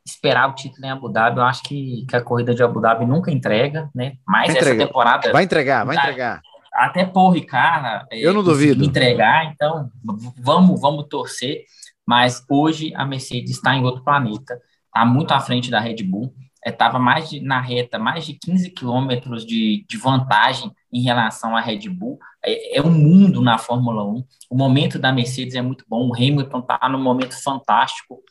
esperar 0.04 0.50
o 0.50 0.54
título 0.54 0.84
em 0.84 0.90
Abu 0.90 1.08
Dhabi, 1.08 1.38
eu 1.38 1.44
acho 1.44 1.62
que, 1.62 2.04
que 2.08 2.16
a 2.16 2.20
corrida 2.20 2.52
de 2.52 2.64
Abu 2.64 2.80
Dhabi 2.80 3.06
nunca 3.06 3.30
entrega, 3.30 3.88
né? 3.94 4.14
Mas 4.26 4.48
vai 4.48 4.56
essa 4.56 4.68
entregar. 4.70 4.86
temporada. 4.86 5.32
Vai 5.32 5.44
entregar, 5.44 5.84
vai 5.86 5.96
entregar. 5.96 6.42
Até 6.72 7.04
por 7.04 7.30
Ricardo. 7.30 8.04
É, 8.10 8.18
eu 8.18 8.34
não 8.34 8.42
duvido. 8.42 8.84
Entregar, 8.84 9.44
então 9.44 9.88
vamos, 10.36 10.80
vamos 10.80 11.06
torcer. 11.08 11.64
Mas 12.06 12.44
hoje 12.50 12.92
a 12.94 13.04
Mercedes 13.04 13.52
está 13.52 13.74
em 13.74 13.84
outro 13.84 14.04
planeta, 14.04 14.60
está 14.86 15.04
muito 15.04 15.32
à 15.32 15.40
frente 15.40 15.70
da 15.70 15.80
Red 15.80 16.02
Bull 16.02 16.34
estava 16.66 16.96
é, 16.96 17.00
mais 17.00 17.30
de, 17.30 17.40
na 17.40 17.60
reta, 17.60 17.98
mais 17.98 18.24
de 18.24 18.34
15 18.34 18.70
quilômetros 18.70 19.44
de, 19.44 19.84
de 19.88 19.96
vantagem 19.96 20.72
em 20.92 21.02
relação 21.02 21.56
à 21.56 21.60
Red 21.60 21.88
Bull. 21.88 22.18
É, 22.42 22.78
é, 22.78 22.82
um 22.82 22.90
mundo 22.90 23.42
na 23.42 23.58
Fórmula 23.58 24.04
1. 24.04 24.24
O 24.50 24.56
momento 24.56 24.98
da 24.98 25.12
Mercedes 25.12 25.54
é 25.54 25.62
muito 25.62 25.84
bom. 25.88 26.08
O 26.08 26.14
Hamilton 26.14 26.60
está 26.60 26.88
num 26.88 27.02
momento 27.02 27.40
fantástico. 27.42 28.22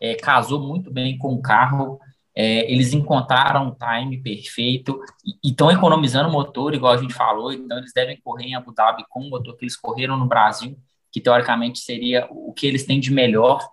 É, 0.00 0.14
casou 0.14 0.60
muito 0.60 0.90
bem 0.90 1.16
com 1.16 1.34
o 1.34 1.42
carro. 1.42 1.98
É, 2.34 2.70
eles 2.70 2.92
encontraram 2.92 3.68
um 3.68 3.74
time 3.74 4.18
perfeito 4.18 5.00
e 5.42 5.50
estão 5.50 5.70
economizando 5.70 6.30
motor, 6.30 6.74
igual 6.74 6.92
a 6.92 6.98
gente 6.98 7.14
falou. 7.14 7.52
Então, 7.52 7.78
eles 7.78 7.92
devem 7.94 8.20
correr 8.22 8.46
em 8.46 8.54
Abu 8.54 8.74
Dhabi 8.74 9.04
com 9.08 9.20
o 9.20 9.30
motor 9.30 9.56
que 9.56 9.64
eles 9.64 9.76
correram 9.76 10.18
no 10.18 10.26
Brasil, 10.26 10.76
que 11.16 11.20
teoricamente 11.22 11.78
seria 11.78 12.28
o 12.30 12.52
que 12.52 12.66
eles 12.66 12.84
têm 12.84 13.00
de 13.00 13.10
melhor. 13.10 13.66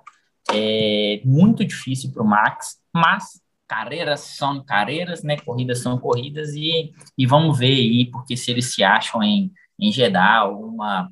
É 0.49 1.21
muito 1.25 1.65
difícil 1.65 2.09
para 2.13 2.23
o 2.23 2.25
Max, 2.25 2.81
mas 2.95 3.41
carreiras 3.67 4.21
são 4.21 4.63
carreiras, 4.63 5.23
né? 5.23 5.35
Corridas 5.35 5.79
são 5.79 5.99
corridas 5.99 6.53
e, 6.55 6.93
e 7.17 7.27
vamos 7.27 7.59
ver 7.59 7.73
aí, 7.73 8.09
porque 8.09 8.37
se 8.37 8.49
eles 8.49 8.73
se 8.73 8.81
acham 8.81 9.21
em, 9.21 9.51
em 9.77 9.91
Jeddah, 9.91 10.45
uma, 10.45 11.11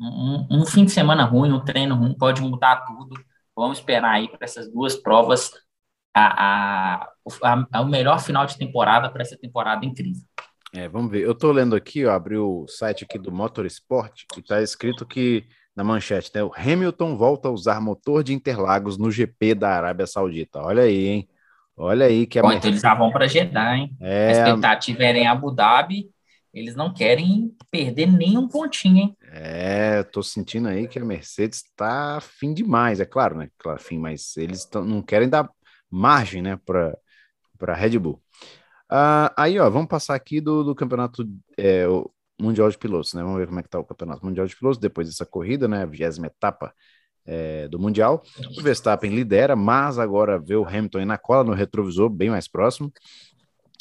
um, 0.00 0.48
um 0.50 0.66
fim 0.66 0.84
de 0.84 0.90
semana 0.90 1.22
ruim, 1.22 1.52
um 1.52 1.64
treino 1.64 1.94
ruim, 1.94 2.12
pode 2.12 2.42
mudar 2.42 2.84
tudo. 2.84 3.14
Vamos 3.54 3.78
esperar 3.78 4.14
aí 4.14 4.28
para 4.28 4.40
essas 4.42 4.68
duas 4.68 4.96
provas 4.96 5.52
a, 6.12 7.04
a, 7.04 7.08
a, 7.72 7.80
o 7.82 7.86
melhor 7.86 8.18
final 8.18 8.44
de 8.46 8.58
temporada 8.58 9.08
para 9.08 9.22
essa 9.22 9.38
temporada 9.38 9.86
incrível. 9.86 10.24
É, 10.74 10.88
vamos 10.88 11.12
ver. 11.12 11.22
Eu 11.22 11.32
estou 11.32 11.52
lendo 11.52 11.76
aqui, 11.76 12.04
ó, 12.04 12.10
abri 12.10 12.36
o 12.36 12.66
site 12.66 13.04
aqui 13.04 13.16
do 13.16 13.30
Motorsport 13.30 14.24
e 14.36 14.40
está 14.40 14.60
escrito 14.60 15.06
que 15.06 15.46
na 15.78 15.84
manchete, 15.84 16.32
né? 16.34 16.42
O 16.42 16.50
Hamilton 16.52 17.16
volta 17.16 17.46
a 17.46 17.52
usar 17.52 17.80
motor 17.80 18.24
de 18.24 18.34
Interlagos 18.34 18.98
no 18.98 19.12
GP 19.12 19.54
da 19.54 19.76
Arábia 19.76 20.08
Saudita. 20.08 20.58
Olha 20.58 20.82
aí, 20.82 21.06
hein? 21.06 21.28
Olha 21.76 22.06
aí 22.06 22.26
que 22.26 22.36
a 22.36 22.42
Bom, 22.42 22.50
então 22.50 22.68
eles 22.68 22.80
já 22.80 22.96
vão 22.96 23.12
para 23.12 23.28
Jeddah, 23.28 23.76
hein? 23.76 23.96
É... 24.00 24.26
A 24.26 24.30
expectativa 24.32 25.04
era 25.04 25.18
em 25.18 25.28
Abu 25.28 25.52
Dhabi, 25.52 26.10
eles 26.52 26.74
não 26.74 26.92
querem 26.92 27.54
perder 27.70 28.06
nenhum 28.06 28.48
pontinho, 28.48 28.96
hein? 28.96 29.16
É, 29.30 30.02
tô 30.02 30.20
sentindo 30.20 30.66
aí 30.66 30.88
que 30.88 30.98
a 30.98 31.04
Mercedes 31.04 31.62
tá 31.76 32.18
fim 32.20 32.52
demais, 32.52 32.98
é 32.98 33.04
claro, 33.04 33.36
né? 33.38 33.48
Claro, 33.56 33.80
fim, 33.80 34.00
mas 34.00 34.36
eles 34.36 34.64
tão, 34.64 34.84
não 34.84 35.00
querem 35.00 35.28
dar 35.28 35.48
margem, 35.88 36.42
né, 36.42 36.58
para 36.66 36.98
para 37.56 37.74
Red 37.74 37.98
Bull. 37.98 38.20
Uh, 38.90 39.30
aí, 39.36 39.58
ó, 39.60 39.70
vamos 39.70 39.88
passar 39.88 40.14
aqui 40.16 40.40
do, 40.40 40.64
do 40.64 40.74
campeonato 40.74 41.24
é, 41.56 41.86
mundial 42.40 42.70
de 42.70 42.78
pilotos, 42.78 43.14
né? 43.14 43.22
Vamos 43.22 43.38
ver 43.38 43.46
como 43.46 43.60
é 43.60 43.62
que 43.62 43.68
tá 43.68 43.78
o 43.78 43.84
campeonato 43.84 44.24
mundial 44.24 44.46
de 44.46 44.56
pilotos 44.56 44.78
depois 44.78 45.08
dessa 45.08 45.26
corrida, 45.26 45.66
né? 45.66 45.82
A 45.82 45.86
vigésima 45.86 46.26
etapa 46.26 46.72
é, 47.28 47.68
do 47.68 47.78
Mundial. 47.78 48.22
O 48.58 48.62
Verstappen 48.62 49.14
lidera, 49.14 49.54
mas 49.54 49.98
agora 49.98 50.38
vê 50.38 50.56
o 50.56 50.66
Hamilton 50.66 50.98
aí 50.98 51.04
na 51.04 51.18
cola, 51.18 51.44
no 51.44 51.52
retrovisor, 51.52 52.08
bem 52.08 52.30
mais 52.30 52.48
próximo. 52.48 52.90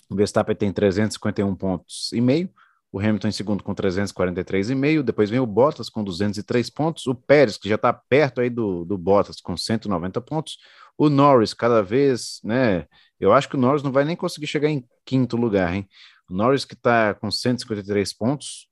O 0.09 0.15
Verstappen 0.15 0.55
tem 0.55 0.71
351 0.71 1.55
pontos 1.55 2.11
e 2.13 2.21
meio, 2.21 2.49
o 2.91 2.99
Hamilton 2.99 3.27
em 3.27 3.31
segundo 3.31 3.63
com 3.63 3.75
343,5, 3.75 5.03
depois 5.03 5.29
vem 5.29 5.39
o 5.39 5.45
Bottas 5.45 5.89
com 5.89 6.03
203 6.03 6.69
pontos, 6.69 7.07
o 7.07 7.15
Pérez, 7.15 7.57
que 7.57 7.67
já 7.67 7.75
está 7.75 7.91
perto 7.91 8.39
aí 8.39 8.49
do, 8.49 8.85
do 8.85 8.97
Bottas, 8.97 9.41
com 9.41 9.57
190 9.57 10.21
pontos, 10.21 10.57
o 10.97 11.09
Norris 11.09 11.53
cada 11.53 11.83
vez, 11.83 12.39
né, 12.43 12.87
eu 13.19 13.33
acho 13.33 13.49
que 13.49 13.55
o 13.55 13.59
Norris 13.59 13.83
não 13.83 13.91
vai 13.91 14.05
nem 14.05 14.15
conseguir 14.15 14.47
chegar 14.47 14.69
em 14.69 14.85
quinto 15.05 15.35
lugar, 15.35 15.73
hein, 15.73 15.87
o 16.29 16.35
Norris 16.35 16.65
que 16.65 16.73
está 16.73 17.13
com 17.13 17.31
153 17.31 18.13
pontos, 18.13 18.67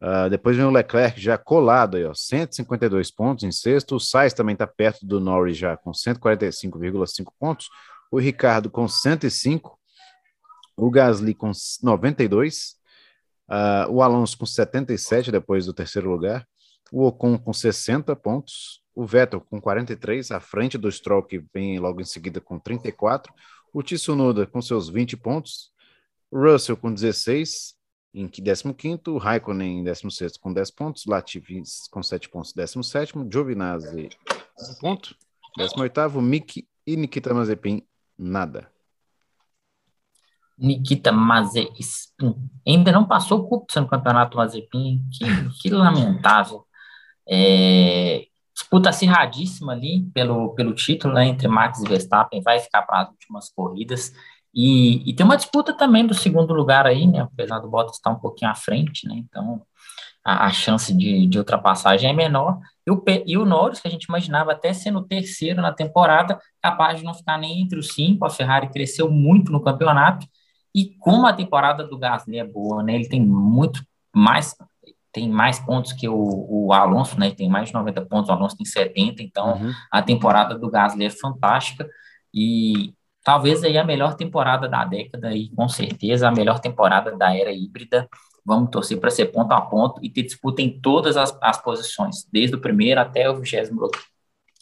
Uh, 0.00 0.28
depois 0.28 0.56
vem 0.56 0.66
o 0.66 0.70
Leclerc 0.70 1.18
já 1.18 1.38
colado 1.38 1.96
aí, 1.96 2.04
ó, 2.04 2.12
152 2.12 3.10
pontos 3.10 3.44
em 3.44 3.52
sexto. 3.52 3.96
O 3.96 4.00
Sainz 4.00 4.34
também 4.34 4.52
está 4.52 4.66
perto 4.66 5.06
do 5.06 5.18
Norris 5.18 5.56
já 5.56 5.76
com 5.76 5.90
145,5 5.92 7.32
pontos. 7.38 7.68
O 8.10 8.18
Ricardo 8.18 8.70
com 8.70 8.86
105. 8.86 9.78
O 10.76 10.90
Gasly 10.90 11.34
com 11.34 11.50
92. 11.82 12.76
Uh, 13.48 13.52
ah, 13.52 13.86
o 13.88 14.02
Alonso 14.02 14.36
com 14.36 14.44
77 14.44 15.32
depois 15.32 15.64
do 15.64 15.72
terceiro 15.72 16.10
lugar. 16.10 16.46
O 16.92 17.06
Ocon 17.06 17.38
com 17.38 17.52
60 17.52 18.14
pontos. 18.16 18.82
O 18.94 19.04
Vettel 19.04 19.40
com 19.40 19.60
43, 19.60 20.30
à 20.30 20.40
frente 20.40 20.78
do 20.78 20.90
Stroll, 20.90 21.22
que 21.22 21.44
vem 21.52 21.78
logo 21.78 22.00
em 22.00 22.04
seguida 22.04 22.40
com 22.40 22.58
34. 22.58 23.32
O 23.72 23.82
Tsunoda 23.82 24.46
com 24.46 24.60
seus 24.60 24.88
20 24.88 25.16
pontos. 25.16 25.70
Russell 26.32 26.76
com 26.76 26.92
16 26.92 27.74
em 28.14 28.26
15º, 28.26 29.18
Raikkonen 29.18 29.80
em 29.80 29.84
16 29.84 30.38
com 30.38 30.52
10 30.52 30.70
pontos, 30.70 31.04
Latifi 31.06 31.62
com 31.90 32.02
7 32.02 32.28
pontos, 32.30 32.52
17 32.52 33.12
Giovinazzi 33.30 34.08
1 34.58 34.74
ponto, 34.80 35.14
18º, 35.58 36.20
Mick 36.22 36.66
e 36.86 36.96
Nikita 36.96 37.34
Mazepin 37.34 37.82
nada. 38.18 38.70
Nikita 40.58 41.12
Mazepin 41.12 41.70
ainda 42.66 42.90
não 42.90 43.06
passou 43.06 43.40
o 43.40 43.48
Kubica 43.48 43.80
no 43.80 43.88
campeonato 43.88 44.38
Mazepin, 44.38 45.02
que, 45.12 45.24
que 45.60 45.70
lamentável. 45.70 46.64
É, 47.28 48.26
disputa 48.54 48.88
acirradíssima 48.88 49.72
ali 49.72 50.08
pelo, 50.14 50.54
pelo 50.54 50.74
título 50.74 51.12
né, 51.12 51.26
entre 51.26 51.46
Max 51.48 51.80
e 51.80 51.88
Verstappen, 51.88 52.40
vai 52.40 52.58
ficar 52.60 52.82
para 52.82 53.02
as 53.02 53.10
últimas 53.10 53.50
corridas. 53.50 54.12
E, 54.56 55.10
e, 55.10 55.12
tem 55.12 55.26
uma 55.26 55.36
disputa 55.36 55.74
também 55.74 56.06
do 56.06 56.14
segundo 56.14 56.54
lugar 56.54 56.86
aí, 56.86 57.06
né? 57.06 57.20
Apesar 57.20 57.58
do 57.58 57.68
Bottas 57.68 57.96
estar 57.96 58.10
um 58.10 58.18
pouquinho 58.18 58.50
à 58.50 58.54
frente, 58.54 59.06
né? 59.06 59.14
Então 59.16 59.60
a, 60.24 60.46
a 60.46 60.50
chance 60.50 60.96
de, 60.96 61.26
de, 61.26 61.38
ultrapassagem 61.38 62.08
é 62.08 62.12
menor. 62.14 62.58
E 62.86 62.90
o, 62.90 63.04
e 63.26 63.36
o 63.36 63.44
Norris, 63.44 63.80
que 63.80 63.88
a 63.88 63.90
gente 63.90 64.04
imaginava 64.04 64.52
até 64.52 64.72
sendo 64.72 65.00
o 65.00 65.04
terceiro 65.04 65.60
na 65.60 65.72
temporada, 65.72 66.38
capaz 66.62 66.98
de 66.98 67.04
não 67.04 67.12
ficar 67.12 67.36
nem 67.36 67.60
entre 67.60 67.78
os 67.78 67.92
cinco. 67.92 68.24
A 68.24 68.30
Ferrari 68.30 68.70
cresceu 68.70 69.10
muito 69.10 69.52
no 69.52 69.62
campeonato. 69.62 70.26
E 70.74 70.96
como 71.00 71.26
a 71.26 71.34
temporada 71.34 71.84
do 71.86 71.98
Gasly 71.98 72.38
é 72.38 72.44
boa, 72.44 72.82
né? 72.82 72.94
Ele 72.94 73.08
tem 73.08 73.20
muito 73.20 73.84
mais 74.14 74.56
tem 75.12 75.30
mais 75.30 75.58
pontos 75.58 75.94
que 75.94 76.06
o, 76.06 76.46
o 76.48 76.72
Alonso, 76.72 77.18
né? 77.20 77.30
Tem 77.30 77.48
mais 77.48 77.68
de 77.68 77.74
90 77.74 78.06
pontos, 78.06 78.30
o 78.30 78.32
Alonso 78.32 78.56
tem 78.56 78.66
70, 78.66 79.22
então 79.22 79.54
uhum. 79.54 79.72
a 79.90 80.02
temporada 80.02 80.58
do 80.58 80.70
Gasly 80.70 81.06
é 81.06 81.10
fantástica 81.10 81.88
e 82.32 82.92
talvez 83.26 83.62
aí 83.64 83.76
a 83.76 83.82
melhor 83.82 84.14
temporada 84.14 84.68
da 84.68 84.84
década 84.84 85.34
e 85.34 85.48
com 85.48 85.68
certeza 85.68 86.28
a 86.28 86.30
melhor 86.30 86.60
temporada 86.60 87.10
da 87.10 87.36
era 87.36 87.50
híbrida. 87.50 88.08
Vamos 88.44 88.70
torcer 88.70 89.00
para 89.00 89.10
ser 89.10 89.26
ponto 89.26 89.50
a 89.50 89.60
ponto 89.60 89.98
e 90.00 90.08
ter 90.08 90.22
disputa 90.22 90.62
em 90.62 90.80
todas 90.80 91.16
as, 91.16 91.36
as 91.42 91.60
posições, 91.60 92.24
desde 92.32 92.54
o 92.54 92.60
primeiro 92.60 93.00
até 93.00 93.28
o 93.28 93.40
vigésimo. 93.40 93.90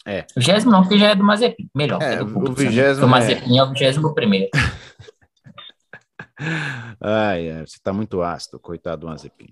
É. 0.03 0.25
O 0.35 0.39
vigésimo 0.39 0.71
não, 0.71 0.81
porque 0.81 0.97
já 0.97 1.11
é 1.11 1.15
do 1.15 1.23
Mazepin, 1.23 1.69
melhor. 1.75 2.01
É, 2.01 2.23
do 2.23 2.39
o 2.39 2.53
vigésimo. 2.53 3.05
O 3.05 3.09
Mazepin 3.09 3.55
é... 3.55 3.59
é 3.59 3.63
o 3.63 3.69
vigésimo 3.69 4.15
primeiro. 4.15 4.49
Ai, 6.99 7.59
você 7.59 7.75
está 7.75 7.93
muito 7.93 8.23
ácido, 8.23 8.59
coitado 8.59 9.01
do 9.01 9.07
Mazepin. 9.07 9.49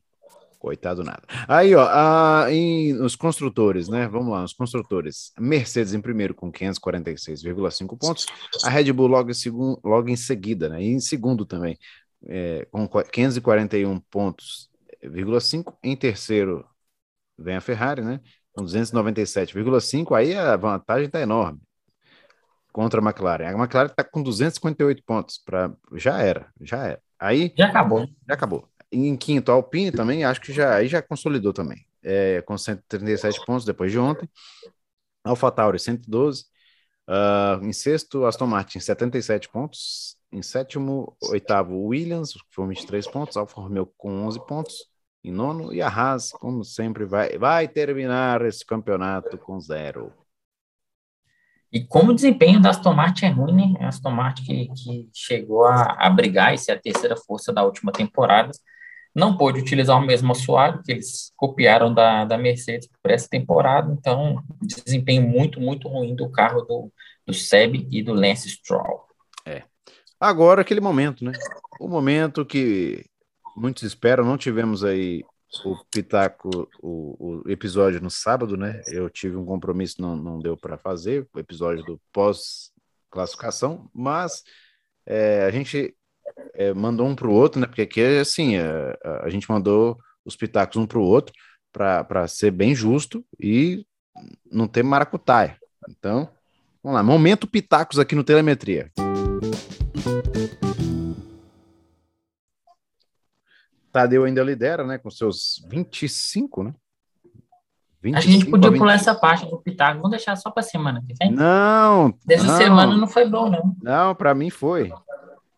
Coitado 0.64 1.04
nada. 1.04 1.24
Aí, 1.46 1.76
ó, 1.76 1.86
a, 1.92 2.46
em, 2.50 2.94
os 3.02 3.18
construtores, 3.18 3.90
né? 3.90 4.08
Vamos 4.08 4.32
lá, 4.32 4.46
os 4.46 4.54
construtores. 4.54 5.34
Mercedes 5.38 5.94
em 5.94 6.00
primeiro 6.00 6.34
com 6.34 6.50
546,5 6.50 7.98
pontos. 7.98 8.26
A 8.64 8.70
Red 8.70 8.90
Bull 8.94 9.08
logo 9.08 9.30
em, 9.30 9.34
segundo, 9.34 9.78
logo 9.84 10.08
em 10.08 10.16
seguida, 10.16 10.70
né? 10.70 10.82
E 10.82 10.88
em 10.88 11.02
segundo 11.02 11.46
também, 11.46 11.78
é, 12.26 12.66
com 12.72 12.88
541 12.88 14.00
pontos, 14.10 14.70
Em 15.84 15.98
terceiro 15.98 16.66
vem 17.38 17.58
a 17.58 17.62
Ferrari, 17.62 18.02
né? 18.02 18.22
Com 18.54 18.64
297,5. 18.64 20.16
Aí 20.16 20.34
a 20.34 20.56
vantagem 20.56 21.08
está 21.08 21.20
enorme 21.20 21.60
contra 22.72 23.02
a 23.02 23.04
McLaren. 23.04 23.50
A 23.50 23.52
McLaren 23.52 23.88
está 23.88 24.04
com 24.06 24.24
258 24.24 25.04
pontos. 25.06 25.42
Pra, 25.46 25.74
já 25.96 26.20
era, 26.22 26.48
já 26.62 26.88
era. 26.88 27.02
Aí. 27.20 27.54
Já 27.58 27.68
acabou. 27.68 28.08
Já 28.26 28.34
acabou. 28.34 28.73
Em 28.94 29.18
quinto, 29.18 29.52
a 29.52 29.56
Alpine 29.56 29.92
também, 29.92 30.24
acho 30.24 30.40
que 30.40 30.54
já, 30.54 30.76
aí 30.76 30.88
já 30.88 31.02
consolidou 31.02 31.52
também, 31.52 31.84
é, 32.04 32.44
com 32.44 32.56
137 32.56 33.44
pontos 33.44 33.66
depois 33.66 33.92
de 33.92 33.98
ontem. 33.98 34.30
AlphaTauri, 35.24 35.80
112. 35.80 36.46
Uh, 37.08 37.66
em 37.66 37.74
sexto, 37.74 38.26
Aston 38.26 38.46
Martin, 38.46 38.80
77 38.80 39.50
pontos. 39.50 40.16
Em 40.32 40.44
sétimo, 40.44 41.18
oitavo, 41.30 41.76
Williams, 41.88 42.34
com 42.56 42.68
23 42.68 43.08
pontos. 43.08 43.36
Alfa 43.36 43.62
Romeo 43.62 43.92
com 43.98 44.26
11 44.26 44.46
pontos. 44.46 44.76
Em 45.24 45.32
nono, 45.32 45.74
e 45.74 45.82
a 45.82 45.88
Haas, 45.88 46.32
como 46.32 46.64
sempre, 46.64 47.06
vai, 47.06 47.38
vai 47.38 47.68
terminar 47.68 48.42
esse 48.46 48.66
campeonato 48.66 49.38
com 49.38 49.60
zero. 49.60 50.14
E 51.72 51.84
como 51.84 52.12
o 52.12 52.14
desempenho 52.14 52.62
da 52.62 52.70
Aston 52.70 52.94
Martin 52.94 53.26
é 53.26 53.30
ruim, 53.30 53.56
né? 53.56 53.80
A 53.80 53.88
Aston 53.88 54.12
Martin 54.12 54.44
que, 54.44 54.68
que 54.76 55.10
chegou 55.14 55.66
a, 55.66 55.94
a 55.94 56.10
brigar 56.10 56.54
e 56.54 56.58
ser 56.58 56.74
a 56.74 56.80
terceira 56.80 57.16
força 57.16 57.52
da 57.54 57.64
última 57.64 57.92
temporada 57.92 58.52
não 59.14 59.38
pôde 59.38 59.60
utilizar 59.60 59.98
o 59.98 60.06
mesmo 60.06 60.32
assoalho 60.32 60.82
que 60.84 60.92
eles 60.92 61.32
copiaram 61.36 61.94
da, 61.94 62.26
da 62.26 62.38
Mercedes 62.38 62.90
para 63.02 63.14
essa 63.14 63.30
temporada, 63.30 63.92
então 63.94 64.42
desempenho 64.62 65.28
muito, 65.28 65.60
muito 65.62 65.88
ruim 65.88 66.16
do 66.16 66.30
carro 66.30 66.62
do, 66.62 66.92
do 67.26 67.34
Seb 67.34 67.88
e 67.92 68.02
do 68.02 68.14
Lance 68.14 68.50
Stroll. 68.50 69.06
É. 69.46 69.64
Agora 70.20 70.62
aquele 70.62 70.82
momento, 70.82 71.24
né? 71.24 71.32
O 71.80 71.88
momento 71.88 72.46
que 72.46 73.06
muitos 73.56 73.84
esperam, 73.84 74.26
não 74.26 74.38
tivemos 74.38 74.84
aí 74.84 75.24
o 75.64 75.78
Pitaco, 75.92 76.68
o, 76.82 77.44
o 77.44 77.50
episódio 77.50 78.02
no 78.02 78.10
sábado, 78.10 78.58
né? 78.58 78.82
Eu 78.88 79.10
tive 79.10 79.36
um 79.36 79.46
compromisso, 79.46 80.02
não, 80.02 80.16
não 80.16 80.40
deu 80.40 80.58
para 80.58 80.78
fazer, 80.78 81.28
o 81.34 81.40
episódio 81.40 81.84
do 81.84 82.02
pós-classificação, 82.12 83.90
mas 83.94 84.44
é, 85.06 85.44
a 85.44 85.52
gente 85.52 85.96
é, 86.54 86.74
mandou 86.74 87.08
um 87.08 87.16
para 87.16 87.28
o 87.28 87.34
outro, 87.34 87.60
né? 87.60 87.68
Porque 87.68 87.82
aqui, 87.82 88.02
assim, 88.20 88.58
a, 88.58 89.24
a 89.24 89.30
gente 89.30 89.50
mandou 89.50 89.98
os 90.26 90.36
pitacos 90.36 90.78
um 90.78 90.86
para 90.86 91.00
o 91.00 91.04
outro 91.04 91.34
para 91.72 92.28
ser 92.28 92.52
bem 92.52 92.76
justo 92.76 93.26
e 93.40 93.86
não 94.52 94.68
ter 94.68 94.84
maracutaia. 94.84 95.58
Então, 95.90 96.30
vamos 96.84 96.96
lá. 96.96 97.04
Momento 97.04 97.48
pitacos 97.48 97.98
aqui 97.98 98.16
no 98.16 98.24
Telemetria. 98.24 98.92
Tadeu 103.92 104.24
ainda 104.24 104.44
lidera, 104.44 104.84
né? 104.84 104.98
Com 104.98 105.10
seus 105.10 105.64
25, 105.70 106.64
né? 106.64 106.74
25 108.02 108.18
a 108.18 108.22
gente 108.22 108.52
podia 108.52 108.72
pular 108.72 108.96
essa 108.96 109.16
parte 109.16 109.46
do 109.50 109.58
Pitaco. 109.58 109.96
Vamos 109.96 110.12
deixar 110.12 110.36
só 110.36 110.52
para 110.52 110.62
semana 110.62 111.02
que 111.08 111.14
vem? 111.14 111.32
Não. 111.32 112.14
Dessa 112.26 112.44
não, 112.44 112.58
semana 112.58 112.98
não 112.98 113.08
foi 113.08 113.30
bom, 113.30 113.50
não. 113.50 113.76
Não, 113.82 114.14
para 114.14 114.36
mim 114.36 114.50
foi. 114.50 114.92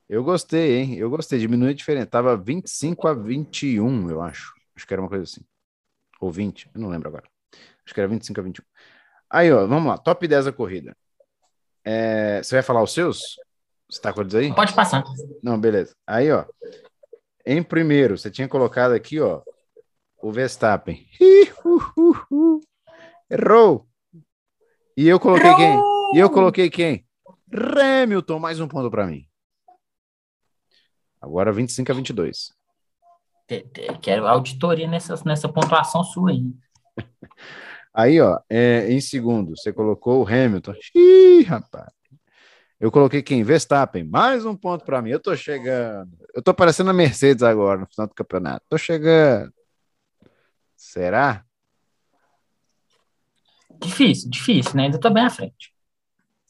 Eu 0.07 0.23
gostei, 0.23 0.77
hein? 0.77 0.95
Eu 0.95 1.09
gostei. 1.09 1.39
Diminuiu 1.39 1.73
diferente. 1.73 2.07
Tava 2.07 2.37
25 2.37 3.07
a 3.07 3.13
21, 3.13 4.09
eu 4.09 4.21
acho. 4.21 4.53
Acho 4.75 4.85
que 4.85 4.93
era 4.93 5.01
uma 5.01 5.09
coisa 5.09 5.23
assim. 5.23 5.41
Ou 6.19 6.31
20, 6.31 6.69
eu 6.73 6.81
não 6.81 6.89
lembro 6.89 7.09
agora. 7.09 7.27
Acho 7.85 7.93
que 7.93 7.99
era 7.99 8.07
25 8.07 8.39
a 8.39 8.43
21. 8.43 8.63
Aí, 9.29 9.51
ó, 9.51 9.65
vamos 9.65 9.87
lá. 9.89 9.97
Top 9.97 10.27
10 10.27 10.45
da 10.45 10.51
corrida. 10.51 10.95
É, 11.83 12.41
você 12.41 12.55
vai 12.55 12.63
falar 12.63 12.83
os 12.83 12.93
seus? 12.93 13.37
Você 13.89 14.01
tá 14.01 14.11
com 14.11 14.21
eles 14.21 14.33
aí? 14.33 14.53
Pode 14.53 14.73
passar. 14.73 15.03
Não, 15.41 15.59
beleza. 15.59 15.95
Aí, 16.07 16.31
ó. 16.31 16.45
Em 17.45 17.61
primeiro, 17.61 18.17
você 18.17 18.31
tinha 18.31 18.47
colocado 18.47 18.93
aqui, 18.93 19.19
ó, 19.19 19.41
o 20.21 20.31
Verstappen. 20.31 21.07
Errou. 23.29 23.87
E 24.97 25.07
eu 25.07 25.19
coloquei 25.19 25.49
Errou! 25.49 25.57
quem? 25.57 26.17
E 26.17 26.19
eu 26.19 26.29
coloquei 26.29 26.69
quem? 26.69 27.05
Hamilton, 27.53 28.39
mais 28.39 28.59
um 28.59 28.67
ponto 28.67 28.89
para 28.89 29.05
mim. 29.05 29.27
Agora 31.26 31.51
25 31.51 31.91
a 31.91 31.95
22. 31.95 32.53
Quero 34.01 34.28
auditoria 34.28 34.88
nessa, 34.88 35.15
nessa 35.26 35.49
pontuação 35.49 36.03
sua 36.03 36.32
aí. 36.32 36.43
Aí, 37.97 38.19
ó, 38.19 38.41
é, 38.49 38.91
em 38.91 38.99
segundo, 38.99 39.55
você 39.55 39.71
colocou 39.71 40.21
o 40.21 40.28
Hamilton. 40.28 40.73
Ih, 40.93 41.43
rapaz. 41.43 41.89
Eu 42.78 42.91
coloquei 42.91 43.23
quem? 43.23 43.41
Verstappen. 43.41 44.03
Mais 44.03 44.45
um 44.45 44.53
ponto 44.53 44.84
para 44.84 45.01
mim. 45.01 45.11
Eu 45.11 45.19
tô 45.19 45.34
chegando. 45.34 46.11
Eu 46.34 46.43
tô 46.43 46.53
parecendo 46.53 46.89
a 46.89 46.93
Mercedes 46.93 47.41
agora 47.41 47.80
no 47.80 47.88
final 47.88 48.05
do 48.05 48.13
campeonato. 48.13 48.65
Tô 48.69 48.78
chegando. 48.78 49.53
Será? 50.76 51.45
Difícil, 53.80 54.30
difícil, 54.30 54.76
né? 54.76 54.84
Ainda 54.84 54.99
tô 54.99 55.09
bem 55.09 55.23
à 55.23 55.30
frente. 55.30 55.74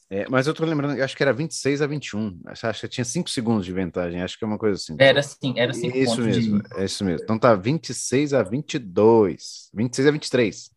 É, 0.08 0.28
mas 0.28 0.46
eu 0.46 0.54
tô 0.54 0.64
lembrando, 0.64 1.02
acho 1.02 1.16
que 1.16 1.22
era 1.22 1.32
26 1.32 1.82
a 1.82 1.86
21. 1.86 2.40
Acho 2.46 2.80
que 2.80 2.88
tinha 2.88 3.04
5 3.04 3.28
segundos 3.28 3.66
de 3.66 3.72
vantagem. 3.72 4.22
Acho 4.22 4.38
que 4.38 4.44
é 4.44 4.46
uma 4.46 4.58
coisa 4.58 4.76
assim. 4.76 4.96
Era 4.98 5.20
sim, 5.20 5.54
era 5.56 5.72
5 5.72 5.96
Isso 5.96 6.22
mesmo, 6.22 6.62
de... 6.62 6.80
é 6.80 6.84
isso 6.84 7.04
mesmo. 7.04 7.24
Então 7.24 7.38
tá 7.38 7.54
26 7.54 8.32
a 8.32 8.42
22. 8.42 9.70
26 9.74 10.06
a 10.06 10.10
23. 10.12 10.70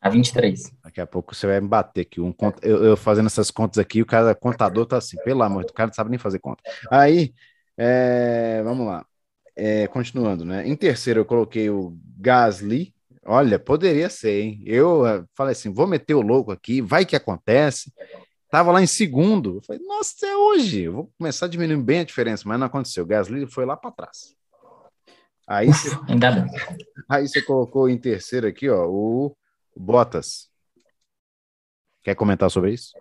A 0.00 0.08
23. 0.08 0.72
Daqui 0.82 1.00
a 1.00 1.06
pouco 1.06 1.34
você 1.34 1.46
vai 1.46 1.60
me 1.60 1.68
bater 1.68 2.02
aqui. 2.02 2.20
Um, 2.20 2.34
eu, 2.62 2.84
eu 2.84 2.96
fazendo 2.96 3.26
essas 3.26 3.50
contas 3.50 3.78
aqui, 3.78 4.00
o 4.00 4.06
cara 4.06 4.34
contador 4.34 4.86
tá 4.86 4.96
assim, 4.96 5.16
pelo 5.24 5.42
amor, 5.42 5.64
o 5.64 5.72
cara 5.72 5.88
não 5.88 5.94
sabe 5.94 6.10
nem 6.10 6.18
fazer 6.18 6.38
conta. 6.38 6.62
Aí, 6.90 7.34
é, 7.76 8.62
vamos 8.62 8.86
lá. 8.86 9.04
É, 9.56 9.86
continuando, 9.86 10.44
né? 10.44 10.66
Em 10.66 10.74
terceiro, 10.74 11.20
eu 11.20 11.24
coloquei 11.24 11.68
o 11.68 11.96
Gasly. 12.18 12.93
Olha, 13.26 13.58
poderia 13.58 14.10
ser, 14.10 14.42
hein? 14.42 14.62
Eu 14.66 15.02
uh, 15.02 15.26
falei 15.34 15.52
assim: 15.52 15.72
vou 15.72 15.86
meter 15.86 16.14
o 16.14 16.20
louco 16.20 16.52
aqui, 16.52 16.80
vai 16.80 17.06
que 17.06 17.16
acontece. 17.16 17.92
Tava 18.50 18.70
lá 18.70 18.82
em 18.82 18.86
segundo. 18.86 19.56
Eu 19.56 19.62
falei, 19.62 19.82
nossa, 19.84 20.26
é 20.26 20.36
hoje. 20.36 20.82
Eu 20.82 20.92
vou 20.92 21.12
começar 21.18 21.46
a 21.46 21.48
diminuir 21.48 21.82
bem 21.82 22.00
a 22.00 22.04
diferença, 22.04 22.44
mas 22.46 22.58
não 22.58 22.66
aconteceu. 22.66 23.02
O 23.02 23.06
Gasly 23.06 23.46
foi 23.46 23.64
lá 23.64 23.76
para 23.76 23.90
trás. 23.90 24.36
Aí 25.46 25.66
você, 25.66 25.88
Ainda 26.08 26.30
bem. 26.30 26.46
Aí 27.08 27.26
você 27.26 27.42
colocou 27.42 27.88
em 27.88 27.98
terceiro 27.98 28.46
aqui, 28.46 28.70
ó, 28.70 28.86
o 28.86 29.36
Bottas. 29.76 30.48
Quer 32.02 32.14
comentar 32.14 32.50
sobre 32.50 32.72
isso? 32.72 32.92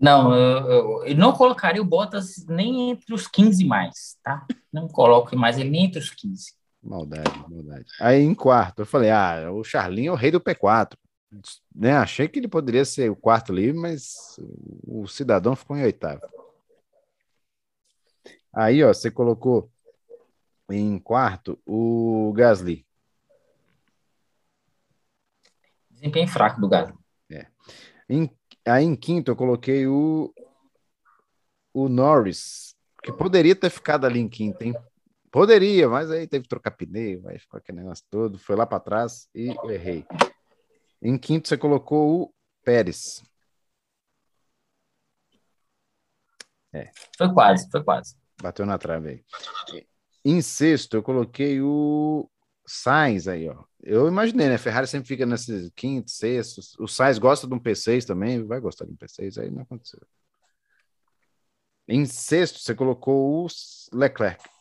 Não, 0.00 0.34
eu, 0.34 0.58
eu, 0.68 1.04
eu, 1.04 1.16
não 1.16 1.32
colocaria 1.32 1.80
o 1.80 1.84
Bottas 1.84 2.44
nem 2.48 2.90
entre 2.90 3.14
os 3.14 3.28
15 3.28 3.64
mais, 3.64 4.18
tá? 4.20 4.44
Não 4.72 4.88
coloco 4.88 5.36
mais 5.36 5.58
ele 5.58 5.70
nem 5.70 5.84
entre 5.84 6.00
os 6.00 6.10
15. 6.10 6.54
Maldade, 6.82 7.30
maldade. 7.48 7.86
Aí 8.00 8.22
em 8.22 8.34
quarto, 8.34 8.80
eu 8.80 8.86
falei, 8.86 9.10
ah, 9.10 9.50
o 9.52 9.62
Charlinho 9.62 10.10
é 10.10 10.12
o 10.12 10.16
rei 10.16 10.30
do 10.30 10.40
P4. 10.40 10.96
Né? 11.74 11.92
Achei 11.92 12.28
que 12.28 12.38
ele 12.38 12.48
poderia 12.48 12.84
ser 12.84 13.10
o 13.10 13.16
quarto 13.16 13.52
livre, 13.52 13.78
mas 13.80 14.36
o 14.84 15.06
cidadão 15.06 15.54
ficou 15.54 15.76
em 15.76 15.84
oitavo. 15.84 16.20
Aí, 18.52 18.82
ó, 18.84 18.92
você 18.92 19.10
colocou 19.10 19.70
em 20.70 20.98
quarto 20.98 21.58
o 21.64 22.32
Gasly. 22.34 22.84
Desempenho 25.90 26.28
fraco 26.28 26.60
do 26.60 26.68
Gasly. 26.68 26.98
É. 27.30 27.46
Em, 28.08 28.28
aí 28.66 28.84
em 28.84 28.96
quinto 28.96 29.30
eu 29.30 29.36
coloquei 29.36 29.86
o, 29.86 30.34
o 31.72 31.88
Norris, 31.88 32.74
que 33.02 33.12
poderia 33.12 33.54
ter 33.54 33.70
ficado 33.70 34.04
ali 34.04 34.18
em 34.18 34.28
quinto, 34.28 34.64
hein? 34.64 34.74
Poderia, 35.32 35.88
mas 35.88 36.10
aí 36.10 36.28
teve 36.28 36.42
que 36.42 36.48
trocar 36.50 36.72
pneu, 36.72 37.22
vai 37.22 37.38
ficar 37.38 37.56
aquele 37.56 37.78
negócio 37.78 38.04
todo, 38.10 38.38
foi 38.38 38.54
lá 38.54 38.66
para 38.66 38.78
trás 38.78 39.30
e 39.34 39.48
eu 39.48 39.70
errei. 39.70 40.04
Em 41.00 41.16
quinto 41.16 41.48
você 41.48 41.56
colocou 41.56 42.24
o 42.24 42.34
Pérez. 42.62 43.24
É. 46.70 46.90
Foi 47.16 47.32
quase, 47.32 47.70
foi 47.70 47.82
quase. 47.82 48.14
Bateu 48.42 48.66
na 48.66 48.76
trave 48.76 49.08
aí. 49.08 49.84
Em 50.22 50.42
sexto 50.42 50.98
eu 50.98 51.02
coloquei 51.02 51.62
o 51.62 52.30
Sainz 52.66 53.26
aí, 53.26 53.48
ó. 53.48 53.64
Eu 53.82 54.06
imaginei, 54.08 54.48
né? 54.48 54.58
Ferrari 54.58 54.86
sempre 54.86 55.08
fica 55.08 55.24
nesses 55.24 55.70
quinto, 55.74 56.10
sexto. 56.10 56.60
O 56.78 56.86
Sainz 56.86 57.18
gosta 57.18 57.46
de 57.46 57.54
um 57.54 57.58
P6 57.58 58.04
também, 58.04 58.44
vai 58.44 58.60
gostar 58.60 58.84
de 58.84 58.92
um 58.92 58.96
P6, 58.96 59.40
aí 59.40 59.50
não 59.50 59.62
aconteceu. 59.62 60.06
Em 61.88 62.04
sexto, 62.04 62.58
você 62.58 62.74
colocou 62.74 63.46
o 63.46 63.48
Leclerc. 63.94 64.51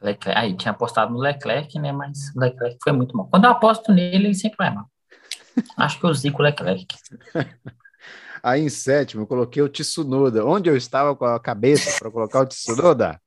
Leclerc. 0.00 0.38
Aí, 0.38 0.56
tinha 0.56 0.72
apostado 0.72 1.12
no 1.12 1.18
Leclerc, 1.18 1.78
né? 1.78 1.92
Mas 1.92 2.34
o 2.34 2.40
Leclerc 2.40 2.78
foi 2.82 2.92
muito 2.92 3.16
mal. 3.16 3.28
Quando 3.28 3.44
eu 3.44 3.50
aposto 3.50 3.92
nele, 3.92 4.26
ele 4.26 4.34
sempre 4.34 4.56
vai 4.58 4.74
mal. 4.74 4.86
Acho 5.76 5.98
que 5.98 6.06
eu 6.06 6.14
zico 6.14 6.40
o 6.40 6.42
Leclerc. 6.42 6.86
Aí 8.42 8.62
em 8.62 8.68
sétimo, 8.68 9.22
eu 9.22 9.26
coloquei 9.26 9.62
o 9.62 9.68
Tsunoda. 9.68 10.44
Onde 10.44 10.70
eu 10.70 10.76
estava 10.76 11.16
com 11.16 11.24
a 11.24 11.40
cabeça 11.40 11.98
para 11.98 12.10
colocar 12.10 12.40
o 12.40 12.46
Tsunoda? 12.46 13.20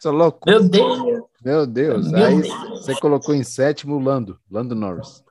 Sou 0.00 0.12
louco. 0.12 0.40
Meu 0.46 0.68
Deus! 0.68 1.22
Meu 1.44 1.66
Deus. 1.66 2.10
Meu 2.10 2.24
Aí 2.24 2.42
Deus. 2.42 2.84
você 2.84 2.94
colocou 2.98 3.34
em 3.34 3.44
sétimo 3.44 3.96
o 3.96 4.00
Lando, 4.00 4.38
Lando 4.50 4.74
Norris. 4.74 5.22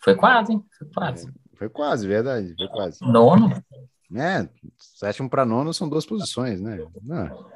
Foi 0.00 0.14
quase, 0.14 0.52
hein? 0.52 0.64
Foi 0.76 0.88
quase. 0.92 1.32
Foi 1.54 1.68
quase, 1.68 2.06
verdade. 2.06 2.54
Foi 2.56 2.68
quase. 2.68 2.98
Nono. 3.00 3.50
É, 4.14 4.48
sétimo 4.78 5.28
para 5.28 5.44
nono 5.44 5.72
são 5.72 5.88
duas 5.88 6.06
posições, 6.06 6.60
né? 6.60 6.84
Não. 7.02 7.46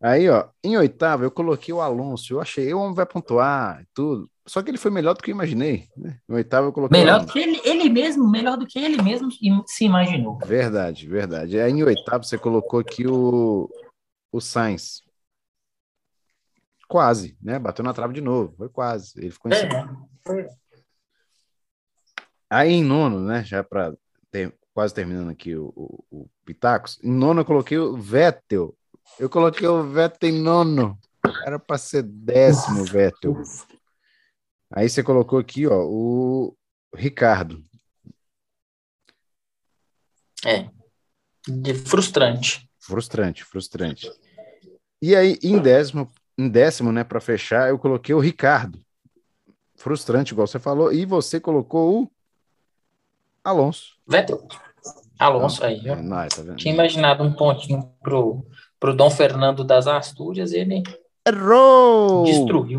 Aí, 0.00 0.28
ó, 0.28 0.48
em 0.62 0.76
oitavo 0.76 1.24
eu 1.24 1.30
coloquei 1.30 1.72
o 1.72 1.80
Alonso. 1.80 2.34
Eu 2.34 2.40
achei, 2.40 2.72
o 2.72 2.80
homem 2.80 2.94
vai 2.94 3.06
pontuar 3.06 3.82
e 3.82 3.86
tudo. 3.94 4.30
Só 4.46 4.62
que 4.62 4.70
ele 4.70 4.78
foi 4.78 4.90
melhor 4.90 5.14
do 5.14 5.22
que 5.22 5.30
eu 5.30 5.34
imaginei. 5.34 5.88
Né? 5.96 6.20
Em 6.28 6.34
oitavo 6.34 6.68
eu 6.68 6.72
coloquei. 6.72 7.00
Melhor 7.00 7.24
do 7.24 7.32
que 7.32 7.38
ele, 7.38 7.60
ele 7.64 7.88
mesmo, 7.88 8.30
melhor 8.30 8.56
do 8.56 8.66
que 8.66 8.78
ele 8.78 9.02
mesmo 9.02 9.28
se 9.66 9.84
imaginou. 9.84 10.38
Verdade, 10.38 11.08
verdade. 11.08 11.58
Aí 11.58 11.72
em 11.72 11.82
oitavo 11.82 12.24
você 12.24 12.38
colocou 12.38 12.78
aqui 12.78 13.06
o, 13.06 13.68
o 14.30 14.40
Sainz. 14.40 15.02
Quase, 16.88 17.36
né? 17.42 17.58
Bateu 17.58 17.84
na 17.84 17.92
trave 17.92 18.14
de 18.14 18.20
novo. 18.20 18.54
Foi 18.56 18.68
quase. 18.68 19.18
Ele 19.18 19.30
ficou 19.30 19.50
em 19.50 19.54
É. 19.54 19.58
segundo. 19.58 20.06
Aí 22.48 22.72
em 22.72 22.84
nono, 22.84 23.20
né? 23.20 23.42
Já 23.42 23.64
para 23.64 23.92
quase 24.72 24.94
terminando 24.94 25.30
aqui 25.30 25.56
o, 25.56 25.72
o, 25.74 26.04
o 26.10 26.30
Pitacos. 26.44 27.00
Em 27.02 27.10
nono 27.10 27.40
eu 27.40 27.44
coloquei 27.44 27.78
o 27.78 27.96
Vettel. 27.96 28.76
Eu 29.18 29.30
coloquei 29.30 29.66
o 29.66 29.82
Vettel 29.90 30.30
em 30.30 30.40
nono. 30.42 30.98
Era 31.44 31.58
para 31.58 31.78
ser 31.78 32.02
décimo, 32.02 32.84
Vettel. 32.84 33.34
Aí 34.70 34.88
você 34.88 35.02
colocou 35.02 35.38
aqui, 35.38 35.66
ó, 35.66 35.84
o 35.84 36.56
Ricardo. 36.94 37.62
É. 40.44 40.68
De- 41.48 41.74
frustrante. 41.74 42.68
Frustrante, 42.78 43.44
frustrante. 43.44 44.10
E 45.00 45.14
aí, 45.14 45.38
em 45.42 45.58
décimo, 45.58 46.10
em 46.38 46.48
décimo, 46.48 46.92
né, 46.92 47.04
para 47.04 47.20
fechar, 47.20 47.68
eu 47.68 47.78
coloquei 47.78 48.14
o 48.14 48.20
Ricardo. 48.20 48.80
Frustrante, 49.76 50.32
igual 50.32 50.46
você 50.46 50.58
falou. 50.58 50.92
E 50.92 51.04
você 51.04 51.40
colocou 51.40 52.02
o 52.04 52.10
Alonso. 53.44 53.96
Vettel. 54.06 54.46
Alonso 55.18 55.64
aí, 55.64 55.80
É, 55.86 55.92
ó. 55.92 56.28
tá 56.28 56.42
vendo? 56.42 56.56
Tinha 56.56 56.74
imaginado 56.74 57.22
um 57.24 57.32
pontinho 57.32 57.82
pro, 58.02 58.46
pro 58.78 58.94
Dom 58.94 59.10
Fernando 59.10 59.64
das 59.64 59.86
Astúrias, 59.86 60.52
ele 60.52 60.82
Errou! 61.26 62.24
destruiu. 62.24 62.78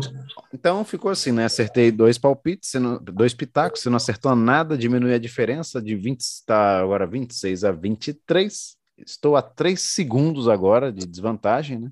Então 0.52 0.84
ficou 0.84 1.10
assim, 1.10 1.32
né? 1.32 1.44
Acertei 1.44 1.90
dois 1.92 2.16
palpites, 2.16 2.72
não- 2.74 2.98
dois 3.02 3.34
pitacos, 3.34 3.80
você 3.82 3.90
não 3.90 3.96
acertou 3.96 4.34
nada, 4.34 4.78
diminui 4.78 5.12
a 5.12 5.18
diferença 5.18 5.82
de 5.82 5.94
20, 5.94 6.20
está 6.20 6.80
agora 6.80 7.06
26 7.06 7.64
a 7.64 7.72
23. 7.72 8.76
Estou 8.96 9.36
a 9.36 9.42
3 9.42 9.80
segundos 9.80 10.48
agora 10.48 10.90
de 10.92 11.06
desvantagem, 11.06 11.78
né? 11.78 11.90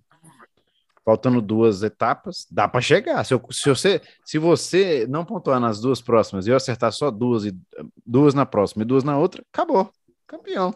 Faltando 1.04 1.40
duas 1.40 1.84
etapas, 1.84 2.46
dá 2.50 2.66
para 2.66 2.80
chegar. 2.80 3.22
Se, 3.24 3.32
eu- 3.32 3.42
se 3.52 3.68
você, 3.68 4.00
se 4.24 4.38
você 4.38 5.06
não 5.08 5.24
pontuar 5.24 5.60
nas 5.60 5.80
duas 5.80 6.00
próximas 6.00 6.46
e 6.46 6.50
eu 6.50 6.56
acertar 6.56 6.90
só 6.90 7.10
duas 7.12 7.44
e 7.44 7.56
duas 8.04 8.34
na 8.34 8.44
próxima 8.44 8.82
e 8.82 8.86
duas 8.86 9.04
na 9.04 9.16
outra, 9.16 9.44
acabou. 9.52 9.88
Campeão. 10.26 10.74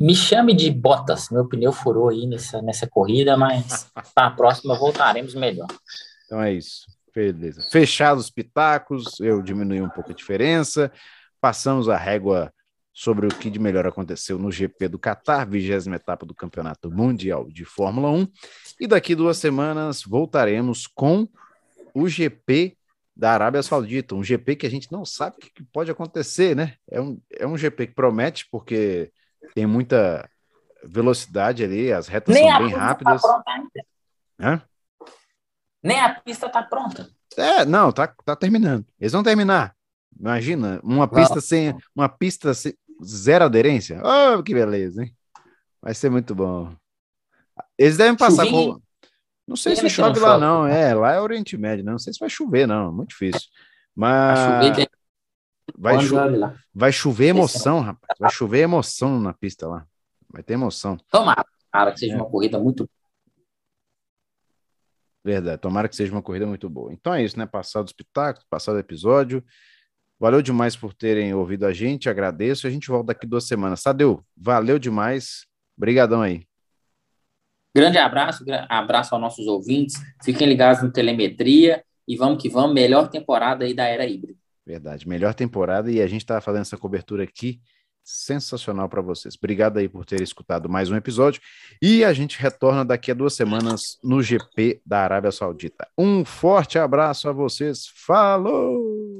Me 0.00 0.14
chame 0.14 0.54
de 0.54 0.70
Bottas, 0.70 1.30
meu 1.30 1.46
pneu 1.46 1.72
furou 1.72 2.08
aí 2.08 2.26
nessa, 2.26 2.60
nessa 2.62 2.86
corrida, 2.86 3.36
mas 3.36 3.90
para 4.14 4.28
a 4.28 4.30
próxima 4.30 4.78
voltaremos 4.78 5.34
melhor. 5.34 5.68
Então 6.24 6.42
é 6.42 6.52
isso. 6.52 6.86
Beleza. 7.14 7.66
Fechados 7.70 8.24
os 8.24 8.30
pitacos, 8.30 9.18
eu 9.20 9.40
diminui 9.40 9.80
um 9.80 9.88
pouco 9.88 10.10
a 10.10 10.14
diferença. 10.14 10.92
Passamos 11.40 11.88
a 11.88 11.96
régua 11.96 12.52
sobre 12.92 13.26
o 13.26 13.28
que 13.30 13.48
de 13.48 13.58
melhor 13.58 13.86
aconteceu 13.86 14.38
no 14.38 14.50
GP 14.50 14.88
do 14.88 14.98
Qatar, 14.98 15.48
vigésima 15.48 15.96
etapa 15.96 16.26
do 16.26 16.34
Campeonato 16.34 16.90
Mundial 16.90 17.46
de 17.48 17.64
Fórmula 17.64 18.10
1. 18.10 18.26
E 18.80 18.86
daqui 18.86 19.14
duas 19.14 19.38
semanas 19.38 20.02
voltaremos 20.02 20.86
com 20.86 21.28
o 21.94 22.08
GP 22.08 22.76
da 23.16 23.32
Arábia 23.32 23.62
Saudita, 23.62 24.14
um 24.14 24.22
GP 24.22 24.56
que 24.56 24.66
a 24.66 24.70
gente 24.70 24.92
não 24.92 25.04
sabe 25.04 25.36
o 25.36 25.40
que 25.40 25.62
pode 25.72 25.90
acontecer, 25.90 26.54
né? 26.54 26.74
É 26.90 27.00
um, 27.00 27.18
é 27.30 27.46
um 27.46 27.56
GP 27.56 27.86
que 27.86 27.94
promete, 27.94 28.46
porque 28.50 29.10
tem 29.54 29.66
muita 29.66 30.28
velocidade 30.84 31.64
ali, 31.64 31.92
as 31.92 32.08
retas 32.08 32.34
Nem 32.34 32.48
são 32.48 32.58
bem 32.58 32.68
pista 32.68 32.80
rápidas. 32.80 33.22
tá 33.22 33.42
pronta? 34.38 34.68
Nem 35.82 36.00
a 36.00 36.14
pista 36.14 36.48
tá 36.48 36.62
pronta. 36.62 37.10
É, 37.36 37.64
não, 37.64 37.92
tá, 37.92 38.06
tá 38.24 38.34
terminando. 38.34 38.84
Eles 38.98 39.12
vão 39.12 39.22
terminar. 39.22 39.74
Imagina, 40.18 40.80
uma 40.82 41.06
pista 41.06 41.40
sem 41.40 41.76
uma 41.94 42.08
pista 42.08 42.54
sem, 42.54 42.74
zero 43.04 43.44
aderência. 43.44 44.00
Oh, 44.02 44.42
que 44.42 44.54
beleza, 44.54 45.02
hein? 45.02 45.14
Vai 45.80 45.94
ser 45.94 46.10
muito 46.10 46.34
bom. 46.34 46.74
Eles 47.78 47.96
devem 47.96 48.16
passar 48.16 48.46
por. 48.46 48.80
Não 49.46 49.54
sei 49.54 49.76
se 49.76 49.82
não 49.82 49.90
chove 49.90 50.18
lá, 50.18 50.30
chove. 50.30 50.40
não. 50.40 50.66
É, 50.66 50.92
lá 50.94 51.12
é 51.12 51.20
Oriente 51.20 51.56
Médio, 51.56 51.84
né? 51.84 51.92
não 51.92 51.98
sei 51.98 52.12
se 52.12 52.18
vai 52.18 52.28
chover, 52.28 52.66
não. 52.66 52.92
Muito 52.92 53.10
difícil. 53.10 53.48
Mas 53.94 54.38
vai, 55.76 55.96
lá. 56.36 56.54
vai 56.74 56.92
chover 56.92 57.28
emoção, 57.28 57.80
rapaz. 57.80 58.18
Vai 58.18 58.30
chover 58.30 58.60
emoção 58.60 59.20
na 59.20 59.32
pista 59.32 59.66
lá. 59.66 59.86
Vai 60.30 60.42
ter 60.42 60.54
emoção. 60.54 60.96
Tomara, 61.10 61.44
cara, 61.72 61.92
que 61.92 62.00
seja 62.00 62.14
É. 62.14 62.16
uma 62.16 62.28
corrida 62.28 62.58
muito 62.58 62.88
Verdade. 65.24 65.60
Tomara 65.60 65.88
que 65.88 65.96
seja 65.96 66.12
uma 66.12 66.22
corrida 66.22 66.46
muito 66.46 66.70
boa. 66.70 66.92
Então 66.92 67.12
é 67.12 67.24
isso, 67.24 67.36
né? 67.36 67.46
Passado 67.46 67.84
os 67.86 67.92
pitacos, 67.92 68.44
passado 68.48 68.76
o 68.76 68.78
episódio. 68.78 69.44
Valeu 70.20 70.40
demais 70.40 70.76
por 70.76 70.94
terem 70.94 71.34
ouvido 71.34 71.66
a 71.66 71.72
gente. 71.72 72.08
Agradeço. 72.08 72.64
A 72.64 72.70
gente 72.70 72.86
volta 72.86 73.08
daqui 73.08 73.26
duas 73.26 73.44
semanas. 73.44 73.82
Tadeu, 73.82 74.24
valeu 74.36 74.78
demais. 74.78 75.44
Obrigadão 75.76 76.22
aí. 76.22 76.46
Grande 77.74 77.98
abraço, 77.98 78.44
abraço 78.68 79.14
aos 79.16 79.20
nossos 79.20 79.48
ouvintes. 79.48 79.96
Fiquem 80.24 80.48
ligados 80.48 80.80
no 80.80 80.92
Telemetria 80.92 81.84
e 82.06 82.16
vamos 82.16 82.40
que 82.40 82.48
vamos. 82.48 82.72
Melhor 82.72 83.08
temporada 83.08 83.64
aí 83.64 83.74
da 83.74 83.84
era 83.84 84.06
híbrida. 84.06 84.38
Verdade. 84.66 85.08
Melhor 85.08 85.32
temporada 85.32 85.90
e 85.90 86.02
a 86.02 86.06
gente 86.06 86.22
está 86.22 86.40
fazendo 86.40 86.62
essa 86.62 86.76
cobertura 86.76 87.22
aqui 87.22 87.60
sensacional 88.02 88.88
para 88.88 89.00
vocês. 89.00 89.34
Obrigado 89.36 89.78
aí 89.78 89.88
por 89.88 90.04
terem 90.04 90.24
escutado 90.24 90.68
mais 90.68 90.90
um 90.90 90.96
episódio 90.96 91.40
e 91.82 92.04
a 92.04 92.12
gente 92.12 92.38
retorna 92.40 92.84
daqui 92.84 93.10
a 93.10 93.14
duas 93.14 93.34
semanas 93.34 93.98
no 94.02 94.22
GP 94.22 94.80
da 94.86 95.00
Arábia 95.00 95.32
Saudita. 95.32 95.88
Um 95.98 96.24
forte 96.24 96.78
abraço 96.78 97.28
a 97.28 97.32
vocês. 97.32 97.86
Falou! 97.94 99.15